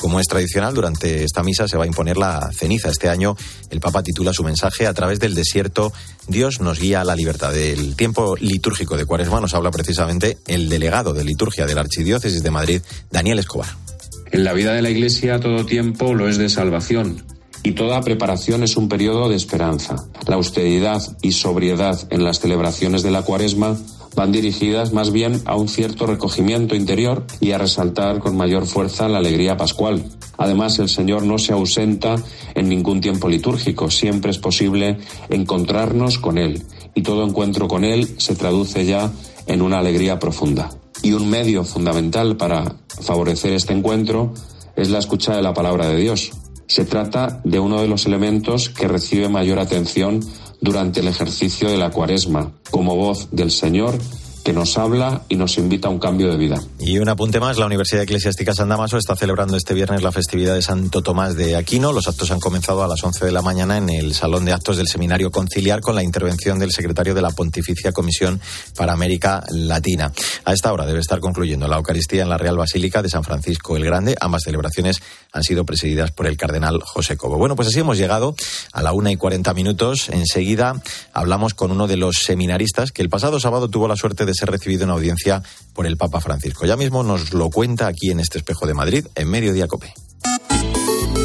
Como 0.00 0.20
es 0.20 0.26
tradicional, 0.26 0.74
durante 0.74 1.24
esta 1.24 1.42
misa 1.42 1.68
se 1.68 1.76
va 1.76 1.84
a 1.84 1.86
imponer 1.86 2.16
la 2.16 2.50
ceniza. 2.52 2.90
Este 2.90 3.08
año 3.08 3.36
el 3.70 3.80
Papa 3.80 4.02
titula 4.02 4.32
su 4.32 4.42
mensaje 4.42 4.86
a 4.86 4.92
través 4.92 5.20
del 5.20 5.34
desierto 5.34 5.92
Dios 6.26 6.60
nos 6.60 6.80
guía 6.80 7.00
a 7.00 7.04
la 7.04 7.16
libertad. 7.16 7.52
Del 7.52 7.96
tiempo 7.96 8.36
litúrgico 8.36 8.96
de 8.96 9.06
Cuaresma 9.06 9.40
nos 9.40 9.54
habla 9.54 9.70
precisamente 9.70 10.38
el 10.46 10.68
delegado 10.68 11.12
de 11.14 11.24
liturgia 11.24 11.66
de 11.66 11.74
la 11.74 11.82
Archidiócesis 11.82 12.42
de 12.42 12.50
Madrid, 12.50 12.82
Daniel 13.10 13.38
Escobar. 13.38 13.68
En 14.32 14.42
la 14.42 14.52
vida 14.52 14.72
de 14.72 14.82
la 14.82 14.90
Iglesia 14.90 15.38
todo 15.38 15.64
tiempo 15.64 16.14
lo 16.14 16.28
es 16.28 16.38
de 16.38 16.48
salvación 16.48 17.33
y 17.64 17.72
toda 17.72 18.02
preparación 18.02 18.62
es 18.62 18.76
un 18.76 18.88
periodo 18.88 19.28
de 19.28 19.36
esperanza. 19.36 19.96
La 20.26 20.36
austeridad 20.36 21.02
y 21.22 21.32
sobriedad 21.32 21.98
en 22.10 22.22
las 22.22 22.38
celebraciones 22.38 23.02
de 23.02 23.10
la 23.10 23.22
Cuaresma 23.22 23.76
van 24.14 24.32
dirigidas 24.32 24.92
más 24.92 25.10
bien 25.10 25.40
a 25.46 25.56
un 25.56 25.68
cierto 25.68 26.06
recogimiento 26.06 26.76
interior 26.76 27.24
y 27.40 27.50
a 27.52 27.58
resaltar 27.58 28.20
con 28.20 28.36
mayor 28.36 28.66
fuerza 28.66 29.08
la 29.08 29.18
alegría 29.18 29.56
pascual. 29.56 30.04
Además, 30.36 30.78
el 30.78 30.90
Señor 30.90 31.24
no 31.24 31.38
se 31.38 31.54
ausenta 31.54 32.16
en 32.54 32.68
ningún 32.68 33.00
tiempo 33.00 33.28
litúrgico, 33.28 33.90
siempre 33.90 34.30
es 34.30 34.38
posible 34.38 34.98
encontrarnos 35.30 36.18
con 36.18 36.36
Él 36.36 36.62
y 36.94 37.02
todo 37.02 37.26
encuentro 37.26 37.66
con 37.66 37.82
Él 37.82 38.14
se 38.18 38.36
traduce 38.36 38.84
ya 38.84 39.10
en 39.46 39.62
una 39.62 39.78
alegría 39.78 40.18
profunda. 40.18 40.70
Y 41.02 41.12
un 41.12 41.28
medio 41.28 41.64
fundamental 41.64 42.36
para 42.36 42.76
favorecer 43.00 43.54
este 43.54 43.72
encuentro 43.72 44.34
es 44.76 44.90
la 44.90 44.98
escucha 44.98 45.34
de 45.34 45.42
la 45.42 45.54
palabra 45.54 45.88
de 45.88 45.96
Dios. 45.96 46.30
Se 46.66 46.84
trata 46.84 47.40
de 47.44 47.60
uno 47.60 47.80
de 47.80 47.88
los 47.88 48.06
elementos 48.06 48.68
que 48.68 48.88
recibe 48.88 49.28
mayor 49.28 49.58
atención 49.58 50.20
durante 50.60 51.00
el 51.00 51.08
ejercicio 51.08 51.68
de 51.68 51.76
la 51.76 51.90
cuaresma, 51.90 52.52
como 52.70 52.96
voz 52.96 53.28
del 53.30 53.50
Señor 53.50 53.98
que 54.44 54.52
nos 54.52 54.76
habla 54.76 55.22
y 55.30 55.36
nos 55.36 55.56
invita 55.56 55.88
a 55.88 55.90
un 55.90 55.98
cambio 55.98 56.30
de 56.30 56.36
vida. 56.36 56.62
Y 56.78 56.98
un 56.98 57.08
apunte 57.08 57.40
más, 57.40 57.56
la 57.56 57.64
Universidad 57.64 58.02
Eclesiástica 58.02 58.54
San 58.54 58.68
Damaso 58.68 58.98
está 58.98 59.16
celebrando 59.16 59.56
este 59.56 59.72
viernes 59.72 60.02
la 60.02 60.12
festividad 60.12 60.54
de 60.54 60.60
Santo 60.60 61.00
Tomás 61.00 61.34
de 61.34 61.56
Aquino. 61.56 61.92
Los 61.92 62.08
actos 62.08 62.30
han 62.30 62.40
comenzado 62.40 62.84
a 62.84 62.88
las 62.88 63.02
11 63.02 63.24
de 63.24 63.32
la 63.32 63.40
mañana 63.40 63.78
en 63.78 63.88
el 63.88 64.12
Salón 64.12 64.44
de 64.44 64.52
Actos 64.52 64.76
del 64.76 64.86
Seminario 64.86 65.30
Conciliar 65.30 65.80
con 65.80 65.94
la 65.94 66.02
intervención 66.02 66.58
del 66.58 66.72
secretario 66.72 67.14
de 67.14 67.22
la 67.22 67.30
Pontificia 67.30 67.92
Comisión 67.92 68.38
para 68.76 68.92
América 68.92 69.42
Latina. 69.48 70.12
A 70.44 70.52
esta 70.52 70.74
hora 70.74 70.84
debe 70.84 71.00
estar 71.00 71.20
concluyendo 71.20 71.66
la 71.66 71.76
Eucaristía 71.76 72.22
en 72.22 72.28
la 72.28 72.36
Real 72.36 72.58
Basílica 72.58 73.02
de 73.02 73.08
San 73.08 73.24
Francisco 73.24 73.78
el 73.78 73.84
Grande. 73.86 74.14
Ambas 74.20 74.42
celebraciones 74.42 75.00
han 75.32 75.42
sido 75.42 75.64
presididas 75.64 76.10
por 76.10 76.26
el 76.26 76.36
cardenal 76.36 76.82
José 76.84 77.16
Cobo. 77.16 77.38
Bueno, 77.38 77.56
pues 77.56 77.68
así 77.68 77.80
hemos 77.80 77.96
llegado 77.96 78.36
a 78.72 78.82
la 78.82 78.92
una 78.92 79.10
y 79.10 79.16
cuarenta 79.16 79.54
minutos. 79.54 80.10
Enseguida 80.10 80.82
hablamos 81.14 81.54
con 81.54 81.70
uno 81.70 81.86
de 81.86 81.96
los 81.96 82.16
seminaristas 82.22 82.92
que 82.92 83.00
el 83.00 83.08
pasado 83.08 83.40
sábado 83.40 83.68
tuvo 83.68 83.88
la 83.88 83.96
suerte 83.96 84.26
de 84.26 84.33
ser 84.34 84.50
recibido 84.50 84.84
en 84.84 84.90
audiencia 84.90 85.42
por 85.72 85.86
el 85.86 85.96
Papa 85.96 86.20
Francisco. 86.20 86.66
Ya 86.66 86.76
mismo 86.76 87.02
nos 87.02 87.32
lo 87.32 87.50
cuenta 87.50 87.86
aquí 87.86 88.10
en 88.10 88.20
este 88.20 88.38
espejo 88.38 88.66
de 88.66 88.74
Madrid, 88.74 89.06
en 89.14 89.28
Mediodía 89.28 89.66
Cope. 89.68 89.92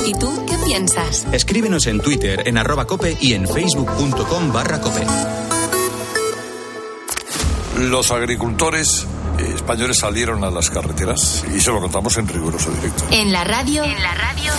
¿Y 0.05 0.13
tú 0.13 0.45
qué 0.47 0.57
piensas? 0.65 1.27
Escríbenos 1.31 1.87
en 1.87 1.99
Twitter, 1.99 2.43
en 2.47 2.57
arroba 2.57 2.85
cope 2.85 3.17
y 3.19 3.33
en 3.33 3.47
facebook.com 3.47 4.51
barra 4.51 4.79
cope. 4.81 5.05
Los 7.77 8.11
agricultores 8.11 9.05
españoles 9.39 9.99
salieron 9.99 10.43
a 10.43 10.51
las 10.51 10.69
carreteras 10.69 11.45
y 11.55 11.59
se 11.59 11.71
lo 11.71 11.79
contamos 11.79 12.17
en 12.17 12.27
riguroso 12.27 12.71
directo. 12.71 13.05
En 13.11 13.31
la 13.31 13.43
radio. 13.43 13.83
En 13.83 14.01
la 14.01 14.13
radio. 14.13 14.51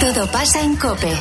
Todo 0.00 0.26
pasa 0.32 0.62
en 0.62 0.76
Cope. 0.76 1.14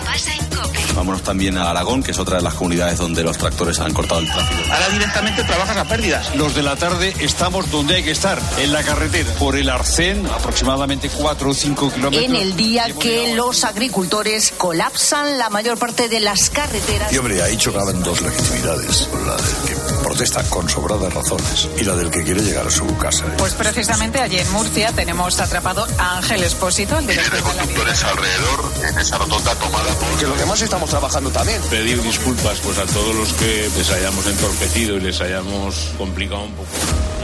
Vámonos 0.95 1.23
también 1.23 1.57
a 1.57 1.69
Aragón, 1.69 2.03
que 2.03 2.11
es 2.11 2.19
otra 2.19 2.37
de 2.37 2.43
las 2.43 2.53
comunidades 2.53 2.97
donde 2.97 3.23
los 3.23 3.37
tractores 3.37 3.79
han 3.79 3.93
cortado 3.93 4.21
el 4.21 4.31
tráfico. 4.31 4.61
Ahora 4.71 4.89
directamente 4.89 5.43
trabajas 5.43 5.77
a 5.77 5.85
pérdidas. 5.85 6.35
Los 6.35 6.55
de 6.55 6.63
la 6.63 6.75
tarde 6.75 7.13
estamos 7.19 7.69
donde 7.71 7.95
hay 7.95 8.03
que 8.03 8.11
estar, 8.11 8.39
en 8.59 8.73
la 8.73 8.83
carretera. 8.83 9.31
Por 9.33 9.55
el 9.55 9.69
Arcén, 9.69 10.25
aproximadamente 10.27 11.09
4 11.09 11.49
o 11.49 11.53
5 11.53 11.91
kilómetros. 11.93 12.23
En 12.23 12.35
el 12.35 12.55
día 12.55 12.87
que 12.99 13.35
los 13.35 13.63
agricultores 13.63 14.53
colapsan 14.57 15.37
la 15.37 15.49
mayor 15.49 15.77
parte 15.77 16.09
de 16.09 16.19
las 16.19 16.49
carreteras. 16.49 17.11
Y 17.13 17.17
hombre, 17.17 17.41
ahí 17.41 17.57
chocaban 17.57 18.01
dos 18.03 18.21
legitimidades. 18.21 19.09
La 19.25 19.35
del 19.35 19.55
que 19.67 20.03
protesta 20.03 20.43
con 20.49 20.69
sobradas 20.69 21.13
razones 21.13 21.69
y 21.77 21.83
la 21.83 21.95
del 21.95 22.09
que 22.09 22.23
quiere 22.23 22.41
llegar 22.41 22.67
a 22.67 22.71
su 22.71 22.85
casa. 22.97 23.25
Pues 23.37 23.53
precisamente 23.53 24.19
allí 24.19 24.39
en 24.39 24.51
Murcia 24.51 24.91
tenemos 24.91 25.39
atrapado 25.39 25.87
a 25.97 26.17
Ángel 26.17 26.43
Espósito, 26.43 26.97
el 26.97 27.07
director 27.07 27.33
de 27.33 27.41
la 27.41 27.47
Conductores 27.49 28.03
alrededor, 28.03 28.71
en 28.89 28.99
esa 28.99 29.17
rotonda 29.17 29.55
tomada 29.55 29.93
por... 29.95 30.19
Que 30.19 30.27
los 30.27 30.37
demás 30.49 30.61
estamos 30.63 30.89
trabajando 30.89 31.29
también. 31.29 31.61
Pedir 31.69 32.01
disculpas 32.01 32.57
pues 32.63 32.79
a 32.79 32.85
todos 32.87 33.15
los 33.15 33.33
que 33.33 33.69
les 33.77 33.91
hayamos 33.91 34.25
entorpecido 34.25 34.97
y 34.97 35.01
les 35.01 35.21
hayamos 35.21 35.91
complicado 35.95 36.43
un 36.43 36.53
poco. 36.53 36.69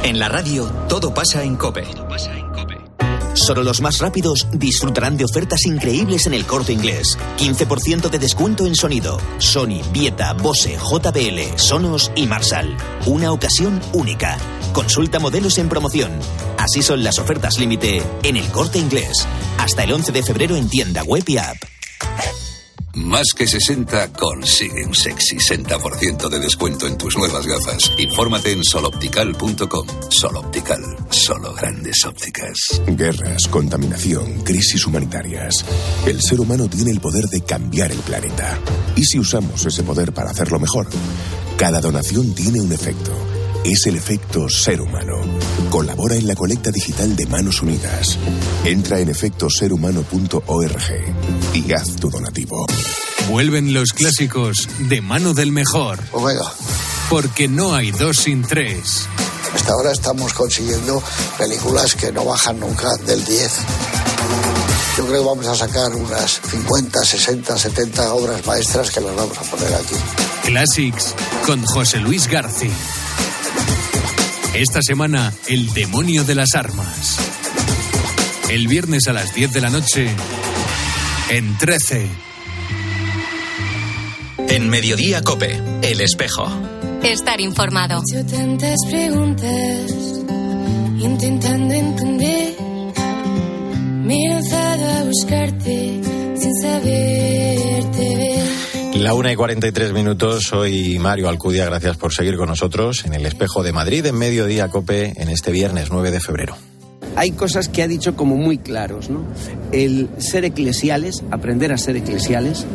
En 0.03 0.19
la 0.19 0.29
radio, 0.29 0.65
todo 0.87 1.11
pasa 1.11 1.41
en 1.43 1.55
cope. 1.55 1.83
Solo 3.33 3.63
los 3.63 3.81
más 3.81 3.97
rápidos 3.97 4.47
disfrutarán 4.53 5.17
de 5.17 5.25
ofertas 5.25 5.65
increíbles 5.65 6.27
en 6.27 6.35
el 6.35 6.45
corte 6.45 6.71
inglés. 6.71 7.17
15% 7.39 8.11
de 8.11 8.19
descuento 8.19 8.67
en 8.67 8.75
sonido. 8.75 9.19
Sony, 9.39 9.81
Vieta, 9.91 10.33
Bose, 10.33 10.77
JBL, 10.77 11.57
Sonos 11.57 12.11
y 12.15 12.27
Marshall. 12.27 12.77
Una 13.07 13.31
ocasión 13.31 13.81
única. 13.93 14.37
Consulta 14.71 15.17
modelos 15.17 15.57
en 15.57 15.67
promoción. 15.67 16.11
Así 16.59 16.83
son 16.83 17.03
las 17.03 17.17
ofertas 17.17 17.57
límite 17.57 18.03
en 18.21 18.37
el 18.37 18.45
corte 18.51 18.77
inglés. 18.77 19.27
Hasta 19.57 19.83
el 19.83 19.93
11 19.93 20.11
de 20.11 20.21
febrero 20.21 20.55
en 20.55 20.69
tienda 20.69 21.01
web 21.01 21.23
y 21.25 21.37
app. 21.37 21.57
Más 22.95 23.27
que 23.35 23.45
60 23.45 24.13
consigue 24.13 24.85
un 24.85 24.95
sexy 24.95 25.35
60% 25.35 26.29
de 26.29 26.39
descuento 26.39 26.87
en 26.87 26.97
tus 26.97 27.17
nuevas 27.17 27.45
gafas. 27.45 27.91
Infórmate 27.97 28.53
en 28.53 28.63
soloptical.com. 28.63 29.87
Soloptical, 30.09 30.81
solo 31.09 31.53
grandes 31.53 32.05
ópticas. 32.05 32.81
Guerras, 32.87 33.47
contaminación, 33.49 34.41
crisis 34.43 34.87
humanitarias. 34.87 35.65
El 36.05 36.21
ser 36.21 36.39
humano 36.39 36.69
tiene 36.69 36.91
el 36.91 37.01
poder 37.01 37.25
de 37.25 37.41
cambiar 37.41 37.91
el 37.91 37.99
planeta. 37.99 38.57
¿Y 38.95 39.03
si 39.03 39.19
usamos 39.19 39.65
ese 39.65 39.83
poder 39.83 40.13
para 40.13 40.31
hacerlo 40.31 40.57
mejor? 40.57 40.87
Cada 41.57 41.81
donación 41.81 42.33
tiene 42.33 42.61
un 42.61 42.71
efecto. 42.71 43.11
Es 43.65 43.87
el 43.87 43.95
efecto 43.95 44.47
ser 44.47 44.79
humano. 44.79 45.15
Colabora 45.71 46.13
en 46.13 46.27
la 46.27 46.35
colecta 46.35 46.69
digital 46.69 47.15
de 47.15 47.25
Manos 47.25 47.63
Unidas. 47.63 48.15
Entra 48.63 48.99
en 48.99 49.09
efectoserhumano.org 49.09 51.55
y 51.55 51.73
haz 51.73 51.95
tu 51.95 52.11
donativo. 52.11 52.67
Vuelven 53.27 53.73
los 53.73 53.91
clásicos 53.91 54.69
de 54.87 55.01
mano 55.01 55.33
del 55.33 55.51
mejor. 55.51 55.99
Omega. 56.11 56.53
Porque 57.09 57.47
no 57.47 57.73
hay 57.73 57.89
dos 57.89 58.17
sin 58.17 58.43
tres. 58.43 59.07
Hasta 59.55 59.73
ahora 59.73 59.93
estamos 59.93 60.31
consiguiendo 60.33 61.01
películas 61.35 61.95
que 61.95 62.11
no 62.11 62.23
bajan 62.23 62.59
nunca 62.59 62.95
del 63.07 63.25
10. 63.25 63.51
Yo 64.97 65.07
creo 65.07 65.23
que 65.23 65.27
vamos 65.27 65.47
a 65.47 65.55
sacar 65.55 65.95
unas 65.95 66.39
50, 66.51 67.03
60, 67.03 67.57
70 67.57 68.13
obras 68.13 68.45
maestras 68.45 68.91
que 68.91 69.01
las 69.01 69.15
vamos 69.15 69.39
a 69.39 69.41
poner 69.41 69.73
aquí. 69.73 69.95
Classics 70.43 71.15
con 71.47 71.65
José 71.65 71.97
Luis 71.97 72.27
García. 72.27 72.69
Esta 74.55 74.79
semana, 74.81 75.33
El 75.49 75.73
demonio 75.73 76.23
de 76.23 76.33
las 76.33 76.55
armas. 76.55 77.17
El 78.49 78.69
viernes 78.69 79.05
a 79.09 79.11
las 79.11 79.35
10 79.35 79.51
de 79.51 79.59
la 79.59 79.69
noche, 79.69 80.07
en 81.29 81.57
13. 81.57 82.07
En 84.47 84.69
Mediodía 84.69 85.21
Cope, 85.23 85.61
El 85.81 85.99
Espejo. 85.99 86.47
Estar 87.03 87.41
informado. 87.41 88.01
He 88.13 88.19
hecho 88.21 88.25
tantas 88.33 88.77
preguntas, 88.89 89.91
intentando 90.99 91.73
entender. 91.73 92.55
Me 94.05 94.15
he 94.15 94.29
lanzado 94.29 94.89
a 94.89 95.03
buscarte 95.03 96.01
sin 96.37 96.53
saberte 96.61 96.89
ver. 96.89 97.44
La 98.95 99.13
una 99.13 99.31
y 99.31 99.35
43 99.35 99.91
minutos, 99.91 100.45
soy 100.45 100.97
Mario 100.99 101.27
Alcudia, 101.27 101.65
gracias 101.65 101.97
por 101.97 102.13
seguir 102.13 102.37
con 102.37 102.47
nosotros 102.47 103.05
en 103.05 103.13
el 103.13 103.25
Espejo 103.25 103.61
de 103.61 103.73
Madrid 103.73 104.05
en 104.05 104.17
Mediodía 104.17 104.69
Cope 104.69 105.13
en 105.21 105.29
este 105.29 105.51
viernes 105.51 105.89
9 105.91 106.11
de 106.11 106.19
febrero. 106.21 106.55
hay 107.17 107.31
cosas 107.31 107.67
que 107.69 107.83
ha 107.83 107.87
dicho 107.87 108.15
como 108.15 108.35
muy 108.35 108.57
claros, 108.57 109.09
¿no? 109.09 109.25
El 109.71 110.09
ser 110.17 110.45
eclesiales, 110.45 111.23
aprender 111.31 111.71
a 111.71 111.77
ser 111.77 111.97
eclesiales, 111.97 112.65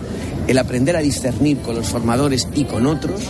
el 0.46 0.58
aprender 0.58 0.96
a 0.96 1.00
discernir 1.00 1.58
con 1.58 1.74
los 1.74 1.88
formadores 1.88 2.48
y 2.54 2.64
con 2.64 2.86
otros, 2.86 3.20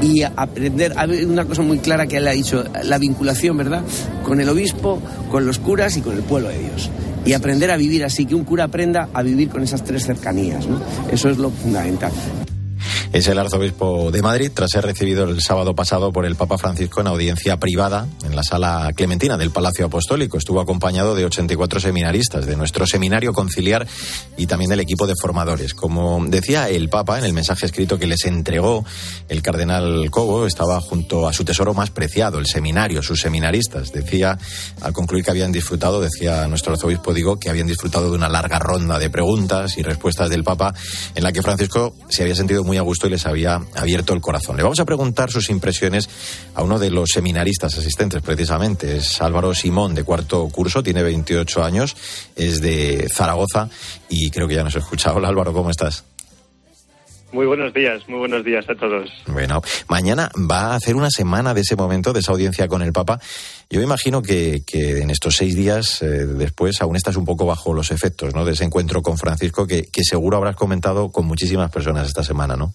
y 0.00 0.22
aprender, 0.22 0.94
a 0.96 1.04
una 1.04 1.44
cosa 1.44 1.62
muy 1.62 1.78
clara 1.78 2.06
que 2.06 2.18
él 2.18 2.28
ha 2.28 2.32
dicho, 2.32 2.64
la 2.84 2.98
vinculación, 2.98 3.56
¿verdad?, 3.56 3.82
con 4.24 4.40
el 4.40 4.48
obispo, 4.48 5.00
con 5.30 5.46
los 5.46 5.58
curas 5.58 5.96
y 5.96 6.00
con 6.00 6.16
el 6.16 6.22
pueblo 6.22 6.48
de 6.48 6.58
Dios. 6.58 6.90
Y 7.24 7.32
aprender 7.32 7.70
a 7.70 7.76
vivir 7.76 8.04
así, 8.04 8.26
que 8.26 8.34
un 8.34 8.44
cura 8.44 8.64
aprenda 8.64 9.08
a 9.12 9.22
vivir 9.22 9.48
con 9.48 9.62
esas 9.62 9.84
tres 9.84 10.06
cercanías, 10.06 10.66
¿no? 10.66 10.80
Eso 11.10 11.28
es 11.28 11.38
lo 11.38 11.50
fundamental. 11.50 12.12
Es 13.12 13.26
el 13.26 13.40
arzobispo 13.40 14.12
de 14.12 14.22
Madrid 14.22 14.52
tras 14.54 14.70
ser 14.70 14.84
recibido 14.84 15.24
el 15.24 15.40
sábado 15.40 15.74
pasado 15.74 16.12
por 16.12 16.24
el 16.24 16.36
Papa 16.36 16.58
Francisco 16.58 17.00
en 17.00 17.08
audiencia 17.08 17.56
privada 17.58 18.06
en 18.22 18.36
la 18.36 18.44
sala 18.44 18.92
clementina 18.94 19.36
del 19.36 19.50
Palacio 19.50 19.86
Apostólico. 19.86 20.38
Estuvo 20.38 20.60
acompañado 20.60 21.16
de 21.16 21.24
84 21.24 21.80
seminaristas 21.80 22.46
de 22.46 22.54
nuestro 22.54 22.86
seminario 22.86 23.32
conciliar 23.32 23.84
y 24.36 24.46
también 24.46 24.70
del 24.70 24.78
equipo 24.78 25.08
de 25.08 25.14
formadores. 25.20 25.74
Como 25.74 26.24
decía 26.24 26.68
el 26.68 26.88
Papa 26.88 27.18
en 27.18 27.24
el 27.24 27.32
mensaje 27.32 27.66
escrito 27.66 27.98
que 27.98 28.06
les 28.06 28.24
entregó 28.26 28.84
el 29.28 29.42
cardenal 29.42 30.08
Cobo, 30.12 30.46
estaba 30.46 30.80
junto 30.80 31.26
a 31.26 31.32
su 31.32 31.44
tesoro 31.44 31.74
más 31.74 31.90
preciado, 31.90 32.38
el 32.38 32.46
seminario, 32.46 33.02
sus 33.02 33.20
seminaristas. 33.20 33.90
Decía, 33.90 34.38
al 34.82 34.92
concluir 34.92 35.24
que 35.24 35.32
habían 35.32 35.50
disfrutado, 35.50 36.00
decía 36.00 36.46
nuestro 36.46 36.74
arzobispo, 36.74 37.12
digo, 37.12 37.40
que 37.40 37.50
habían 37.50 37.66
disfrutado 37.66 38.08
de 38.08 38.16
una 38.16 38.28
larga 38.28 38.60
ronda 38.60 39.00
de 39.00 39.10
preguntas 39.10 39.78
y 39.78 39.82
respuestas 39.82 40.30
del 40.30 40.44
Papa 40.44 40.72
en 41.16 41.24
la 41.24 41.32
que 41.32 41.42
Francisco 41.42 41.92
se 42.08 42.22
había 42.22 42.36
sentido 42.36 42.62
muy 42.62 42.76
a 42.76 42.82
gusto 42.82 42.99
y 43.06 43.10
les 43.10 43.26
había 43.26 43.60
abierto 43.76 44.14
el 44.14 44.20
corazón. 44.20 44.56
Le 44.56 44.62
vamos 44.62 44.80
a 44.80 44.84
preguntar 44.84 45.30
sus 45.30 45.50
impresiones 45.50 46.08
a 46.54 46.62
uno 46.62 46.78
de 46.78 46.90
los 46.90 47.10
seminaristas 47.10 47.76
asistentes, 47.76 48.22
precisamente. 48.22 48.96
Es 48.96 49.20
Álvaro 49.20 49.54
Simón, 49.54 49.94
de 49.94 50.04
cuarto 50.04 50.48
curso, 50.48 50.82
tiene 50.82 51.02
28 51.02 51.62
años, 51.62 51.96
es 52.36 52.60
de 52.60 53.08
Zaragoza 53.12 53.68
y 54.08 54.30
creo 54.30 54.48
que 54.48 54.54
ya 54.54 54.64
nos 54.64 54.76
ha 54.76 54.80
escuchado. 54.80 55.16
Hola 55.16 55.28
Álvaro, 55.28 55.52
¿cómo 55.52 55.70
estás? 55.70 56.04
Muy 57.32 57.46
buenos 57.46 57.72
días, 57.72 58.02
muy 58.08 58.18
buenos 58.18 58.44
días 58.44 58.68
a 58.68 58.74
todos. 58.74 59.08
Bueno, 59.28 59.62
mañana 59.88 60.30
va 60.50 60.72
a 60.72 60.74
hacer 60.74 60.96
una 60.96 61.10
semana 61.10 61.54
de 61.54 61.60
ese 61.60 61.76
momento, 61.76 62.12
de 62.12 62.20
esa 62.20 62.32
audiencia 62.32 62.66
con 62.66 62.82
el 62.82 62.92
Papa. 62.92 63.20
Yo 63.68 63.78
me 63.78 63.84
imagino 63.84 64.20
que, 64.20 64.64
en 64.72 65.10
estos 65.10 65.36
seis 65.36 65.54
días 65.54 66.02
eh, 66.02 66.26
después 66.26 66.80
aún 66.82 66.96
estás 66.96 67.16
un 67.16 67.24
poco 67.24 67.46
bajo 67.46 67.72
los 67.72 67.92
efectos 67.92 68.34
¿no? 68.34 68.44
de 68.44 68.52
ese 68.52 68.64
encuentro 68.64 69.00
con 69.02 69.16
Francisco 69.16 69.66
que, 69.66 69.84
que 69.84 70.02
seguro 70.02 70.38
habrás 70.38 70.56
comentado 70.56 71.12
con 71.12 71.26
muchísimas 71.26 71.70
personas 71.70 72.08
esta 72.08 72.24
semana, 72.24 72.56
¿no? 72.56 72.74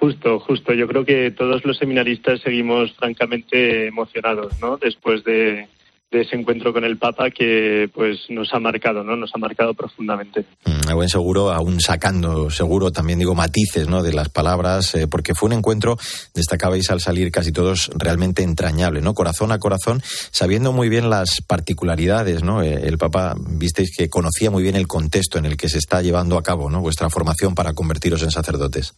Justo, 0.00 0.40
justo. 0.40 0.72
Yo 0.72 0.88
creo 0.88 1.04
que 1.04 1.30
todos 1.30 1.62
los 1.66 1.76
seminaristas 1.76 2.40
seguimos 2.40 2.90
francamente 2.94 3.86
emocionados, 3.86 4.58
¿no? 4.58 4.78
Después 4.78 5.22
de, 5.24 5.68
ese 6.10 6.36
encuentro 6.36 6.72
con 6.72 6.84
el 6.84 6.96
Papa 6.96 7.30
que 7.30 7.90
pues 7.92 8.18
nos 8.30 8.52
ha 8.54 8.58
marcado, 8.58 9.04
¿no? 9.04 9.14
Nos 9.14 9.30
ha 9.34 9.38
marcado 9.38 9.74
profundamente. 9.74 10.46
Mm, 10.64 10.94
buen 10.94 11.10
seguro, 11.10 11.52
aún 11.52 11.82
sacando, 11.82 12.48
seguro 12.48 12.90
también 12.90 13.18
digo 13.18 13.34
matices, 13.34 13.88
¿no? 13.88 14.02
De 14.02 14.14
las 14.14 14.30
palabras, 14.30 14.94
eh, 14.94 15.06
porque 15.06 15.34
fue 15.34 15.48
un 15.48 15.52
encuentro, 15.52 15.98
destacabais 16.34 16.90
al 16.90 17.00
salir 17.00 17.30
casi 17.30 17.52
todos 17.52 17.90
realmente 17.94 18.42
entrañable, 18.42 19.02
¿no? 19.02 19.12
Corazón 19.12 19.52
a 19.52 19.58
corazón, 19.58 20.00
sabiendo 20.02 20.72
muy 20.72 20.88
bien 20.88 21.10
las 21.10 21.42
particularidades, 21.46 22.42
¿no? 22.42 22.62
Eh, 22.62 22.88
el 22.88 22.96
Papa, 22.96 23.34
visteis 23.38 23.94
que 23.94 24.08
conocía 24.08 24.50
muy 24.50 24.62
bien 24.62 24.76
el 24.76 24.88
contexto 24.88 25.36
en 25.36 25.44
el 25.44 25.58
que 25.58 25.68
se 25.68 25.76
está 25.76 26.00
llevando 26.00 26.38
a 26.38 26.42
cabo, 26.42 26.70
¿no? 26.70 26.80
Vuestra 26.80 27.10
formación 27.10 27.54
para 27.54 27.74
convertiros 27.74 28.22
en 28.22 28.30
sacerdotes. 28.30 28.94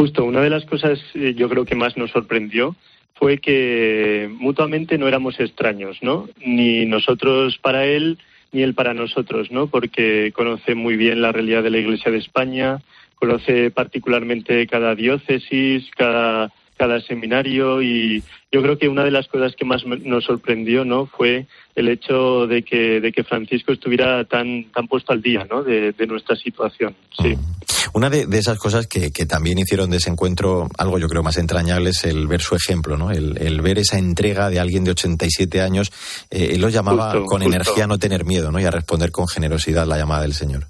Justo, 0.00 0.24
una 0.24 0.40
de 0.40 0.48
las 0.48 0.64
cosas 0.64 0.98
eh, 1.12 1.34
yo 1.36 1.50
creo 1.50 1.66
que 1.66 1.74
más 1.74 1.98
nos 1.98 2.10
sorprendió 2.10 2.74
fue 3.16 3.36
que 3.36 4.30
mutuamente 4.32 4.96
no 4.96 5.06
éramos 5.06 5.38
extraños, 5.38 5.98
¿no? 6.00 6.26
Ni 6.42 6.86
nosotros 6.86 7.58
para 7.58 7.84
él, 7.84 8.16
ni 8.50 8.62
él 8.62 8.72
para 8.72 8.94
nosotros, 8.94 9.50
¿no? 9.50 9.66
Porque 9.66 10.32
conoce 10.34 10.74
muy 10.74 10.96
bien 10.96 11.20
la 11.20 11.32
realidad 11.32 11.62
de 11.62 11.68
la 11.68 11.76
Iglesia 11.76 12.10
de 12.10 12.16
España, 12.16 12.78
conoce 13.16 13.70
particularmente 13.70 14.66
cada 14.66 14.94
diócesis, 14.94 15.90
cada, 15.94 16.50
cada 16.80 16.98
seminario 17.02 17.82
y 17.82 18.24
yo 18.50 18.62
creo 18.62 18.78
que 18.78 18.88
una 18.88 19.04
de 19.04 19.10
las 19.10 19.28
cosas 19.28 19.54
que 19.54 19.66
más 19.66 19.84
nos 19.84 20.24
sorprendió, 20.24 20.82
¿no? 20.82 21.04
Fue 21.04 21.46
el 21.74 21.88
hecho 21.90 22.46
de 22.46 22.62
que, 22.62 23.02
de 23.02 23.12
que 23.12 23.22
Francisco 23.22 23.72
estuviera 23.72 24.24
tan, 24.24 24.64
tan 24.72 24.88
puesto 24.88 25.12
al 25.12 25.20
día, 25.20 25.46
¿no? 25.50 25.62
De, 25.62 25.92
nuestra 26.08 26.36
situación, 26.36 26.96
sí. 27.20 27.36
Mm. 27.36 27.40
Una 27.92 28.08
de, 28.08 28.26
esas 28.32 28.58
cosas 28.58 28.86
que, 28.86 29.10
también 29.26 29.58
hicieron 29.58 29.90
de 29.90 29.98
ese 29.98 30.08
encuentro 30.08 30.70
algo 30.78 30.98
yo 30.98 31.06
creo 31.06 31.22
más 31.22 31.36
entrañable 31.36 31.90
es 31.90 32.04
el 32.04 32.26
ver 32.26 32.40
su 32.40 32.54
ejemplo, 32.54 32.96
¿no? 32.96 33.10
El, 33.10 33.60
ver 33.60 33.78
esa 33.78 33.98
entrega 33.98 34.48
de 34.48 34.58
alguien 34.58 34.84
de 34.84 34.92
87 34.92 35.60
años. 35.60 35.92
Eh, 36.30 36.52
él 36.54 36.62
lo 36.62 36.70
llamaba 36.70 37.22
con 37.26 37.42
energía 37.42 37.86
no 37.86 37.98
tener 37.98 38.24
miedo, 38.24 38.50
¿no? 38.50 38.58
Y 38.58 38.64
a 38.64 38.70
responder 38.70 39.10
con 39.10 39.28
generosidad 39.28 39.86
la 39.86 39.98
llamada 39.98 40.22
del 40.22 40.32
Señor. 40.32 40.68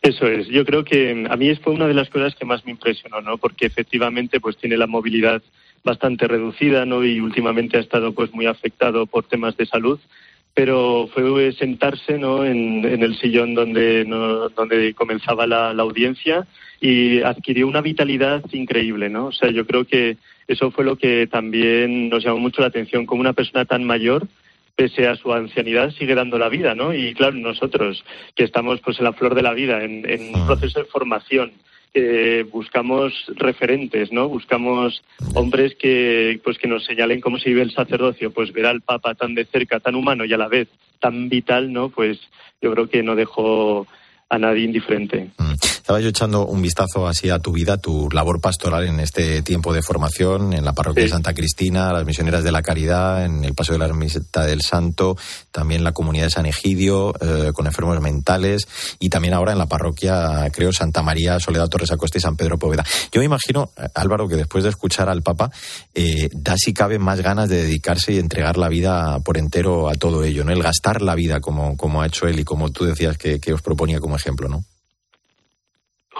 Eso 0.00 0.26
es. 0.26 0.46
Yo 0.48 0.64
creo 0.64 0.84
que 0.84 1.26
a 1.28 1.36
mí 1.36 1.54
fue 1.56 1.72
una 1.72 1.88
de 1.88 1.94
las 1.94 2.08
cosas 2.08 2.34
que 2.34 2.44
más 2.44 2.64
me 2.64 2.70
impresionó, 2.70 3.20
¿no? 3.20 3.36
Porque 3.38 3.66
efectivamente 3.66 4.40
pues 4.40 4.56
tiene 4.56 4.76
la 4.76 4.86
movilidad 4.86 5.42
bastante 5.84 6.28
reducida, 6.28 6.86
¿no? 6.86 7.04
Y 7.04 7.20
últimamente 7.20 7.76
ha 7.76 7.80
estado 7.80 8.12
pues 8.12 8.32
muy 8.32 8.46
afectado 8.46 9.06
por 9.06 9.24
temas 9.24 9.56
de 9.56 9.66
salud 9.66 9.98
pero 10.58 11.08
fue 11.14 11.52
sentarse 11.52 12.18
¿no? 12.18 12.44
en, 12.44 12.84
el 12.84 13.16
sillón 13.18 13.54
donde, 13.54 14.04
donde 14.04 14.92
comenzaba 14.92 15.46
la, 15.46 15.70
audiencia 15.70 16.48
y 16.80 17.22
adquirió 17.22 17.68
una 17.68 17.80
vitalidad 17.80 18.42
increíble, 18.50 19.08
¿no? 19.08 19.26
O 19.26 19.32
sea, 19.32 19.52
yo 19.52 19.64
creo 19.64 19.84
que 19.84 20.16
eso 20.48 20.72
fue 20.72 20.84
lo 20.84 20.96
que 20.96 21.28
también 21.28 22.08
nos 22.08 22.24
llamó 22.24 22.40
mucho 22.40 22.60
la 22.60 22.66
atención, 22.66 23.06
como 23.06 23.20
una 23.20 23.34
persona 23.34 23.66
tan 23.66 23.84
mayor, 23.84 24.26
pese 24.78 25.08
a 25.08 25.16
su 25.16 25.32
ancianidad, 25.32 25.90
sigue 25.90 26.14
dando 26.14 26.38
la 26.38 26.48
vida, 26.48 26.76
¿no? 26.76 26.94
Y 26.94 27.12
claro, 27.12 27.36
nosotros, 27.36 28.04
que 28.36 28.44
estamos 28.44 28.80
pues 28.80 28.96
en 29.00 29.06
la 29.06 29.12
flor 29.12 29.34
de 29.34 29.42
la 29.42 29.52
vida, 29.52 29.82
en 29.82 30.32
un 30.32 30.46
proceso 30.46 30.78
de 30.78 30.84
formación, 30.84 31.50
buscamos 32.52 33.12
referentes, 33.34 34.12
¿no? 34.12 34.28
Buscamos 34.28 35.02
hombres 35.34 35.74
que, 35.74 36.40
pues, 36.44 36.58
que 36.58 36.68
nos 36.68 36.84
señalen 36.84 37.20
cómo 37.20 37.40
se 37.40 37.48
vive 37.48 37.62
el 37.62 37.72
sacerdocio. 37.72 38.30
Pues 38.30 38.52
ver 38.52 38.66
al 38.66 38.82
Papa 38.82 39.16
tan 39.16 39.34
de 39.34 39.46
cerca, 39.46 39.80
tan 39.80 39.96
humano 39.96 40.24
y 40.24 40.32
a 40.32 40.38
la 40.38 40.46
vez 40.46 40.68
tan 41.00 41.28
vital, 41.28 41.72
¿no? 41.72 41.88
Pues 41.88 42.20
yo 42.62 42.72
creo 42.72 42.88
que 42.88 43.02
no 43.02 43.16
dejó 43.16 43.88
a 44.28 44.38
nadie 44.38 44.62
indiferente. 44.62 45.30
Estaba 45.88 46.00
yo 46.00 46.10
echando 46.10 46.44
un 46.44 46.60
vistazo 46.60 47.06
así 47.06 47.30
a 47.30 47.38
tu 47.38 47.50
vida, 47.50 47.78
tu 47.78 48.10
labor 48.10 48.42
pastoral 48.42 48.86
en 48.86 49.00
este 49.00 49.40
tiempo 49.40 49.72
de 49.72 49.80
formación, 49.80 50.52
en 50.52 50.62
la 50.62 50.74
parroquia 50.74 51.04
de 51.04 51.08
Santa 51.08 51.32
Cristina, 51.32 51.94
las 51.94 52.04
misioneras 52.04 52.44
de 52.44 52.52
la 52.52 52.60
caridad, 52.60 53.24
en 53.24 53.42
el 53.42 53.54
Paso 53.54 53.72
de 53.72 53.78
la 53.78 53.86
Ermita 53.86 54.44
del 54.44 54.60
Santo, 54.60 55.16
también 55.50 55.82
la 55.82 55.92
comunidad 55.92 56.24
de 56.24 56.30
San 56.30 56.44
Egidio, 56.44 57.14
eh, 57.22 57.52
con 57.54 57.64
enfermos 57.64 57.98
mentales, 58.02 58.68
y 59.00 59.08
también 59.08 59.32
ahora 59.32 59.52
en 59.52 59.56
la 59.56 59.64
parroquia, 59.64 60.50
creo, 60.52 60.74
Santa 60.74 61.00
María, 61.00 61.40
Soledad 61.40 61.68
Torres 61.68 61.90
Acosta 61.90 62.18
y 62.18 62.20
San 62.20 62.36
Pedro 62.36 62.58
Poveda. 62.58 62.84
Yo 63.10 63.20
me 63.20 63.24
imagino, 63.24 63.70
eh, 63.78 63.88
Álvaro, 63.94 64.28
que 64.28 64.36
después 64.36 64.64
de 64.64 64.68
escuchar 64.68 65.08
al 65.08 65.22
Papa, 65.22 65.50
eh, 65.94 66.28
da 66.34 66.54
si 66.58 66.74
cabe 66.74 66.98
más 66.98 67.22
ganas 67.22 67.48
de 67.48 67.62
dedicarse 67.62 68.12
y 68.12 68.18
entregar 68.18 68.58
la 68.58 68.68
vida 68.68 69.20
por 69.20 69.38
entero 69.38 69.88
a 69.88 69.94
todo 69.94 70.22
ello, 70.22 70.44
¿no? 70.44 70.52
El 70.52 70.62
gastar 70.62 71.00
la 71.00 71.14
vida 71.14 71.40
como, 71.40 71.78
como 71.78 72.02
ha 72.02 72.06
hecho 72.08 72.26
él 72.26 72.38
y 72.40 72.44
como 72.44 72.68
tú 72.68 72.84
decías 72.84 73.16
que, 73.16 73.40
que 73.40 73.54
os 73.54 73.62
proponía 73.62 74.00
como 74.00 74.16
ejemplo, 74.16 74.50
¿no? 74.50 74.64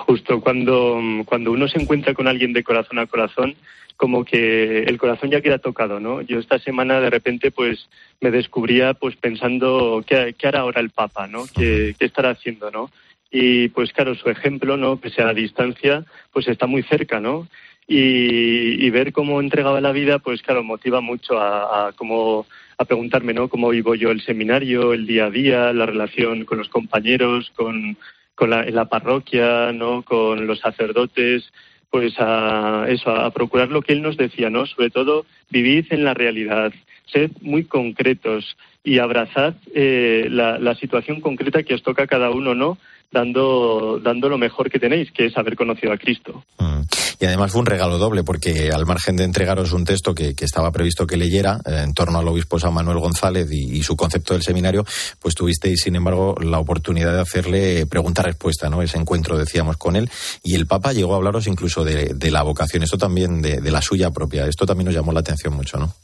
Justo 0.06 0.40
cuando, 0.40 1.00
cuando 1.26 1.50
uno 1.50 1.66
se 1.66 1.80
encuentra 1.80 2.14
con 2.14 2.28
alguien 2.28 2.52
de 2.52 2.62
corazón 2.62 2.98
a 2.98 3.06
corazón, 3.06 3.56
como 3.96 4.24
que 4.24 4.84
el 4.84 4.96
corazón 4.96 5.30
ya 5.30 5.40
queda 5.40 5.58
tocado, 5.58 5.98
¿no? 5.98 6.22
Yo 6.22 6.38
esta 6.38 6.60
semana 6.60 7.00
de 7.00 7.10
repente 7.10 7.50
pues 7.50 7.88
me 8.20 8.30
descubría 8.30 8.94
pues 8.94 9.16
pensando 9.16 10.04
qué, 10.06 10.34
hará 10.44 10.60
ahora 10.60 10.80
el 10.80 10.90
Papa, 10.90 11.26
¿no? 11.26 11.44
¿Qué, 11.52 11.96
¿Qué, 11.98 12.04
estará 12.04 12.30
haciendo, 12.30 12.70
no? 12.70 12.90
Y 13.30 13.68
pues 13.68 13.92
claro, 13.92 14.14
su 14.14 14.30
ejemplo, 14.30 14.76
¿no? 14.76 14.98
Pese 14.98 15.20
a 15.20 15.26
la 15.26 15.34
distancia, 15.34 16.04
pues 16.32 16.46
está 16.46 16.66
muy 16.68 16.84
cerca, 16.84 17.18
¿no? 17.18 17.48
Y, 17.88 18.88
ver 18.90 19.12
cómo 19.12 19.40
entregaba 19.40 19.80
la 19.80 19.92
vida, 19.92 20.18
pues 20.18 20.42
claro, 20.42 20.62
motiva 20.62 21.00
mucho 21.00 21.38
a, 21.38 21.88
a 21.88 21.92
como 21.92 22.46
a 22.76 22.84
preguntarme, 22.84 23.32
¿no? 23.34 23.48
Cómo 23.48 23.70
vivo 23.70 23.94
yo 23.94 24.10
el 24.10 24.22
seminario, 24.22 24.92
el 24.92 25.06
día 25.06 25.26
a 25.26 25.30
día, 25.30 25.72
la 25.72 25.86
relación 25.86 26.44
con 26.44 26.58
los 26.58 26.68
compañeros, 26.68 27.50
con, 27.56 27.96
con 28.38 28.50
la, 28.50 28.62
en 28.62 28.76
la 28.76 28.84
parroquia, 28.84 29.72
¿no? 29.72 30.02
Con 30.02 30.46
los 30.46 30.60
sacerdotes, 30.60 31.50
pues 31.90 32.14
a 32.18 32.86
eso, 32.88 33.10
a 33.10 33.30
procurar 33.32 33.68
lo 33.70 33.82
que 33.82 33.92
él 33.92 34.00
nos 34.00 34.16
decía, 34.16 34.48
¿no? 34.48 34.64
Sobre 34.64 34.90
todo, 34.90 35.26
vivid 35.50 35.86
en 35.90 36.04
la 36.04 36.14
realidad, 36.14 36.72
sed 37.12 37.32
muy 37.40 37.64
concretos 37.64 38.56
y 38.84 39.00
abrazad 39.00 39.54
eh, 39.74 40.28
la, 40.30 40.56
la, 40.60 40.76
situación 40.76 41.20
concreta 41.20 41.64
que 41.64 41.74
os 41.74 41.82
toca 41.82 42.04
a 42.04 42.06
cada 42.06 42.30
uno, 42.30 42.54
¿no? 42.54 42.78
Dando, 43.10 43.98
dando 44.00 44.28
lo 44.28 44.38
mejor 44.38 44.70
que 44.70 44.78
tenéis, 44.78 45.10
que 45.10 45.26
es 45.26 45.36
haber 45.36 45.56
conocido 45.56 45.92
a 45.92 45.98
Cristo. 45.98 46.44
Mm. 46.60 46.97
Y 47.20 47.26
además 47.26 47.52
fue 47.52 47.60
un 47.60 47.66
regalo 47.66 47.98
doble, 47.98 48.22
porque 48.22 48.70
al 48.70 48.86
margen 48.86 49.16
de 49.16 49.24
entregaros 49.24 49.72
un 49.72 49.84
texto 49.84 50.14
que, 50.14 50.34
estaba 50.38 50.70
previsto 50.70 51.06
que 51.06 51.16
leyera 51.16 51.60
eh, 51.64 51.82
en 51.82 51.92
torno 51.92 52.18
al 52.18 52.28
obispo 52.28 52.58
San 52.58 52.72
Manuel 52.72 52.98
González 52.98 53.50
y, 53.50 53.82
su 53.82 53.96
concepto 53.96 54.34
del 54.34 54.42
seminario, 54.42 54.84
pues 55.18 55.34
tuvisteis, 55.34 55.80
sin 55.82 55.96
embargo, 55.96 56.34
la 56.40 56.58
oportunidad 56.58 57.12
de 57.12 57.20
hacerle 57.20 57.86
pregunta-respuesta, 57.86 58.68
¿no? 58.68 58.82
Ese 58.82 58.98
encuentro, 58.98 59.38
decíamos, 59.38 59.76
con 59.76 59.96
él. 59.96 60.10
Y 60.42 60.54
el 60.54 60.66
Papa 60.66 60.92
llegó 60.92 61.14
a 61.14 61.16
hablaros 61.16 61.46
incluso 61.46 61.84
de, 61.84 62.30
la 62.30 62.42
vocación, 62.42 62.82
esto 62.82 62.98
también 62.98 63.40
de, 63.40 63.60
de 63.60 63.70
la 63.70 63.82
suya 63.82 64.10
propia. 64.10 64.46
Esto 64.46 64.66
también 64.66 64.86
nos 64.86 64.94
llamó 64.94 65.12
la 65.12 65.20
atención 65.20 65.54
mucho, 65.54 65.78
¿no? 65.78 65.94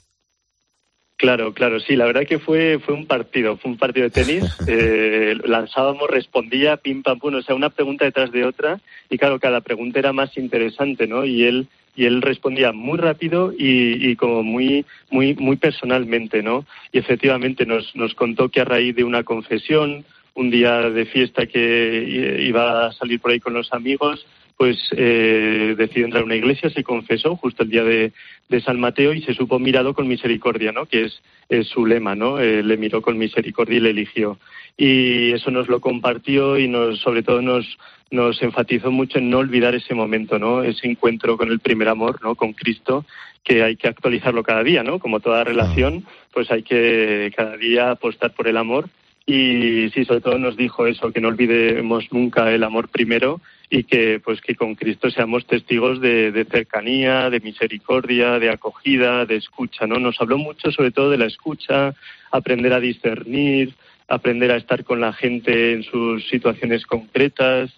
Claro, 1.24 1.54
claro, 1.54 1.80
sí, 1.80 1.96
la 1.96 2.04
verdad 2.04 2.26
que 2.26 2.38
fue, 2.38 2.78
fue 2.84 2.92
un 2.92 3.06
partido, 3.06 3.56
fue 3.56 3.70
un 3.70 3.78
partido 3.78 4.04
de 4.04 4.10
tenis. 4.10 4.44
Eh, 4.68 5.36
lanzábamos, 5.44 6.10
respondía, 6.10 6.76
pim, 6.76 7.02
pam, 7.02 7.18
pum, 7.18 7.34
o 7.34 7.42
sea, 7.42 7.54
una 7.54 7.70
pregunta 7.70 8.04
detrás 8.04 8.30
de 8.30 8.44
otra. 8.44 8.78
Y 9.08 9.16
claro, 9.16 9.40
cada 9.40 9.62
pregunta 9.62 9.98
era 9.98 10.12
más 10.12 10.36
interesante, 10.36 11.06
¿no? 11.06 11.24
Y 11.24 11.44
él, 11.44 11.68
y 11.96 12.04
él 12.04 12.20
respondía 12.20 12.72
muy 12.72 12.98
rápido 12.98 13.54
y, 13.56 14.10
y 14.10 14.16
como 14.16 14.42
muy, 14.42 14.84
muy, 15.10 15.34
muy 15.34 15.56
personalmente, 15.56 16.42
¿no? 16.42 16.66
Y 16.92 16.98
efectivamente 16.98 17.64
nos, 17.64 17.96
nos 17.96 18.14
contó 18.14 18.50
que 18.50 18.60
a 18.60 18.66
raíz 18.66 18.94
de 18.94 19.04
una 19.04 19.22
confesión, 19.22 20.04
un 20.34 20.50
día 20.50 20.90
de 20.90 21.06
fiesta 21.06 21.46
que 21.46 22.36
iba 22.40 22.86
a 22.86 22.92
salir 22.92 23.18
por 23.18 23.30
ahí 23.30 23.40
con 23.40 23.54
los 23.54 23.72
amigos, 23.72 24.26
pues 24.56 24.78
eh, 24.96 25.74
decidió 25.76 26.04
entrar 26.04 26.22
a 26.22 26.26
una 26.26 26.36
iglesia, 26.36 26.70
se 26.70 26.84
confesó 26.84 27.36
justo 27.36 27.64
el 27.64 27.70
día 27.70 27.82
de, 27.82 28.12
de, 28.48 28.60
San 28.60 28.78
Mateo 28.78 29.12
y 29.12 29.22
se 29.22 29.34
supo 29.34 29.58
mirado 29.58 29.94
con 29.94 30.06
misericordia, 30.06 30.70
¿no? 30.70 30.86
Que 30.86 31.06
es, 31.06 31.22
es 31.48 31.66
su 31.68 31.86
lema, 31.86 32.14
¿no? 32.14 32.38
Eh, 32.38 32.62
le 32.62 32.76
miró 32.76 33.02
con 33.02 33.18
misericordia 33.18 33.78
y 33.78 33.80
le 33.80 33.90
eligió. 33.90 34.38
Y 34.76 35.32
eso 35.32 35.50
nos 35.50 35.68
lo 35.68 35.80
compartió 35.80 36.56
y 36.58 36.68
nos, 36.68 37.00
sobre 37.00 37.22
todo 37.22 37.42
nos, 37.42 37.66
nos 38.10 38.40
enfatizó 38.42 38.92
mucho 38.92 39.18
en 39.18 39.28
no 39.28 39.38
olvidar 39.38 39.74
ese 39.74 39.94
momento, 39.94 40.38
¿no? 40.38 40.62
Ese 40.62 40.86
encuentro 40.86 41.36
con 41.36 41.50
el 41.50 41.58
primer 41.58 41.88
amor, 41.88 42.20
¿no? 42.22 42.36
Con 42.36 42.52
Cristo, 42.52 43.04
que 43.42 43.62
hay 43.62 43.76
que 43.76 43.88
actualizarlo 43.88 44.44
cada 44.44 44.62
día, 44.62 44.84
¿no? 44.84 45.00
Como 45.00 45.18
toda 45.18 45.42
relación, 45.42 46.04
pues 46.32 46.50
hay 46.52 46.62
que 46.62 47.32
cada 47.36 47.56
día 47.56 47.90
apostar 47.90 48.32
por 48.32 48.46
el 48.46 48.56
amor 48.56 48.88
y 49.26 49.90
sí, 49.90 50.04
sobre 50.04 50.20
todo 50.20 50.38
nos 50.38 50.56
dijo 50.56 50.86
eso, 50.86 51.10
que 51.12 51.20
no 51.20 51.28
olvidemos 51.28 52.12
nunca 52.12 52.52
el 52.52 52.62
amor 52.62 52.88
primero 52.88 53.40
y 53.70 53.84
que 53.84 54.20
pues 54.20 54.40
que 54.40 54.54
con 54.54 54.74
Cristo 54.74 55.10
seamos 55.10 55.46
testigos 55.46 56.00
de, 56.00 56.46
cercanía, 56.50 57.30
de 57.30 57.40
misericordia, 57.40 58.38
de 58.38 58.50
acogida, 58.50 59.26
de 59.26 59.36
escucha, 59.36 59.86
¿no? 59.86 59.98
Nos 59.98 60.20
habló 60.20 60.38
mucho 60.38 60.70
sobre 60.70 60.90
todo 60.90 61.10
de 61.10 61.18
la 61.18 61.26
escucha, 61.26 61.94
aprender 62.30 62.72
a 62.72 62.80
discernir, 62.80 63.74
aprender 64.08 64.50
a 64.50 64.56
estar 64.56 64.84
con 64.84 65.00
la 65.00 65.12
gente 65.12 65.72
en 65.72 65.82
sus 65.82 66.28
situaciones 66.28 66.86
concretas, 66.86 67.72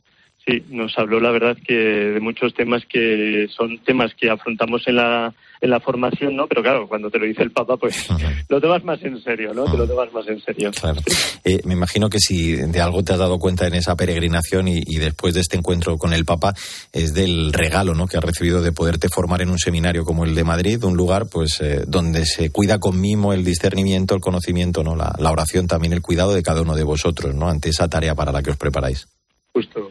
Sí, 0.47 0.62
nos 0.68 0.97
habló 0.97 1.18
la 1.18 1.32
verdad 1.32 1.57
que 1.57 1.74
de 1.74 2.20
muchos 2.20 2.55
temas 2.55 2.87
que 2.87 3.49
son 3.51 3.78
temas 3.78 4.14
que 4.14 4.30
afrontamos 4.30 4.87
en 4.87 4.95
la, 4.95 5.34
en 5.61 5.71
la 5.71 5.81
formación, 5.81 6.37
¿no? 6.37 6.47
Pero 6.47 6.63
claro, 6.63 6.89
cuando 6.89 7.11
te 7.11 7.19
lo 7.19 7.27
dice 7.27 7.43
el 7.43 7.51
Papa, 7.51 7.77
pues 7.77 8.09
lo 8.49 8.61
tomas 8.61 8.85
más 8.85 9.03
en 9.03 9.23
serio, 9.23 9.53
¿no? 9.55 9.65
Te 9.65 9.77
lo 9.77 9.87
tomas 9.87 10.13
más 10.13 10.27
en 10.29 10.41
serio. 10.41 10.71
Claro. 10.73 11.01
Eh, 11.45 11.61
me 11.65 11.75
imagino 11.75 12.09
que 12.09 12.19
si 12.19 12.57
de 12.57 12.81
algo 12.81 13.03
te 13.03 13.13
has 13.13 13.19
dado 13.19 13.39
cuenta 13.39 13.67
en 13.67 13.75
esa 13.75 13.97
peregrinación 13.97 14.69
y, 14.69 14.83
después 14.97 15.35
de 15.35 15.41
este 15.41 15.57
encuentro 15.57 15.99
con 15.99 16.13
el 16.13 16.25
Papa, 16.25 16.55
es 16.93 17.15
del 17.15 17.53
regalo, 17.53 17.95
¿no? 17.95 18.07
Que 18.07 18.17
has 18.17 18.25
recibido 18.25 18.63
de 18.63 18.73
poderte 18.73 19.09
formar 19.09 19.43
en 19.43 19.51
un 19.51 19.59
seminario 19.59 20.05
como 20.05 20.25
el 20.25 20.35
de 20.35 20.45
Madrid, 20.45 20.83
un 20.85 20.97
lugar, 20.97 21.27
pues, 21.31 21.61
eh, 21.61 21.85
donde 21.87 22.25
se 22.27 22.51
cuida 22.51 22.79
con 22.79 23.01
mimo 23.01 23.33
el 23.33 23.45
discernimiento, 23.45 24.15
el 24.15 24.21
conocimiento, 24.21 24.83
¿no? 24.83 24.97
La, 24.97 25.15
la 25.19 25.31
oración, 25.31 25.67
también 25.67 25.93
el 25.93 26.03
cuidado 26.03 26.33
de 26.33 26.43
cada 26.43 26.63
uno 26.63 26.75
de 26.75 26.85
vosotros, 26.85 27.35
¿no? 27.35 27.49
Ante 27.49 27.69
esa 27.69 27.89
tarea 27.89 28.15
para 28.15 28.33
la 28.33 28.43
que 28.43 28.51
os 28.51 28.57
preparáis. 28.57 29.07
Justo. 29.53 29.91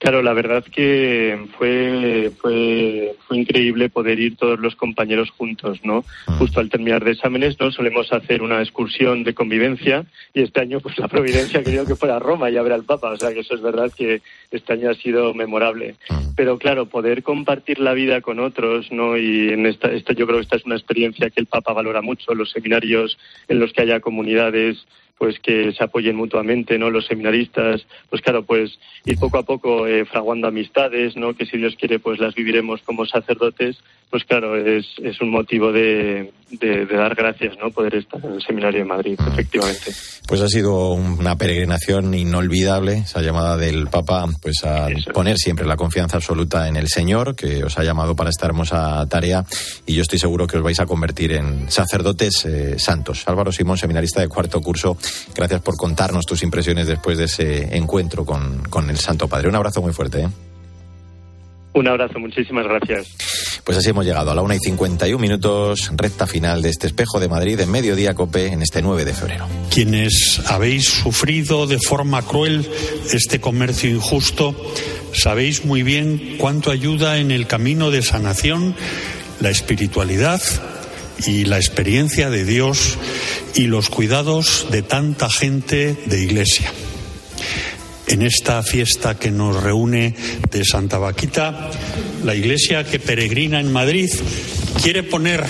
Claro, 0.00 0.22
la 0.22 0.32
verdad 0.32 0.64
que 0.64 1.38
fue, 1.58 2.32
fue, 2.40 3.14
fue 3.28 3.36
increíble 3.36 3.90
poder 3.90 4.18
ir 4.18 4.34
todos 4.34 4.58
los 4.58 4.74
compañeros 4.74 5.28
juntos, 5.30 5.78
¿no? 5.84 6.06
Ah. 6.26 6.36
Justo 6.38 6.58
al 6.58 6.70
terminar 6.70 7.04
de 7.04 7.10
exámenes, 7.10 7.60
¿no? 7.60 7.70
Solemos 7.70 8.10
hacer 8.10 8.40
una 8.40 8.62
excursión 8.62 9.24
de 9.24 9.34
convivencia 9.34 10.06
y 10.32 10.40
este 10.40 10.60
año, 10.60 10.80
pues 10.80 10.98
la 10.98 11.06
Providencia 11.06 11.62
quería 11.64 11.84
que 11.84 11.96
fuera 11.96 12.16
a 12.16 12.18
Roma 12.18 12.48
y 12.48 12.56
a 12.56 12.62
ver 12.62 12.72
al 12.72 12.84
Papa, 12.84 13.10
o 13.10 13.16
sea 13.18 13.34
que 13.34 13.40
eso 13.40 13.54
es 13.54 13.60
verdad 13.60 13.92
que 13.94 14.22
este 14.50 14.72
año 14.72 14.88
ha 14.88 14.94
sido 14.94 15.34
memorable. 15.34 15.96
Ah. 16.08 16.22
Pero 16.34 16.56
claro, 16.56 16.86
poder 16.86 17.22
compartir 17.22 17.78
la 17.78 17.92
vida 17.92 18.22
con 18.22 18.40
otros, 18.40 18.90
¿no? 18.90 19.18
Y 19.18 19.50
en 19.50 19.66
esta, 19.66 19.92
esta, 19.92 20.14
yo 20.14 20.26
creo 20.26 20.38
que 20.38 20.44
esta 20.44 20.56
es 20.56 20.64
una 20.64 20.76
experiencia 20.76 21.28
que 21.28 21.40
el 21.40 21.46
Papa 21.46 21.74
valora 21.74 22.00
mucho, 22.00 22.34
los 22.34 22.52
seminarios 22.52 23.18
en 23.48 23.60
los 23.60 23.74
que 23.74 23.82
haya 23.82 24.00
comunidades 24.00 24.86
pues 25.20 25.38
que 25.38 25.70
se 25.72 25.84
apoyen 25.84 26.16
mutuamente, 26.16 26.78
¿no? 26.78 26.88
Los 26.88 27.04
seminaristas, 27.04 27.86
pues 28.08 28.22
claro, 28.22 28.42
pues 28.42 28.78
ir 29.04 29.18
poco 29.18 29.36
a 29.36 29.42
poco 29.42 29.86
eh, 29.86 30.06
fraguando 30.06 30.48
amistades, 30.48 31.14
¿no? 31.14 31.34
Que 31.34 31.44
si 31.44 31.58
Dios 31.58 31.76
quiere, 31.76 31.98
pues 31.98 32.18
las 32.18 32.34
viviremos 32.34 32.80
como 32.80 33.04
sacerdotes, 33.04 33.76
pues 34.08 34.24
claro, 34.24 34.56
es, 34.56 34.86
es 35.02 35.20
un 35.20 35.28
motivo 35.28 35.72
de, 35.72 36.32
de, 36.50 36.86
dar 36.86 37.14
gracias, 37.14 37.56
¿no? 37.58 37.70
Poder 37.70 37.94
estar 37.94 38.24
en 38.24 38.32
el 38.32 38.42
seminario 38.42 38.80
de 38.80 38.84
Madrid, 38.84 39.18
mm. 39.18 39.32
efectivamente. 39.32 39.92
Pues 40.26 40.40
ha 40.40 40.48
sido 40.48 40.92
una 40.92 41.36
peregrinación 41.36 42.12
inolvidable, 42.14 42.98
esa 42.98 43.20
llamada 43.20 43.56
del 43.56 43.88
Papa, 43.88 44.26
pues 44.40 44.64
a 44.64 44.88
poner 45.12 45.36
siempre 45.38 45.66
la 45.66 45.76
confianza 45.76 46.16
absoluta 46.16 46.68
en 46.68 46.76
el 46.76 46.88
Señor, 46.88 47.34
que 47.34 47.64
os 47.64 47.78
ha 47.78 47.84
llamado 47.84 48.14
para 48.16 48.30
esta 48.30 48.46
hermosa 48.46 49.06
tarea, 49.08 49.44
y 49.86 49.94
yo 49.94 50.02
estoy 50.02 50.18
seguro 50.18 50.46
que 50.46 50.56
os 50.56 50.62
vais 50.62 50.80
a 50.80 50.86
convertir 50.86 51.32
en 51.32 51.70
sacerdotes 51.70 52.44
eh, 52.44 52.78
santos. 52.78 53.24
Álvaro 53.26 53.52
Simón, 53.52 53.78
seminarista 53.78 54.20
de 54.20 54.28
cuarto 54.28 54.60
curso, 54.60 54.96
gracias 55.34 55.62
por 55.62 55.76
contarnos 55.76 56.26
tus 56.26 56.42
impresiones 56.42 56.86
después 56.86 57.18
de 57.18 57.24
ese 57.24 57.76
encuentro 57.76 58.24
con, 58.24 58.62
con 58.68 58.90
el 58.90 58.98
Santo 58.98 59.28
Padre. 59.28 59.48
Un 59.48 59.56
abrazo 59.56 59.82
muy 59.82 59.92
fuerte. 59.92 60.22
¿eh? 60.22 60.49
Un 61.72 61.86
abrazo, 61.86 62.18
muchísimas 62.18 62.64
gracias. 62.64 63.60
Pues 63.64 63.78
así 63.78 63.90
hemos 63.90 64.04
llegado 64.04 64.30
a 64.30 64.34
la 64.34 64.42
una 64.42 64.56
y 64.56 64.58
51 64.58 65.20
minutos, 65.20 65.92
recta 65.94 66.26
final 66.26 66.62
de 66.62 66.70
este 66.70 66.88
espejo 66.88 67.20
de 67.20 67.28
Madrid 67.28 67.60
en 67.60 67.70
mediodía 67.70 68.14
cope 68.14 68.46
en 68.46 68.62
este 68.62 68.82
9 68.82 69.04
de 69.04 69.14
febrero. 69.14 69.46
Quienes 69.70 70.42
habéis 70.46 70.86
sufrido 70.86 71.66
de 71.66 71.78
forma 71.78 72.22
cruel 72.22 72.68
este 73.12 73.40
comercio 73.40 73.88
injusto, 73.90 74.56
sabéis 75.12 75.64
muy 75.64 75.82
bien 75.82 76.36
cuánto 76.38 76.70
ayuda 76.70 77.18
en 77.18 77.30
el 77.30 77.46
camino 77.46 77.90
de 77.90 78.02
sanación 78.02 78.74
la 79.40 79.50
espiritualidad 79.50 80.42
y 81.26 81.44
la 81.44 81.56
experiencia 81.56 82.30
de 82.30 82.44
Dios 82.44 82.98
y 83.54 83.66
los 83.66 83.90
cuidados 83.90 84.66
de 84.70 84.82
tanta 84.82 85.30
gente 85.30 85.96
de 86.06 86.22
iglesia 86.22 86.72
en 88.10 88.22
esta 88.22 88.62
fiesta 88.64 89.16
que 89.16 89.30
nos 89.30 89.62
reúne 89.62 90.16
de 90.50 90.64
Santa 90.64 90.98
Vaquita, 90.98 91.70
la 92.24 92.34
iglesia 92.34 92.84
que 92.84 92.98
peregrina 92.98 93.60
en 93.60 93.72
Madrid 93.72 94.10
quiere 94.82 95.04
poner 95.04 95.44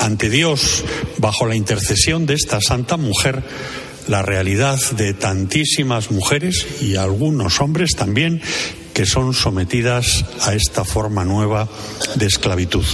ante 0.00 0.28
Dios, 0.28 0.84
bajo 1.18 1.46
la 1.46 1.54
intercesión 1.54 2.26
de 2.26 2.34
esta 2.34 2.60
santa 2.60 2.96
mujer, 2.96 3.44
la 4.08 4.22
realidad 4.22 4.78
de 4.96 5.14
tantísimas 5.14 6.10
mujeres 6.10 6.66
y 6.82 6.96
algunos 6.96 7.60
hombres 7.60 7.92
también 7.96 8.42
que 8.92 9.06
son 9.06 9.32
sometidas 9.32 10.24
a 10.40 10.54
esta 10.54 10.84
forma 10.84 11.24
nueva 11.24 11.68
de 12.16 12.26
esclavitud. 12.26 12.84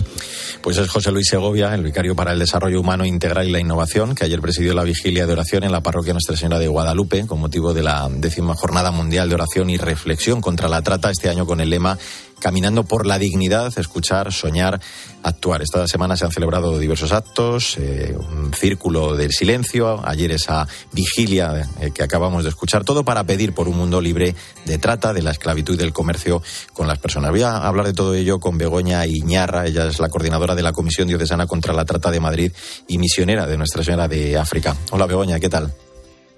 Pues 0.62 0.76
es 0.76 0.90
José 0.90 1.10
Luis 1.10 1.26
Segovia, 1.26 1.74
el 1.74 1.82
vicario 1.82 2.14
para 2.14 2.32
el 2.32 2.38
Desarrollo 2.38 2.80
Humano 2.80 3.06
Integral 3.06 3.48
y 3.48 3.50
la 3.50 3.60
Innovación, 3.60 4.14
que 4.14 4.26
ayer 4.26 4.42
presidió 4.42 4.74
la 4.74 4.84
vigilia 4.84 5.26
de 5.26 5.32
oración 5.32 5.64
en 5.64 5.72
la 5.72 5.80
parroquia 5.80 6.12
Nuestra 6.12 6.36
Señora 6.36 6.58
de 6.58 6.68
Guadalupe 6.68 7.26
con 7.26 7.40
motivo 7.40 7.72
de 7.72 7.82
la 7.82 8.06
décima 8.10 8.54
jornada 8.54 8.90
mundial 8.90 9.30
de 9.30 9.36
oración 9.36 9.70
y 9.70 9.78
reflexión 9.78 10.42
contra 10.42 10.68
la 10.68 10.82
trata, 10.82 11.10
este 11.10 11.30
año 11.30 11.46
con 11.46 11.62
el 11.62 11.70
lema 11.70 11.98
Caminando 12.40 12.84
por 12.84 13.06
la 13.06 13.18
dignidad, 13.18 13.70
escuchar, 13.78 14.32
soñar, 14.32 14.80
actuar. 15.22 15.62
Esta 15.62 15.86
semana 15.86 16.16
se 16.16 16.24
han 16.24 16.32
celebrado 16.32 16.78
diversos 16.78 17.12
actos, 17.12 17.76
eh, 17.78 18.16
un 18.16 18.52
círculo 18.54 19.16
del 19.16 19.32
silencio, 19.32 20.00
ayer 20.06 20.32
esa 20.32 20.66
vigilia 20.92 21.68
eh, 21.80 21.90
que 21.92 22.02
acabamos 22.02 22.44
de 22.44 22.50
escuchar, 22.50 22.84
todo 22.84 23.04
para 23.04 23.24
pedir 23.24 23.52
por 23.52 23.68
un 23.68 23.76
mundo 23.76 24.00
libre 24.00 24.34
de 24.64 24.78
trata, 24.78 25.12
de 25.12 25.22
la 25.22 25.32
esclavitud 25.32 25.74
y 25.74 25.78
del 25.78 25.92
comercio 25.92 26.42
con 26.72 26.86
las 26.86 26.98
personas. 26.98 27.30
Voy 27.30 27.42
a 27.42 27.56
hablar 27.56 27.86
de 27.86 27.92
todo 27.92 28.14
ello 28.14 28.40
con 28.40 28.58
Begoña 28.58 29.06
Iñarra, 29.06 29.66
ella 29.66 29.86
es 29.86 29.98
la 29.98 30.08
coordinadora 30.08 30.54
de 30.54 30.62
la 30.62 30.72
Comisión 30.72 31.08
Diocesana 31.08 31.46
contra 31.46 31.72
la 31.72 31.84
Trata 31.84 32.10
de 32.10 32.20
Madrid 32.20 32.52
y 32.88 32.98
misionera 32.98 33.46
de 33.46 33.56
Nuestra 33.56 33.82
Señora 33.82 34.08
de 34.08 34.38
África. 34.38 34.76
Hola 34.90 35.06
Begoña, 35.06 35.38
¿qué 35.38 35.48
tal? 35.48 35.72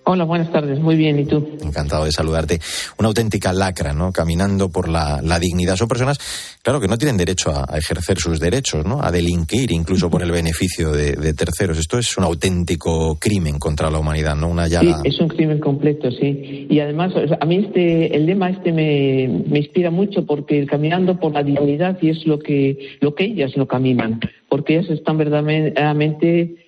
Hola, 0.05 0.25
buenas 0.25 0.51
tardes. 0.51 0.81
Muy 0.81 0.97
bien, 0.97 1.19
¿y 1.21 1.27
tú? 1.27 1.47
Encantado 1.63 2.05
de 2.05 2.11
saludarte. 2.11 2.59
Una 2.99 3.09
auténtica 3.09 3.53
lacra, 3.53 3.93
¿no? 3.93 4.11
Caminando 4.11 4.69
por 4.69 4.89
la, 4.89 5.21
dignidad. 5.39 5.77
Son 5.77 5.87
personas, 5.87 6.19
claro, 6.61 6.81
que 6.81 6.89
no 6.89 6.99
tienen 6.99 7.17
derecho 7.17 7.53
a, 7.55 7.79
ejercer 7.79 8.19
sus 8.19 8.41
derechos, 8.41 8.85
¿no? 8.85 9.01
A 9.01 9.13
delinquir 9.13 9.71
incluso 9.71 10.11
por 10.11 10.23
el 10.23 10.31
beneficio 10.33 10.91
de, 10.91 11.35
terceros. 11.35 11.79
Esto 11.79 11.99
es 11.99 12.17
un 12.19 12.25
auténtico 12.25 13.17
crimen 13.21 13.61
contra 13.61 13.91
la 13.91 14.01
humanidad, 14.01 14.35
¿no? 14.35 14.49
Una 14.49 14.67
Sí, 14.67 14.93
es 15.05 15.21
un 15.21 15.29
crimen 15.29 15.61
completo, 15.61 16.11
sí. 16.11 16.67
Y 16.69 16.81
además, 16.81 17.13
a 17.41 17.45
mí 17.45 17.57
este, 17.57 18.17
el 18.17 18.27
lema 18.27 18.51
este 18.51 18.73
me, 18.73 19.45
me 19.47 19.61
inspira 19.61 19.91
mucho 19.91 20.27
porque 20.27 20.67
caminando 20.67 21.21
por 21.21 21.33
la 21.33 21.45
dignidad 21.45 21.99
y 22.01 22.11
es 22.11 22.27
lo 22.27 22.41
que, 22.41 22.97
lo 23.01 23.15
que 23.15 23.25
ellas 23.25 23.57
lo 23.57 23.69
caminan. 23.69 24.21
Porque 24.49 24.79
ellas 24.79 24.91
están 24.91 25.17
verdaderamente 25.19 26.62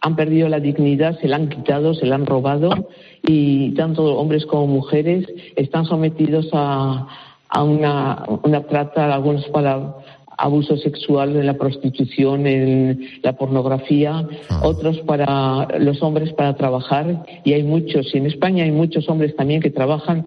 han 0.00 0.16
perdido 0.16 0.48
la 0.48 0.60
dignidad, 0.60 1.18
se 1.20 1.28
la 1.28 1.36
han 1.36 1.48
quitado, 1.48 1.94
se 1.94 2.06
la 2.06 2.14
han 2.14 2.26
robado 2.26 2.70
y 3.22 3.70
tanto 3.74 4.16
hombres 4.16 4.46
como 4.46 4.66
mujeres 4.66 5.26
están 5.56 5.84
sometidos 5.86 6.48
a, 6.52 7.06
a 7.48 7.62
una, 7.62 8.24
una 8.42 8.62
trata, 8.62 9.12
algunos 9.12 9.46
para 9.48 9.94
abuso 10.38 10.76
sexual 10.76 11.36
en 11.36 11.46
la 11.46 11.54
prostitución, 11.54 12.46
en 12.46 13.20
la 13.22 13.32
pornografía, 13.32 14.26
ah. 14.48 14.60
otros 14.62 14.98
para 15.00 15.66
los 15.80 16.00
hombres 16.00 16.32
para 16.32 16.54
trabajar 16.56 17.24
y 17.44 17.52
hay 17.54 17.64
muchos, 17.64 18.14
y 18.14 18.18
en 18.18 18.26
España 18.26 18.64
hay 18.64 18.70
muchos 18.70 19.08
hombres 19.08 19.34
también 19.34 19.60
que 19.60 19.70
trabajan 19.70 20.26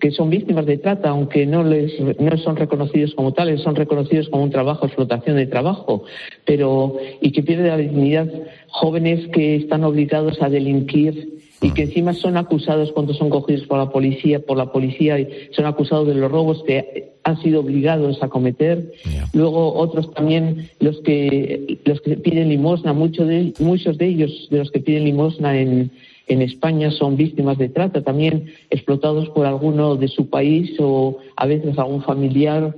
que 0.00 0.10
son 0.12 0.30
víctimas 0.30 0.66
de 0.66 0.78
trata, 0.78 1.10
aunque 1.10 1.46
no 1.46 1.64
les 1.64 1.92
no 2.00 2.36
son 2.38 2.56
reconocidos 2.56 3.14
como 3.14 3.32
tales, 3.32 3.60
son 3.62 3.74
reconocidos 3.74 4.28
como 4.28 4.44
un 4.44 4.50
trabajo, 4.50 4.86
explotación 4.86 5.36
de 5.36 5.46
trabajo, 5.46 6.04
pero 6.44 6.96
y 7.20 7.32
que 7.32 7.42
pierden 7.42 7.68
la 7.68 7.76
dignidad 7.76 8.28
jóvenes 8.68 9.28
que 9.28 9.56
están 9.56 9.84
obligados 9.84 10.40
a 10.40 10.48
delinquir 10.48 11.40
y 11.60 11.70
que 11.72 11.82
encima 11.82 12.12
son 12.12 12.36
acusados 12.36 12.92
cuando 12.92 13.14
son 13.14 13.30
cogidos 13.30 13.66
por 13.66 13.78
la 13.78 13.90
policía, 13.90 14.40
por 14.40 14.56
la 14.56 14.72
policía 14.72 15.16
son 15.52 15.66
acusados 15.66 16.08
de 16.08 16.14
los 16.14 16.30
robos 16.30 16.62
que 16.64 17.12
han 17.24 17.40
sido 17.40 17.60
obligados 17.60 18.22
a 18.22 18.28
cometer. 18.28 18.92
Luego 19.32 19.74
otros 19.74 20.12
también 20.12 20.70
los 20.80 21.00
que 21.02 21.78
los 21.84 22.00
que 22.00 22.16
piden 22.16 22.48
limosna, 22.48 22.92
muchos 22.92 23.28
de 23.28 23.52
muchos 23.60 23.98
de 23.98 24.06
ellos 24.06 24.48
de 24.50 24.58
los 24.58 24.70
que 24.70 24.80
piden 24.80 25.04
limosna 25.04 25.58
en 25.58 25.90
en 26.26 26.42
España 26.42 26.90
son 26.90 27.16
víctimas 27.16 27.58
de 27.58 27.68
trata, 27.68 28.02
también 28.02 28.46
explotados 28.70 29.28
por 29.30 29.46
alguno 29.46 29.96
de 29.96 30.08
su 30.08 30.28
país 30.28 30.72
o 30.78 31.18
a 31.36 31.46
veces 31.46 31.78
algún 31.78 32.02
familiar. 32.02 32.74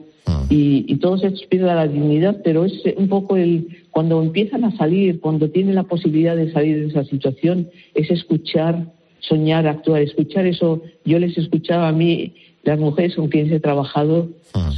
Y, 0.49 0.86
y 0.88 0.97
todos 0.97 1.22
estos 1.22 1.45
pierden 1.47 1.76
la 1.76 1.86
dignidad, 1.86 2.40
pero 2.42 2.64
es 2.64 2.82
un 2.97 3.09
poco 3.09 3.36
el 3.36 3.68
cuando 3.90 4.22
empiezan 4.22 4.64
a 4.64 4.76
salir, 4.76 5.20
cuando 5.20 5.51
tienen 5.51 5.74
la 5.74 5.84
posibilidad 5.84 6.34
de 6.34 6.51
salir 6.53 6.80
de 6.80 6.86
esa 6.86 7.05
situación, 7.05 7.68
es 7.95 8.11
escuchar, 8.11 8.86
soñar, 9.20 9.66
actuar, 9.66 10.03
escuchar 10.03 10.47
eso. 10.47 10.82
Yo 11.05 11.18
les 11.18 11.36
escuchaba 11.36 11.88
a 11.88 11.92
mí, 11.92 12.34
las 12.62 12.78
mujeres 12.78 13.16
con 13.16 13.28
quienes 13.28 13.53
he 13.53 13.61
trabajado, 13.61 14.28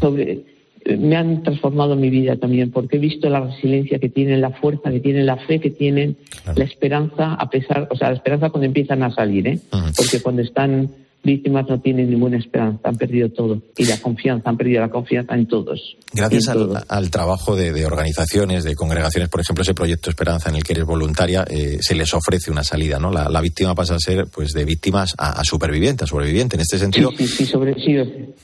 sobre 0.01 0.45
me 0.87 1.17
han 1.17 1.43
transformado 1.43 1.97
mi 1.97 2.11
vida 2.11 2.37
también, 2.37 2.71
porque 2.71 2.97
he 2.97 3.01
visto 3.01 3.29
la 3.29 3.41
resiliencia 3.41 3.99
que 3.99 4.09
tienen, 4.09 4.41
la 4.41 4.51
fuerza 4.51 4.91
que 4.91 5.01
tienen, 5.01 5.27
la 5.27 5.37
fe 5.37 5.61
que 5.61 5.71
tienen, 5.71 6.17
la 6.55 6.65
esperanza, 6.65 7.35
a 7.35 7.51
pesar, 7.51 7.89
o 7.91 7.97
sea, 7.97 8.11
la 8.11 8.17
esperanza 8.17 8.51
cuando 8.51 8.67
empiezan 8.67 9.03
a 9.03 9.11
salir, 9.11 9.49
¿eh? 9.49 9.59
Porque 9.97 10.21
cuando 10.23 10.43
están 10.43 10.91
víctimas 11.27 11.67
no 11.69 11.79
tienen 11.81 12.09
ninguna 12.09 12.39
esperanza, 12.39 12.89
han 12.89 12.97
perdido 12.97 13.29
todo. 13.29 13.61
Y 13.77 13.85
la 13.85 13.99
confianza, 13.99 14.49
han 14.49 14.57
perdido 14.57 14.81
la 14.81 14.89
confianza 14.89 15.35
en 15.35 15.47
todos. 15.47 15.97
Gracias 16.13 16.49
al, 16.49 16.85
al, 16.89 17.11
trabajo 17.11 17.55
de, 17.55 17.73
de, 17.73 17.85
organizaciones, 17.85 18.65
de 18.65 18.75
congregaciones, 18.75 19.29
por 19.29 19.41
ejemplo, 19.41 19.63
ese 19.63 19.75
proyecto 19.75 20.09
Esperanza 20.09 20.49
en 20.49 20.57
el 20.57 20.65
que 20.65 20.73
eres 20.73 20.87
voluntaria, 20.87 21.45
eh, 21.51 21.79
se 21.81 21.95
les 21.95 22.15
ofrece 22.15 22.51
una 22.51 22.65
salida, 22.65 22.99
¿no? 22.99 23.11
La, 23.11 23.29
la, 23.29 23.41
víctima 23.41 23.75
pasa 23.75 23.97
a 23.97 23.99
ser, 23.99 24.27
pues, 24.29 24.53
de 24.53 24.65
víctimas 24.65 25.15
a, 25.19 25.41
a 25.41 25.45
superviviente, 25.45 26.05
a 26.05 26.07
sobreviviente. 26.07 26.57
En 26.57 26.63
este 26.63 26.79
sentido. 26.79 27.11
Sí, 27.11 27.27
sí, 27.27 27.37
sí, 27.37 27.47
sobre, 27.47 27.75
sí. 27.75 27.97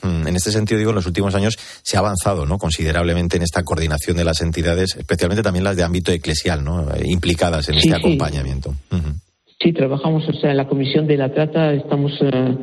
En 0.03 0.35
este 0.35 0.51
sentido, 0.51 0.77
digo, 0.77 0.91
en 0.91 0.95
los 0.95 1.07
últimos 1.07 1.33
años 1.35 1.57
se 1.81 1.97
ha 1.97 2.01
avanzado, 2.01 2.45
¿no? 2.45 2.57
Considerablemente 2.57 3.37
en 3.37 3.43
esta 3.43 3.63
coordinación 3.63 4.17
de 4.17 4.25
las 4.25 4.41
entidades, 4.41 4.95
especialmente 4.97 5.41
también 5.41 5.63
las 5.63 5.77
de 5.77 5.83
ámbito 5.83 6.11
eclesial, 6.11 6.63
¿no? 6.63 6.93
Eh, 6.93 7.03
implicadas 7.05 7.69
en 7.69 7.75
este 7.75 7.95
acompañamiento. 7.95 8.75
Uh 8.91 8.95
-huh. 8.95 9.22
Sí, 9.63 9.71
trabajamos, 9.71 10.27
o 10.27 10.33
sea, 10.33 10.51
en 10.51 10.57
la 10.57 10.67
Comisión 10.67 11.07
de 11.07 11.15
la 11.15 11.29
Trata 11.29 11.73
estamos 11.73 12.11
eh, 12.21 12.55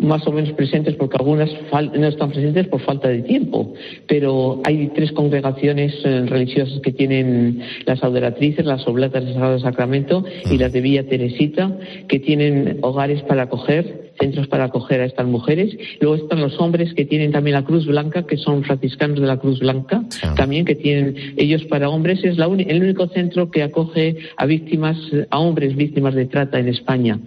más 0.00 0.26
o 0.26 0.32
menos 0.32 0.50
presentes 0.54 0.96
porque 0.96 1.16
algunas 1.16 1.48
no 1.72 2.06
están 2.08 2.30
presentes 2.30 2.66
por 2.66 2.80
falta 2.80 3.08
de 3.08 3.22
tiempo, 3.22 3.72
pero 4.08 4.60
hay 4.64 4.88
tres 4.88 5.12
congregaciones 5.12 5.94
eh, 6.04 6.24
religiosas 6.26 6.80
que 6.80 6.90
tienen 6.90 7.62
las 7.86 8.02
adoratrices, 8.02 8.66
las 8.66 8.84
oblatas 8.88 9.24
del 9.24 9.34
Sagrado 9.34 9.60
Sacramento 9.60 10.24
y 10.50 10.58
las 10.58 10.72
de 10.72 10.80
Villa 10.80 11.06
Teresita, 11.06 11.70
que 12.08 12.18
tienen 12.18 12.78
hogares 12.82 13.22
para 13.22 13.42
acoger, 13.42 14.09
centros 14.20 14.46
para 14.48 14.64
acoger 14.64 15.00
a 15.00 15.06
estas 15.06 15.26
mujeres. 15.26 15.76
Luego 16.00 16.16
están 16.16 16.40
los 16.40 16.60
hombres 16.60 16.92
que 16.94 17.04
tienen 17.04 17.32
también 17.32 17.54
la 17.54 17.64
Cruz 17.64 17.86
Blanca, 17.86 18.26
que 18.26 18.36
son 18.36 18.62
franciscanos 18.62 19.20
de 19.20 19.26
la 19.26 19.38
Cruz 19.38 19.60
Blanca, 19.60 20.04
también 20.36 20.64
que 20.64 20.74
tienen 20.74 21.34
ellos 21.36 21.64
para 21.64 21.88
hombres. 21.88 22.22
Es 22.22 22.36
la 22.36 22.50
el 22.50 22.82
único 22.82 23.06
centro 23.08 23.50
que 23.50 23.62
acoge 23.62 24.16
a 24.36 24.44
víctimas, 24.46 24.96
a 25.30 25.38
hombres 25.38 25.76
víctimas 25.76 26.14
de 26.14 26.26
trata 26.26 26.58
en 26.58 26.68
España. 26.68 27.18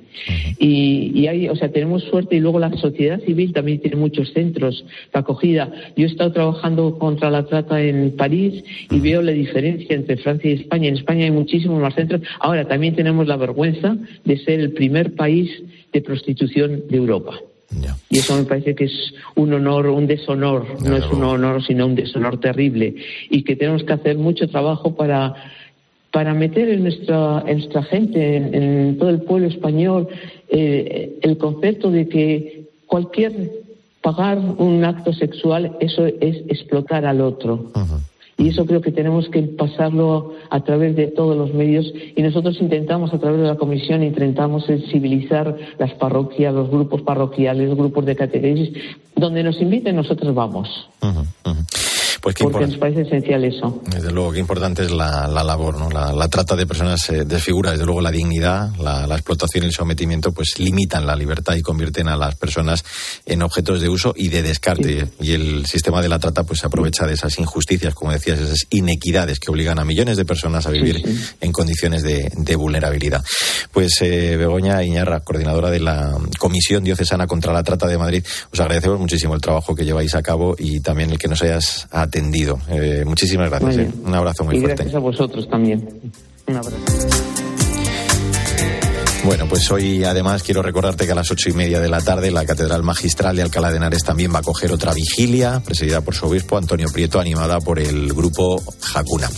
Y, 0.59 1.11
y 1.15 1.27
hay, 1.27 1.49
o 1.49 1.55
sea, 1.55 1.71
tenemos 1.71 2.03
suerte 2.03 2.35
y 2.35 2.39
luego 2.39 2.59
la 2.59 2.71
sociedad 2.77 3.19
civil 3.21 3.53
también 3.53 3.79
tiene 3.79 3.97
muchos 3.97 4.31
centros 4.33 4.85
de 5.13 5.19
acogida. 5.19 5.71
Yo 5.95 6.05
he 6.05 6.09
estado 6.09 6.31
trabajando 6.31 6.99
contra 6.99 7.31
la 7.31 7.45
trata 7.45 7.81
en 7.81 8.15
París 8.15 8.63
y 8.91 8.99
veo 8.99 9.21
la 9.21 9.31
diferencia 9.31 9.95
entre 9.95 10.17
Francia 10.17 10.51
y 10.51 10.53
España. 10.55 10.89
En 10.89 10.95
España 10.95 11.25
hay 11.25 11.31
muchísimos 11.31 11.81
más 11.81 11.95
centros. 11.95 12.21
Ahora 12.39 12.67
también 12.67 12.95
tenemos 12.95 13.27
la 13.27 13.37
vergüenza 13.37 13.97
de 14.25 14.37
ser 14.37 14.59
el 14.59 14.73
primer 14.73 15.15
país 15.15 15.49
de 15.93 16.01
prostitución 16.01 16.83
de 16.89 16.97
Europa. 16.97 17.39
Y 18.09 18.19
eso 18.19 18.35
me 18.35 18.43
parece 18.43 18.75
que 18.75 18.85
es 18.85 19.13
un 19.35 19.53
honor, 19.53 19.87
un 19.87 20.05
deshonor, 20.05 20.67
no, 20.83 20.89
no 20.89 20.97
es 20.97 21.11
un 21.11 21.23
honor, 21.23 21.63
sino 21.65 21.87
un 21.87 21.95
deshonor 21.95 22.39
terrible. 22.39 22.95
Y 23.29 23.43
que 23.43 23.55
tenemos 23.55 23.83
que 23.83 23.93
hacer 23.93 24.17
mucho 24.17 24.47
trabajo 24.47 24.95
para 24.95 25.33
para 26.11 26.35
meter 26.35 26.69
en 26.69 26.83
nuestra, 26.83 27.43
en 27.47 27.57
nuestra 27.57 27.81
gente, 27.81 28.37
en, 28.37 28.53
en, 28.53 28.97
todo 28.99 29.09
el 29.09 29.23
pueblo 29.23 29.47
español, 29.47 30.07
eh, 30.47 31.17
el 31.23 31.39
concepto 31.39 31.89
de 31.89 32.07
que 32.07 32.65
cualquier 32.85 33.33
pagar 33.99 34.37
un 34.37 34.85
acto 34.85 35.11
sexual, 35.11 35.75
eso 35.79 36.05
es 36.05 36.37
explotar 36.49 37.07
al 37.07 37.19
otro. 37.19 37.71
Uh 37.73 37.79
-huh. 37.79 37.99
Y 38.37 38.49
eso 38.49 38.65
creo 38.65 38.81
que 38.81 38.91
tenemos 38.91 39.29
que 39.29 39.41
pasarlo 39.43 40.33
a 40.49 40.63
través 40.63 40.95
de 40.95 41.07
todos 41.07 41.37
los 41.37 41.53
medios. 41.53 41.91
Y 42.15 42.21
nosotros 42.21 42.57
intentamos 42.59 43.13
a 43.13 43.19
través 43.19 43.41
de 43.41 43.47
la 43.47 43.55
comisión, 43.55 44.03
intentamos 44.03 44.65
sensibilizar 44.65 45.55
las 45.77 45.93
parroquias, 45.93 46.53
los 46.53 46.69
grupos 46.69 47.01
parroquiales, 47.01 47.69
los 47.69 47.77
grupos 47.77 48.05
de 48.05 48.15
catequesis, 48.15 48.71
donde 49.15 49.43
nos 49.43 49.61
inviten 49.61 49.95
nosotros 49.95 50.33
vamos. 50.33 50.89
Pues 52.23 52.35
Porque 52.39 52.67
nos 52.67 52.77
parece 52.77 53.01
esencial 53.01 53.43
eso. 53.43 53.81
Desde 53.85 54.09
luego, 54.09 54.31
qué 54.31 54.39
importante 54.39 54.83
es 54.83 54.91
la, 54.91 55.27
la 55.27 55.43
labor, 55.43 55.77
¿no? 55.77 55.89
La, 55.89 56.13
la, 56.13 56.29
trata 56.29 56.55
de 56.55 56.65
personas 56.65 57.09
eh, 57.09 57.25
desfigura, 57.25 57.71
desde 57.71 57.83
luego, 57.83 57.99
la 57.99 58.11
dignidad, 58.11 58.73
la, 58.77 59.05
la, 59.05 59.15
explotación 59.15 59.65
y 59.65 59.67
el 59.67 59.73
sometimiento, 59.73 60.31
pues 60.31 60.57
limitan 60.57 61.05
la 61.05 61.17
libertad 61.17 61.55
y 61.55 61.61
convierten 61.61 62.07
a 62.07 62.15
las 62.15 62.35
personas 62.35 62.85
en 63.25 63.41
objetos 63.41 63.81
de 63.81 63.89
uso 63.89 64.13
y 64.15 64.29
de 64.29 64.41
descarte. 64.41 65.01
Sí. 65.01 65.11
Y 65.19 65.31
el 65.33 65.65
sistema 65.65 66.01
de 66.01 66.07
la 66.07 66.17
trata, 66.17 66.45
pues 66.45 66.61
se 66.61 66.67
aprovecha 66.67 67.05
de 67.05 67.11
esas 67.11 67.37
injusticias, 67.39 67.93
como 67.93 68.13
decías, 68.13 68.39
esas 68.39 68.67
inequidades 68.69 69.41
que 69.41 69.51
obligan 69.51 69.77
a 69.77 69.83
millones 69.83 70.15
de 70.15 70.23
personas 70.23 70.65
a 70.65 70.69
vivir 70.69 71.01
sí, 71.03 71.17
sí. 71.17 71.35
en 71.41 71.51
condiciones 71.51 72.03
de, 72.03 72.31
de, 72.37 72.55
vulnerabilidad. 72.55 73.21
Pues 73.73 74.01
eh, 74.01 74.37
Begoña 74.37 74.81
Iñarra, 74.81 75.19
coordinadora 75.19 75.69
de 75.69 75.81
la 75.81 76.17
Comisión 76.39 76.85
Diocesana 76.85 77.27
contra 77.27 77.51
la 77.51 77.63
Trata 77.63 77.85
de 77.85 77.97
Madrid, 77.97 78.23
os 78.49 78.59
agradecemos 78.61 78.97
muchísimo 78.97 79.35
el 79.35 79.41
trabajo 79.41 79.75
que 79.75 79.83
lleváis 79.83 80.15
a 80.15 80.21
cabo 80.21 80.55
y 80.57 80.79
también 80.79 81.11
el 81.11 81.19
que 81.19 81.27
nos 81.27 81.41
hayas 81.41 81.85
atendido. 81.91 82.12
Eh, 82.69 83.03
muchísimas 83.05 83.49
gracias. 83.49 83.77
Eh. 83.77 83.91
Un 84.05 84.13
abrazo 84.13 84.43
muy 84.43 84.57
y 84.57 84.59
fuerte. 84.59 84.83
Gracias 84.83 84.95
a 84.95 84.99
vosotros 84.99 85.49
también. 85.49 85.87
Un 86.47 86.55
abrazo. 86.55 86.77
Bueno, 89.23 89.45
pues 89.47 89.71
hoy 89.71 90.03
además 90.03 90.43
quiero 90.43 90.61
recordarte 90.61 91.05
que 91.05 91.13
a 91.13 91.15
las 91.15 91.31
ocho 91.31 91.49
y 91.49 91.53
media 91.53 91.79
de 91.79 91.87
la 91.87 92.01
tarde 92.01 92.29
la 92.29 92.45
Catedral 92.45 92.83
Magistral 92.83 93.37
de 93.37 93.43
Alcalá 93.43 93.71
de 93.71 93.77
Henares 93.77 94.03
también 94.03 94.33
va 94.33 94.39
a 94.39 94.43
coger 94.43 94.73
otra 94.73 94.93
vigilia, 94.93 95.61
presidida 95.63 96.01
por 96.01 96.13
su 96.13 96.25
obispo 96.25 96.57
Antonio 96.57 96.87
Prieto, 96.91 97.21
animada 97.21 97.59
por 97.61 97.79
el 97.79 98.11
grupo 98.11 98.61
Jacuna. 98.81 99.29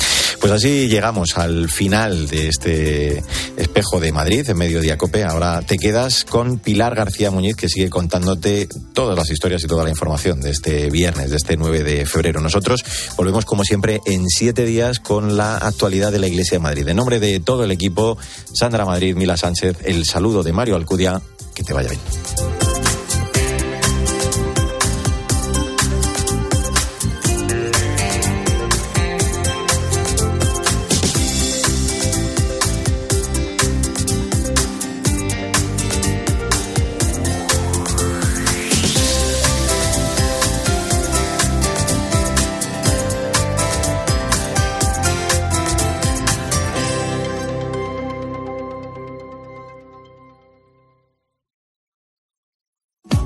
Pues 0.45 0.57
así 0.57 0.87
llegamos 0.87 1.39
al 1.39 1.71
final 1.71 2.27
de 2.27 2.49
este 2.49 3.23
espejo 3.57 3.99
de 3.99 4.11
Madrid, 4.11 4.47
en 4.47 4.55
Mediodía 4.55 4.95
Cope. 4.95 5.23
Ahora 5.23 5.63
te 5.63 5.75
quedas 5.75 6.23
con 6.23 6.59
Pilar 6.59 6.93
García 6.93 7.31
Muñiz, 7.31 7.55
que 7.55 7.67
sigue 7.67 7.89
contándote 7.89 8.69
todas 8.93 9.17
las 9.17 9.31
historias 9.31 9.63
y 9.63 9.67
toda 9.67 9.83
la 9.83 9.89
información 9.89 10.41
de 10.41 10.51
este 10.51 10.91
viernes, 10.91 11.31
de 11.31 11.37
este 11.37 11.57
9 11.57 11.83
de 11.83 12.05
febrero. 12.05 12.41
Nosotros 12.41 12.85
volvemos, 13.17 13.43
como 13.43 13.63
siempre, 13.63 14.01
en 14.05 14.29
siete 14.29 14.65
días 14.65 14.99
con 14.99 15.35
la 15.35 15.57
actualidad 15.57 16.11
de 16.11 16.19
la 16.19 16.27
Iglesia 16.27 16.59
de 16.59 16.63
Madrid. 16.63 16.87
En 16.89 16.97
nombre 16.97 17.19
de 17.19 17.39
todo 17.39 17.63
el 17.63 17.71
equipo, 17.71 18.15
Sandra 18.53 18.85
Madrid, 18.85 19.15
Mila 19.15 19.37
Sánchez, 19.37 19.77
el 19.83 20.05
saludo 20.05 20.43
de 20.43 20.53
Mario 20.53 20.75
Alcudia. 20.75 21.23
Que 21.55 21.63
te 21.63 21.73
vaya 21.73 21.89
bien. 21.89 22.74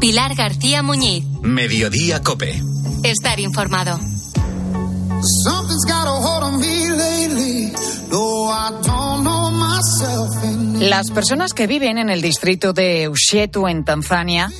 Pilar 0.09 0.33
García 0.33 0.81
Muñiz. 0.81 1.23
Mediodía 1.43 2.23
Cope. 2.23 2.59
Estar 3.03 3.39
informado. 3.39 3.99
Las 10.79 11.11
personas 11.11 11.53
que 11.53 11.67
viven 11.67 11.99
en 11.99 12.09
el 12.09 12.23
distrito 12.23 12.73
de 12.73 13.07
Ushetu, 13.07 13.67
en 13.67 13.85
Tanzania, 13.85 14.51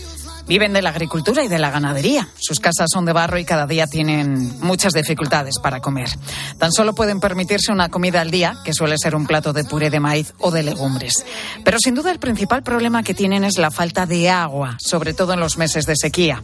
Viven 0.49 0.73
de 0.73 0.81
la 0.81 0.89
agricultura 0.89 1.43
y 1.43 1.47
de 1.47 1.59
la 1.59 1.69
ganadería. 1.69 2.27
Sus 2.39 2.59
casas 2.59 2.87
son 2.91 3.05
de 3.05 3.13
barro 3.13 3.37
y 3.37 3.45
cada 3.45 3.67
día 3.67 3.85
tienen 3.85 4.59
muchas 4.61 4.93
dificultades 4.93 5.59
para 5.59 5.79
comer. 5.79 6.09
Tan 6.57 6.71
solo 6.71 6.95
pueden 6.95 7.19
permitirse 7.19 7.71
una 7.71 7.89
comida 7.89 8.19
al 8.19 8.31
día, 8.31 8.57
que 8.65 8.73
suele 8.73 8.97
ser 8.97 9.13
un 9.13 9.27
plato 9.27 9.53
de 9.53 9.63
puré 9.63 9.91
de 9.91 9.99
maíz 9.99 10.33
o 10.39 10.49
de 10.49 10.63
legumbres. 10.63 11.23
Pero 11.63 11.77
sin 11.77 11.93
duda 11.93 12.09
el 12.09 12.17
principal 12.17 12.63
problema 12.63 13.03
que 13.03 13.13
tienen 13.13 13.43
es 13.43 13.59
la 13.59 13.69
falta 13.69 14.07
de 14.07 14.31
agua, 14.31 14.75
sobre 14.79 15.13
todo 15.13 15.33
en 15.33 15.39
los 15.39 15.59
meses 15.59 15.85
de 15.85 15.95
sequía. 15.95 16.41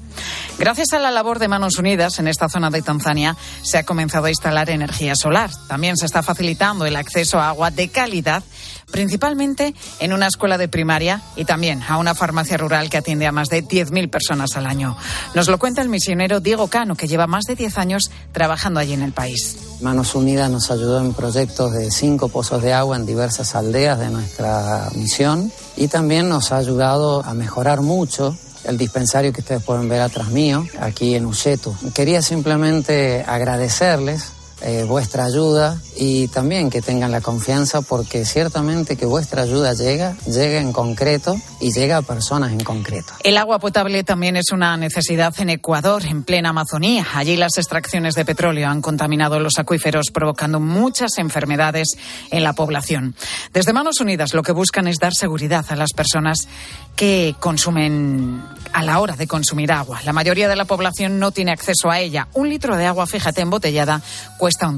Gracias 0.59 0.93
a 0.93 0.99
la 0.99 1.09
labor 1.09 1.39
de 1.39 1.47
Manos 1.47 1.79
Unidas 1.79 2.19
en 2.19 2.27
esta 2.27 2.47
zona 2.47 2.69
de 2.69 2.83
Tanzania 2.83 3.35
se 3.63 3.79
ha 3.79 3.85
comenzado 3.85 4.27
a 4.27 4.29
instalar 4.29 4.69
energía 4.69 5.15
solar. 5.15 5.49
También 5.67 5.97
se 5.97 6.05
está 6.05 6.21
facilitando 6.21 6.85
el 6.85 6.95
acceso 6.95 7.39
a 7.39 7.49
agua 7.49 7.71
de 7.71 7.89
calidad 7.89 8.43
principalmente 8.95 9.75
en 9.99 10.13
una 10.13 10.27
escuela 10.27 10.57
de 10.57 10.69
primaria 10.69 11.21
y 11.35 11.43
también 11.43 11.83
a 11.83 11.97
una 11.97 12.15
farmacia 12.15 12.55
rural 12.55 12.89
que 12.89 12.95
atiende 12.95 13.27
a 13.27 13.33
más 13.33 13.49
de 13.49 13.61
10.000 13.61 14.09
personas 14.09 14.55
al 14.55 14.65
año. 14.65 14.95
Nos 15.33 15.49
lo 15.49 15.59
cuenta 15.59 15.81
el 15.81 15.89
misionero 15.89 16.39
Diego 16.39 16.69
Cano, 16.69 16.95
que 16.95 17.05
lleva 17.05 17.27
más 17.27 17.43
de 17.43 17.55
10 17.55 17.77
años 17.77 18.09
trabajando 18.31 18.79
allí 18.79 18.93
en 18.93 19.01
el 19.01 19.11
país. 19.11 19.57
Manos 19.81 20.15
Unidas 20.15 20.49
nos 20.49 20.71
ayudó 20.71 21.01
en 21.01 21.13
proyectos 21.13 21.73
de 21.73 21.91
cinco 21.91 22.29
pozos 22.29 22.61
de 22.61 22.71
agua 22.71 22.95
en 22.95 23.05
diversas 23.05 23.53
aldeas 23.53 23.99
de 23.99 24.09
nuestra 24.11 24.87
misión 24.95 25.51
y 25.75 25.89
también 25.89 26.29
nos 26.29 26.53
ha 26.53 26.57
ayudado 26.57 27.21
a 27.25 27.33
mejorar 27.33 27.81
mucho 27.81 28.37
el 28.63 28.77
dispensario 28.77 29.33
que 29.33 29.41
ustedes 29.41 29.61
pueden 29.61 29.89
ver 29.89 29.99
atrás 29.99 30.29
mío, 30.29 30.65
aquí 30.79 31.15
en 31.15 31.25
Uchetu. 31.25 31.75
Quería 31.93 32.21
simplemente 32.21 33.25
agradecerles 33.27 34.31
eh, 34.67 34.83
vuestra 34.83 35.25
ayuda 35.25 35.79
y 35.95 36.27
también 36.29 36.71
que 36.71 36.81
tengan 36.81 37.11
la 37.11 37.21
confianza 37.21 37.83
porque 37.83 38.25
ciertamente 38.25 38.97
que 38.97 39.05
vuestra 39.05 39.43
ayuda 39.43 39.75
llega, 39.75 40.17
llega 40.25 40.59
en 40.59 40.73
concreto 40.73 41.37
y 41.61 41.71
llega 41.71 41.97
a 41.97 42.01
personas 42.01 42.51
en 42.51 42.63
concreto. 42.63 43.13
El 43.23 43.37
agua 43.37 43.59
potable 43.59 44.03
también 44.03 44.37
es 44.37 44.51
una 44.51 44.75
necesidad 44.75 45.35
en 45.37 45.51
Ecuador, 45.51 46.03
en 46.07 46.23
plena 46.23 46.49
Amazonía. 46.49 47.05
Allí 47.13 47.37
las 47.37 47.57
extracciones 47.57 48.15
de 48.15 48.25
petróleo 48.25 48.67
han 48.67 48.81
contaminado 48.81 49.39
los 49.39 49.59
acuíferos, 49.59 50.09
provocando 50.11 50.59
muchas 50.59 51.19
enfermedades 51.19 51.89
en 52.31 52.43
la 52.43 52.53
población. 52.53 53.15
Desde 53.53 53.71
Manos 53.71 54.01
Unidas 54.01 54.33
lo 54.33 54.41
que 54.41 54.51
buscan 54.51 54.87
es 54.87 54.97
dar 54.97 55.13
seguridad 55.13 55.65
a 55.69 55.75
las 55.75 55.93
personas 55.93 56.47
que 56.95 57.35
consumen 57.39 58.41
a 58.73 58.83
la 58.83 58.99
hora 58.99 59.15
de 59.15 59.27
consumir 59.27 59.71
agua. 59.71 60.01
La 60.05 60.13
mayoría 60.13 60.47
de 60.47 60.55
la 60.55 60.65
población 60.65 61.19
no 61.19 61.31
tiene 61.31 61.51
acceso 61.51 61.91
a 61.91 61.99
ella. 61.99 62.27
Un 62.33 62.49
litro 62.49 62.75
de 62.75 62.85
agua, 62.85 63.05
fíjate, 63.05 63.41
embotellada 63.41 64.01
cuesta 64.55 64.69
un. 64.69 64.75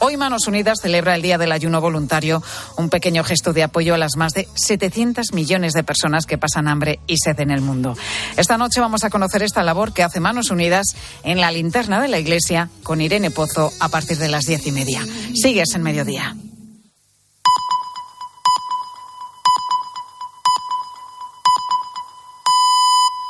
Hoy 0.00 0.16
Manos 0.16 0.46
Unidas 0.48 0.78
celebra 0.80 1.14
el 1.14 1.22
Día 1.22 1.38
del 1.38 1.52
Ayuno 1.52 1.80
Voluntario, 1.80 2.42
un 2.76 2.88
pequeño 2.88 3.22
gesto 3.22 3.52
de 3.52 3.62
apoyo 3.62 3.94
a 3.94 3.98
las 3.98 4.16
más 4.16 4.32
de 4.32 4.48
700 4.54 5.32
millones 5.32 5.72
de 5.72 5.84
personas 5.84 6.26
que 6.26 6.38
pasan 6.38 6.66
hambre 6.66 6.98
y 7.06 7.16
sed 7.16 7.38
en 7.40 7.50
el 7.50 7.60
mundo. 7.60 7.96
Esta 8.36 8.58
noche 8.58 8.80
vamos 8.80 9.04
a 9.04 9.10
conocer 9.10 9.42
esta 9.42 9.62
labor 9.62 9.92
que 9.92 10.02
hace 10.02 10.20
Manos 10.20 10.50
Unidas 10.50 10.96
en 11.22 11.40
la 11.40 11.52
linterna 11.52 12.00
de 12.00 12.08
la 12.08 12.18
iglesia 12.18 12.70
con 12.82 13.00
Irene 13.00 13.30
Pozo 13.30 13.70
a 13.80 13.88
partir 13.88 14.18
de 14.18 14.28
las 14.28 14.46
diez 14.46 14.66
y 14.66 14.72
media. 14.72 15.04
Sigues 15.34 15.74
en 15.74 15.82
mediodía. 15.82 16.34